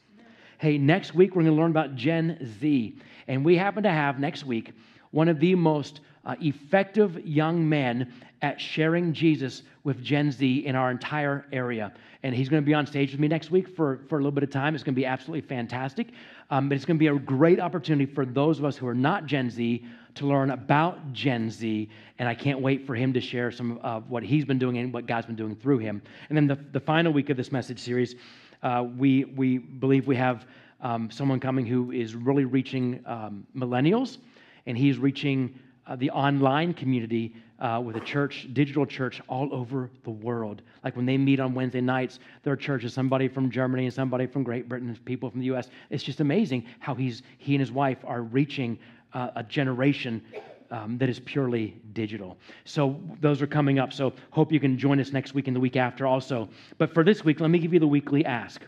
Hey, 0.60 0.78
next 0.78 1.14
week 1.14 1.36
we're 1.36 1.44
going 1.44 1.54
to 1.54 1.62
learn 1.62 1.72
about 1.72 1.96
Gen 1.96 2.58
Z. 2.62 2.98
And 3.28 3.44
we 3.44 3.58
happen 3.58 3.84
to 3.84 3.92
have 3.92 4.18
next 4.18 4.46
week 4.46 4.72
one 5.12 5.28
of 5.28 5.42
the 5.42 5.56
most 5.56 6.00
uh, 6.28 6.36
effective 6.42 7.26
young 7.26 7.68
men 7.68 8.14
at 8.44 8.62
sharing 8.62 9.14
Jesus 9.14 9.64
with 9.84 10.04
Gen 10.04 10.32
Z 10.32 10.66
in 10.66 10.76
our 10.76 10.92
entire 10.92 11.46
area. 11.52 11.92
And 12.22 12.36
he's 12.36 12.50
going 12.50 12.62
to 12.62 12.66
be 12.66 12.74
on 12.74 12.86
stage 12.86 13.12
with 13.12 13.20
me 13.20 13.28
next 13.28 13.50
week 13.50 13.68
for, 13.76 14.02
for 14.10 14.18
a 14.18 14.20
little 14.20 14.32
bit 14.32 14.44
of 14.44 14.52
time. 14.52 14.76
It's 14.76 14.84
going 14.84 14.94
to 14.94 15.00
be 15.00 15.06
absolutely 15.06 15.48
fantastic. 15.48 16.10
Um, 16.50 16.70
but 16.70 16.76
it's 16.76 16.86
going 16.86 16.98
to 16.98 17.00
be 17.00 17.08
a 17.08 17.18
great 17.18 17.60
opportunity 17.60 18.12
for 18.12 18.26
those 18.26 18.60
of 18.60 18.66
us 18.66 18.78
who 18.78 18.88
are 18.88 18.94
not 18.94 19.26
Gen 19.26 19.50
Z 19.50 19.86
to 20.16 20.26
learn 20.26 20.52
about 20.52 21.14
Gen 21.14 21.50
Z. 21.50 21.90
And 22.20 22.28
I 22.28 22.36
can't 22.36 22.60
wait 22.60 22.86
for 22.86 22.96
him 22.96 23.14
to 23.14 23.22
share 23.22 23.52
some 23.52 23.80
of 23.82 24.10
what 24.10 24.24
he's 24.24 24.46
been 24.46 24.60
doing 24.60 24.78
and 24.78 24.94
what 24.94 25.08
God's 25.08 25.28
been 25.28 25.36
doing 25.36 25.56
through 25.56 25.80
him. 25.80 26.02
And 26.30 26.38
then 26.38 26.48
the, 26.48 26.60
the 26.74 26.80
final 26.80 27.14
week 27.14 27.30
of 27.30 27.38
this 27.38 27.52
message 27.52 27.80
series, 27.80 28.16
uh, 28.64 28.86
we, 28.98 29.26
we 29.26 29.60
believe 29.60 30.06
we 30.08 30.16
have 30.18 30.46
um, 30.82 31.10
someone 31.10 31.40
coming 31.40 31.66
who 31.66 31.92
is 31.92 32.14
really 32.16 32.46
reaching 32.46 33.00
um, 33.06 33.48
millennials, 33.56 34.18
and 34.66 34.78
he's 34.78 34.98
reaching 34.98 35.58
uh, 35.88 35.96
the 35.96 36.10
online 36.12 36.74
community 36.74 37.34
uh, 37.60 37.82
with 37.84 37.96
a 37.96 38.00
church, 38.02 38.48
digital 38.54 38.86
church 38.86 39.22
all 39.28 39.54
over 39.54 39.90
the 40.04 40.12
world. 40.12 40.62
Like 40.84 40.96
when 40.96 41.06
they 41.06 41.18
meet 41.18 41.40
on 41.40 41.54
Wednesday 41.54 41.82
nights, 41.82 42.20
their 42.44 42.56
church 42.56 42.84
is 42.84 42.94
somebody 42.94 43.28
from 43.28 43.50
Germany 43.50 43.86
and 43.86 43.94
somebody 43.94 44.28
from 44.28 44.44
Great 44.44 44.70
Britain, 44.70 44.90
and 44.90 45.06
people 45.06 45.30
from 45.30 45.40
the 45.40 45.48
U.S. 45.48 45.70
It's 45.90 46.04
just 46.04 46.20
amazing 46.20 46.66
how 46.80 46.94
he's 46.94 47.24
he 47.38 47.56
and 47.56 47.60
his 47.60 47.72
wife 47.72 47.98
are 48.06 48.22
reaching 48.22 48.78
uh, 49.14 49.30
a 49.36 49.44
generation 49.44 50.22
um, 50.70 50.98
that 50.98 51.10
is 51.10 51.20
purely 51.20 51.80
digital. 51.94 52.38
So 52.66 53.00
those 53.22 53.42
are 53.42 53.48
coming 53.48 53.80
up. 53.80 53.94
So 53.94 54.14
hope 54.32 54.52
you 54.52 54.60
can 54.60 54.78
join 54.78 55.00
us 55.00 55.12
next 55.12 55.34
week 55.34 55.48
and 55.48 55.56
the 55.56 55.60
week 55.60 55.78
after 55.78 56.06
also. 56.06 56.50
But 56.78 56.94
for 56.94 57.04
this 57.04 57.24
week, 57.24 57.40
let 57.40 57.50
me 57.50 57.60
give 57.60 57.74
you 57.74 57.80
the 57.80 57.88
weekly 57.88 58.26
ask. 58.26 58.62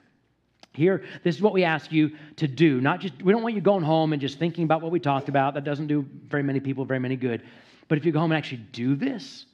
Here, 0.73 1.03
this 1.23 1.35
is 1.35 1.41
what 1.41 1.53
we 1.53 1.63
ask 1.63 1.91
you 1.91 2.11
to 2.37 2.47
do. 2.47 2.79
Not 2.79 2.99
just, 2.99 3.21
we 3.21 3.33
don't 3.33 3.41
want 3.41 3.55
you 3.55 3.61
going 3.61 3.83
home 3.83 4.13
and 4.13 4.21
just 4.21 4.37
thinking 4.37 4.63
about 4.63 4.81
what 4.81 4.91
we 4.91 4.99
talked 4.99 5.27
about. 5.27 5.55
That 5.55 5.63
doesn't 5.63 5.87
do 5.87 6.05
very 6.27 6.43
many 6.43 6.59
people 6.59 6.85
very 6.85 6.99
many 6.99 7.15
good. 7.15 7.43
But 7.87 7.97
if 7.97 8.05
you 8.05 8.11
go 8.11 8.19
home 8.19 8.31
and 8.31 8.37
actually 8.37 8.63
do 8.71 8.95
this, 8.95 9.45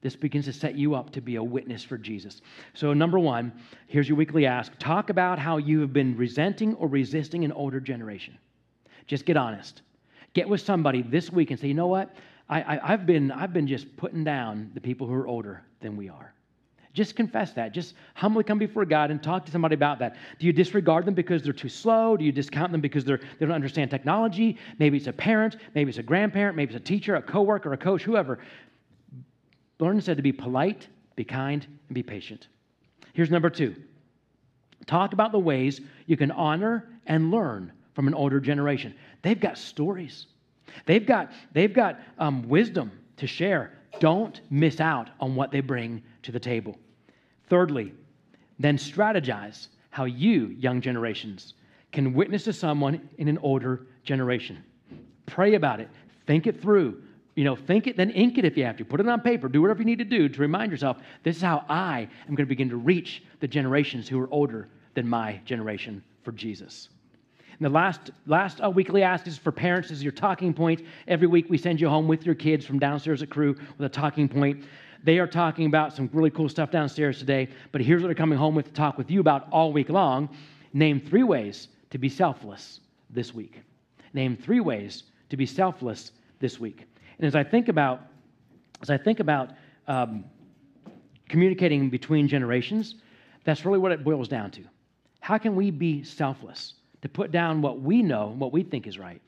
this 0.00 0.16
begins 0.16 0.44
to 0.46 0.52
set 0.52 0.74
you 0.74 0.94
up 0.94 1.10
to 1.10 1.20
be 1.20 1.36
a 1.36 1.42
witness 1.42 1.82
for 1.82 1.98
Jesus. 1.98 2.40
So, 2.72 2.94
number 2.94 3.18
one, 3.18 3.52
here's 3.88 4.08
your 4.08 4.16
weekly 4.16 4.46
ask 4.46 4.72
talk 4.78 5.10
about 5.10 5.38
how 5.38 5.56
you 5.56 5.80
have 5.80 5.92
been 5.92 6.16
resenting 6.16 6.74
or 6.74 6.88
resisting 6.88 7.44
an 7.44 7.52
older 7.52 7.80
generation. 7.80 8.38
Just 9.06 9.26
get 9.26 9.36
honest. 9.36 9.82
Get 10.34 10.48
with 10.48 10.60
somebody 10.60 11.02
this 11.02 11.32
week 11.32 11.50
and 11.50 11.58
say, 11.58 11.68
you 11.68 11.74
know 11.74 11.88
what? 11.88 12.14
I, 12.50 12.80
have 12.82 13.04
been, 13.04 13.30
I've 13.30 13.52
been 13.52 13.66
just 13.66 13.94
putting 13.98 14.24
down 14.24 14.70
the 14.72 14.80
people 14.80 15.06
who 15.06 15.12
are 15.12 15.26
older 15.26 15.62
than 15.80 15.96
we 15.96 16.08
are. 16.08 16.32
Just 16.98 17.14
confess 17.14 17.52
that. 17.52 17.70
Just 17.70 17.94
humbly 18.14 18.42
come 18.42 18.58
before 18.58 18.84
God 18.84 19.12
and 19.12 19.22
talk 19.22 19.46
to 19.46 19.52
somebody 19.52 19.76
about 19.76 20.00
that. 20.00 20.16
Do 20.40 20.46
you 20.46 20.52
disregard 20.52 21.06
them 21.06 21.14
because 21.14 21.44
they're 21.44 21.52
too 21.52 21.68
slow? 21.68 22.16
Do 22.16 22.24
you 22.24 22.32
discount 22.32 22.72
them 22.72 22.80
because 22.80 23.04
they're, 23.04 23.20
they 23.38 23.46
don't 23.46 23.54
understand 23.54 23.88
technology? 23.88 24.58
Maybe 24.80 24.96
it's 24.96 25.06
a 25.06 25.12
parent, 25.12 25.58
maybe 25.76 25.90
it's 25.90 26.00
a 26.00 26.02
grandparent, 26.02 26.56
maybe 26.56 26.74
it's 26.74 26.82
a 26.82 26.84
teacher, 26.84 27.14
a 27.14 27.22
coworker, 27.22 27.72
a 27.72 27.76
coach, 27.76 28.02
whoever. 28.02 28.40
Learn 29.78 30.00
said 30.00 30.16
to 30.16 30.24
be 30.24 30.32
polite, 30.32 30.88
be 31.14 31.22
kind, 31.22 31.64
and 31.86 31.94
be 31.94 32.02
patient. 32.02 32.48
Here's 33.12 33.30
number 33.30 33.48
two 33.48 33.76
talk 34.86 35.12
about 35.12 35.30
the 35.30 35.38
ways 35.38 35.80
you 36.06 36.16
can 36.16 36.32
honor 36.32 36.88
and 37.06 37.30
learn 37.30 37.70
from 37.94 38.08
an 38.08 38.14
older 38.14 38.40
generation. 38.40 38.92
They've 39.22 39.38
got 39.38 39.56
stories, 39.56 40.26
they've 40.84 41.06
got, 41.06 41.30
they've 41.52 41.72
got 41.72 42.00
um, 42.18 42.48
wisdom 42.48 42.90
to 43.18 43.28
share. 43.28 43.74
Don't 44.00 44.40
miss 44.50 44.80
out 44.80 45.10
on 45.20 45.36
what 45.36 45.52
they 45.52 45.60
bring 45.60 46.02
to 46.24 46.32
the 46.32 46.40
table. 46.40 46.76
Thirdly, 47.48 47.92
then 48.58 48.76
strategize 48.76 49.68
how 49.90 50.04
you, 50.04 50.48
young 50.58 50.80
generations, 50.80 51.54
can 51.92 52.12
witness 52.12 52.44
to 52.44 52.52
someone 52.52 53.08
in 53.18 53.28
an 53.28 53.38
older 53.38 53.86
generation. 54.04 54.62
Pray 55.26 55.54
about 55.54 55.80
it, 55.80 55.88
think 56.26 56.46
it 56.46 56.60
through. 56.60 57.02
You 57.34 57.44
know, 57.44 57.54
think 57.54 57.86
it, 57.86 57.96
then 57.96 58.10
ink 58.10 58.36
it 58.36 58.44
if 58.44 58.56
you 58.56 58.64
have 58.64 58.76
to. 58.78 58.84
Put 58.84 58.98
it 58.98 59.08
on 59.08 59.20
paper. 59.20 59.48
Do 59.48 59.62
whatever 59.62 59.78
you 59.78 59.84
need 59.84 59.98
to 59.98 60.04
do 60.04 60.28
to 60.28 60.40
remind 60.40 60.72
yourself 60.72 60.96
this 61.22 61.36
is 61.36 61.42
how 61.42 61.64
I 61.68 62.08
am 62.28 62.34
going 62.34 62.44
to 62.44 62.46
begin 62.46 62.68
to 62.70 62.76
reach 62.76 63.22
the 63.38 63.46
generations 63.46 64.08
who 64.08 64.20
are 64.20 64.28
older 64.32 64.68
than 64.94 65.08
my 65.08 65.40
generation 65.44 66.02
for 66.24 66.32
Jesus. 66.32 66.88
And 67.58 67.64
the 67.64 67.70
last, 67.70 68.10
last 68.26 68.60
uh, 68.60 68.68
weekly 68.70 69.04
ask 69.04 69.26
is 69.28 69.38
for 69.38 69.52
parents 69.52 69.88
this 69.88 69.98
is 69.98 70.04
your 70.04 70.12
talking 70.12 70.52
point. 70.52 70.82
Every 71.06 71.28
week 71.28 71.46
we 71.48 71.58
send 71.58 71.80
you 71.80 71.88
home 71.88 72.08
with 72.08 72.26
your 72.26 72.34
kids 72.34 72.66
from 72.66 72.80
downstairs 72.80 73.22
at 73.22 73.30
Crew 73.30 73.56
with 73.76 73.86
a 73.86 73.88
talking 73.88 74.28
point. 74.28 74.64
They 75.04 75.18
are 75.18 75.26
talking 75.26 75.66
about 75.66 75.94
some 75.94 76.10
really 76.12 76.30
cool 76.30 76.48
stuff 76.48 76.70
downstairs 76.70 77.18
today, 77.18 77.48
but 77.72 77.80
here's 77.80 78.02
what 78.02 78.08
they're 78.08 78.14
coming 78.14 78.38
home 78.38 78.54
with 78.54 78.66
to 78.66 78.72
talk 78.72 78.98
with 78.98 79.10
you 79.10 79.20
about 79.20 79.48
all 79.50 79.72
week 79.72 79.88
long. 79.88 80.28
Name 80.72 81.00
three 81.00 81.22
ways 81.22 81.68
to 81.90 81.98
be 81.98 82.08
selfless 82.08 82.80
this 83.10 83.34
week. 83.34 83.62
Name 84.12 84.36
three 84.36 84.60
ways 84.60 85.04
to 85.30 85.36
be 85.36 85.46
selfless 85.46 86.12
this 86.40 86.58
week. 86.58 86.86
And 87.18 87.26
as 87.26 87.34
I 87.34 87.44
think 87.44 87.68
about, 87.68 88.02
as 88.82 88.90
I 88.90 88.96
think 88.96 89.20
about 89.20 89.50
um, 89.86 90.24
communicating 91.28 91.90
between 91.90 92.28
generations, 92.28 92.96
that's 93.44 93.64
really 93.64 93.78
what 93.78 93.92
it 93.92 94.04
boils 94.04 94.28
down 94.28 94.50
to. 94.52 94.64
How 95.20 95.38
can 95.38 95.54
we 95.56 95.70
be 95.70 96.02
selfless 96.02 96.74
to 97.02 97.08
put 97.08 97.30
down 97.30 97.62
what 97.62 97.80
we 97.80 98.02
know, 98.02 98.34
what 98.38 98.52
we 98.52 98.62
think 98.62 98.86
is 98.86 98.98
right, 98.98 99.20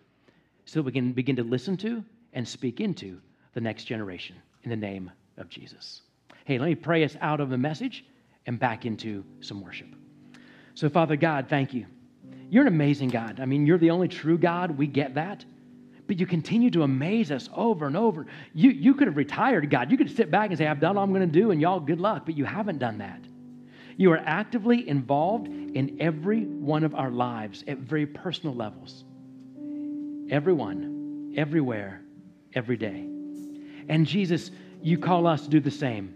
so 0.65 0.81
that 0.81 0.85
we 0.85 0.93
can 0.93 1.13
begin 1.13 1.37
to 1.37 1.45
listen 1.45 1.77
to 1.79 2.05
and 2.33 2.47
speak 2.47 2.81
into 2.81 3.21
the 3.55 3.61
next 3.61 3.85
generation 3.85 4.37
in 4.65 4.71
the 4.71 4.77
name 4.77 5.11
of 5.37 5.49
Jesus? 5.49 6.03
Hey, 6.45 6.59
let 6.59 6.67
me 6.67 6.75
pray 6.75 7.05
us 7.05 7.17
out 7.21 7.41
of 7.41 7.51
the 7.51 7.59
message 7.59 8.05
and 8.47 8.59
back 8.59 8.87
into 8.87 9.25
some 9.41 9.61
worship. 9.61 9.89
So, 10.75 10.89
Father 10.89 11.17
God, 11.17 11.47
thank 11.49 11.75
you. 11.75 11.87
You're 12.49 12.63
an 12.63 12.69
amazing 12.69 13.11
God. 13.11 13.39
I 13.41 13.47
mean, 13.47 13.67
you're 13.67 13.79
the 13.79 13.91
only 13.91 14.09
true 14.09 14.39
God. 14.39 14.77
We 14.77 14.87
get 14.87 15.15
that 15.15 15.45
but 16.11 16.19
you 16.19 16.27
continue 16.27 16.73
to 16.73 16.83
amaze 16.83 17.31
us 17.31 17.49
over 17.55 17.87
and 17.87 17.97
over. 17.97 18.27
You, 18.53 18.71
you 18.71 18.95
could 18.95 19.07
have 19.07 19.17
retired, 19.17 19.71
God. 19.71 19.93
You 19.93 19.97
could 19.97 20.11
sit 20.11 20.29
back 20.29 20.51
and 20.51 20.59
say, 20.59 20.67
I've 20.67 20.81
done 20.81 20.97
all 20.97 21.05
I'm 21.05 21.13
going 21.13 21.21
to 21.21 21.41
do, 21.41 21.53
and 21.53 21.61
y'all, 21.61 21.79
good 21.79 22.01
luck. 22.01 22.27
But 22.27 22.37
you 22.37 22.45
haven't 22.45 22.79
done 22.79 22.99
that. 22.99 23.21
You 23.97 24.11
are 24.11 24.21
actively 24.25 24.89
involved 24.89 25.47
in 25.47 25.99
every 26.01 26.47
one 26.47 26.83
of 26.83 26.97
our 26.97 27.13
lives 27.13 27.63
at 27.69 27.79
very 27.79 28.07
personal 28.07 28.57
levels. 28.57 29.05
Everyone, 30.33 31.33
everywhere, 31.37 32.03
every 32.55 32.77
day. 32.77 33.07
And 33.89 34.05
Jesus, 34.05 34.51
you 34.83 34.99
call 34.99 35.27
us 35.27 35.43
to 35.43 35.51
do 35.51 35.61
the 35.61 35.71
same 35.71 36.15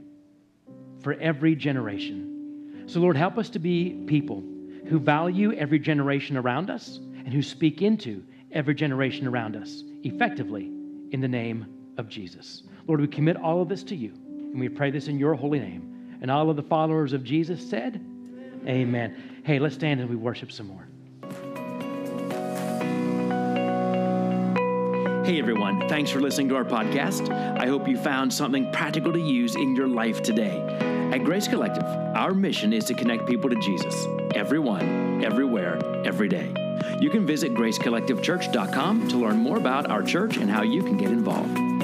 for 1.00 1.14
every 1.14 1.54
generation. 1.54 2.84
So, 2.86 3.00
Lord, 3.00 3.16
help 3.16 3.38
us 3.38 3.48
to 3.50 3.58
be 3.58 4.04
people 4.06 4.42
who 4.86 4.98
value 4.98 5.52
every 5.54 5.78
generation 5.78 6.36
around 6.36 6.70
us 6.70 6.98
and 6.98 7.32
who 7.32 7.42
speak 7.42 7.82
into 7.82 8.22
every 8.52 8.74
generation 8.74 9.26
around 9.26 9.56
us 9.56 9.82
effectively 10.02 10.70
in 11.10 11.20
the 11.20 11.28
name 11.28 11.66
of 11.98 12.08
Jesus. 12.08 12.62
Lord, 12.86 13.00
we 13.00 13.06
commit 13.06 13.36
all 13.36 13.62
of 13.62 13.68
this 13.68 13.82
to 13.84 13.96
you, 13.96 14.12
and 14.12 14.60
we 14.60 14.68
pray 14.68 14.90
this 14.90 15.08
in 15.08 15.18
your 15.18 15.34
holy 15.34 15.58
name. 15.58 16.18
And 16.20 16.30
all 16.30 16.50
of 16.50 16.56
the 16.56 16.62
followers 16.62 17.12
of 17.12 17.24
Jesus 17.24 17.68
said, 17.68 17.96
Amen. 17.96 18.68
Amen. 18.68 19.42
Hey, 19.44 19.58
let's 19.58 19.74
stand 19.74 20.00
and 20.00 20.08
we 20.08 20.16
worship 20.16 20.50
some 20.52 20.68
more. 20.68 20.88
Hey 25.24 25.38
everyone, 25.38 25.88
thanks 25.88 26.10
for 26.10 26.20
listening 26.20 26.50
to 26.50 26.56
our 26.56 26.66
podcast. 26.66 27.30
I 27.58 27.66
hope 27.66 27.88
you 27.88 27.96
found 27.96 28.30
something 28.30 28.70
practical 28.72 29.10
to 29.10 29.18
use 29.18 29.56
in 29.56 29.74
your 29.74 29.88
life 29.88 30.22
today. 30.22 30.60
At 31.14 31.24
Grace 31.24 31.48
Collective, 31.48 31.82
our 32.14 32.34
mission 32.34 32.74
is 32.74 32.84
to 32.84 32.94
connect 32.94 33.26
people 33.26 33.48
to 33.48 33.56
Jesus, 33.56 34.06
everyone, 34.34 35.24
everywhere, 35.24 35.80
every 36.04 36.28
day. 36.28 36.52
You 37.00 37.08
can 37.08 37.24
visit 37.24 37.54
gracecollectivechurch.com 37.54 39.08
to 39.08 39.16
learn 39.16 39.38
more 39.38 39.56
about 39.56 39.90
our 39.90 40.02
church 40.02 40.36
and 40.36 40.50
how 40.50 40.60
you 40.60 40.82
can 40.82 40.98
get 40.98 41.10
involved. 41.10 41.83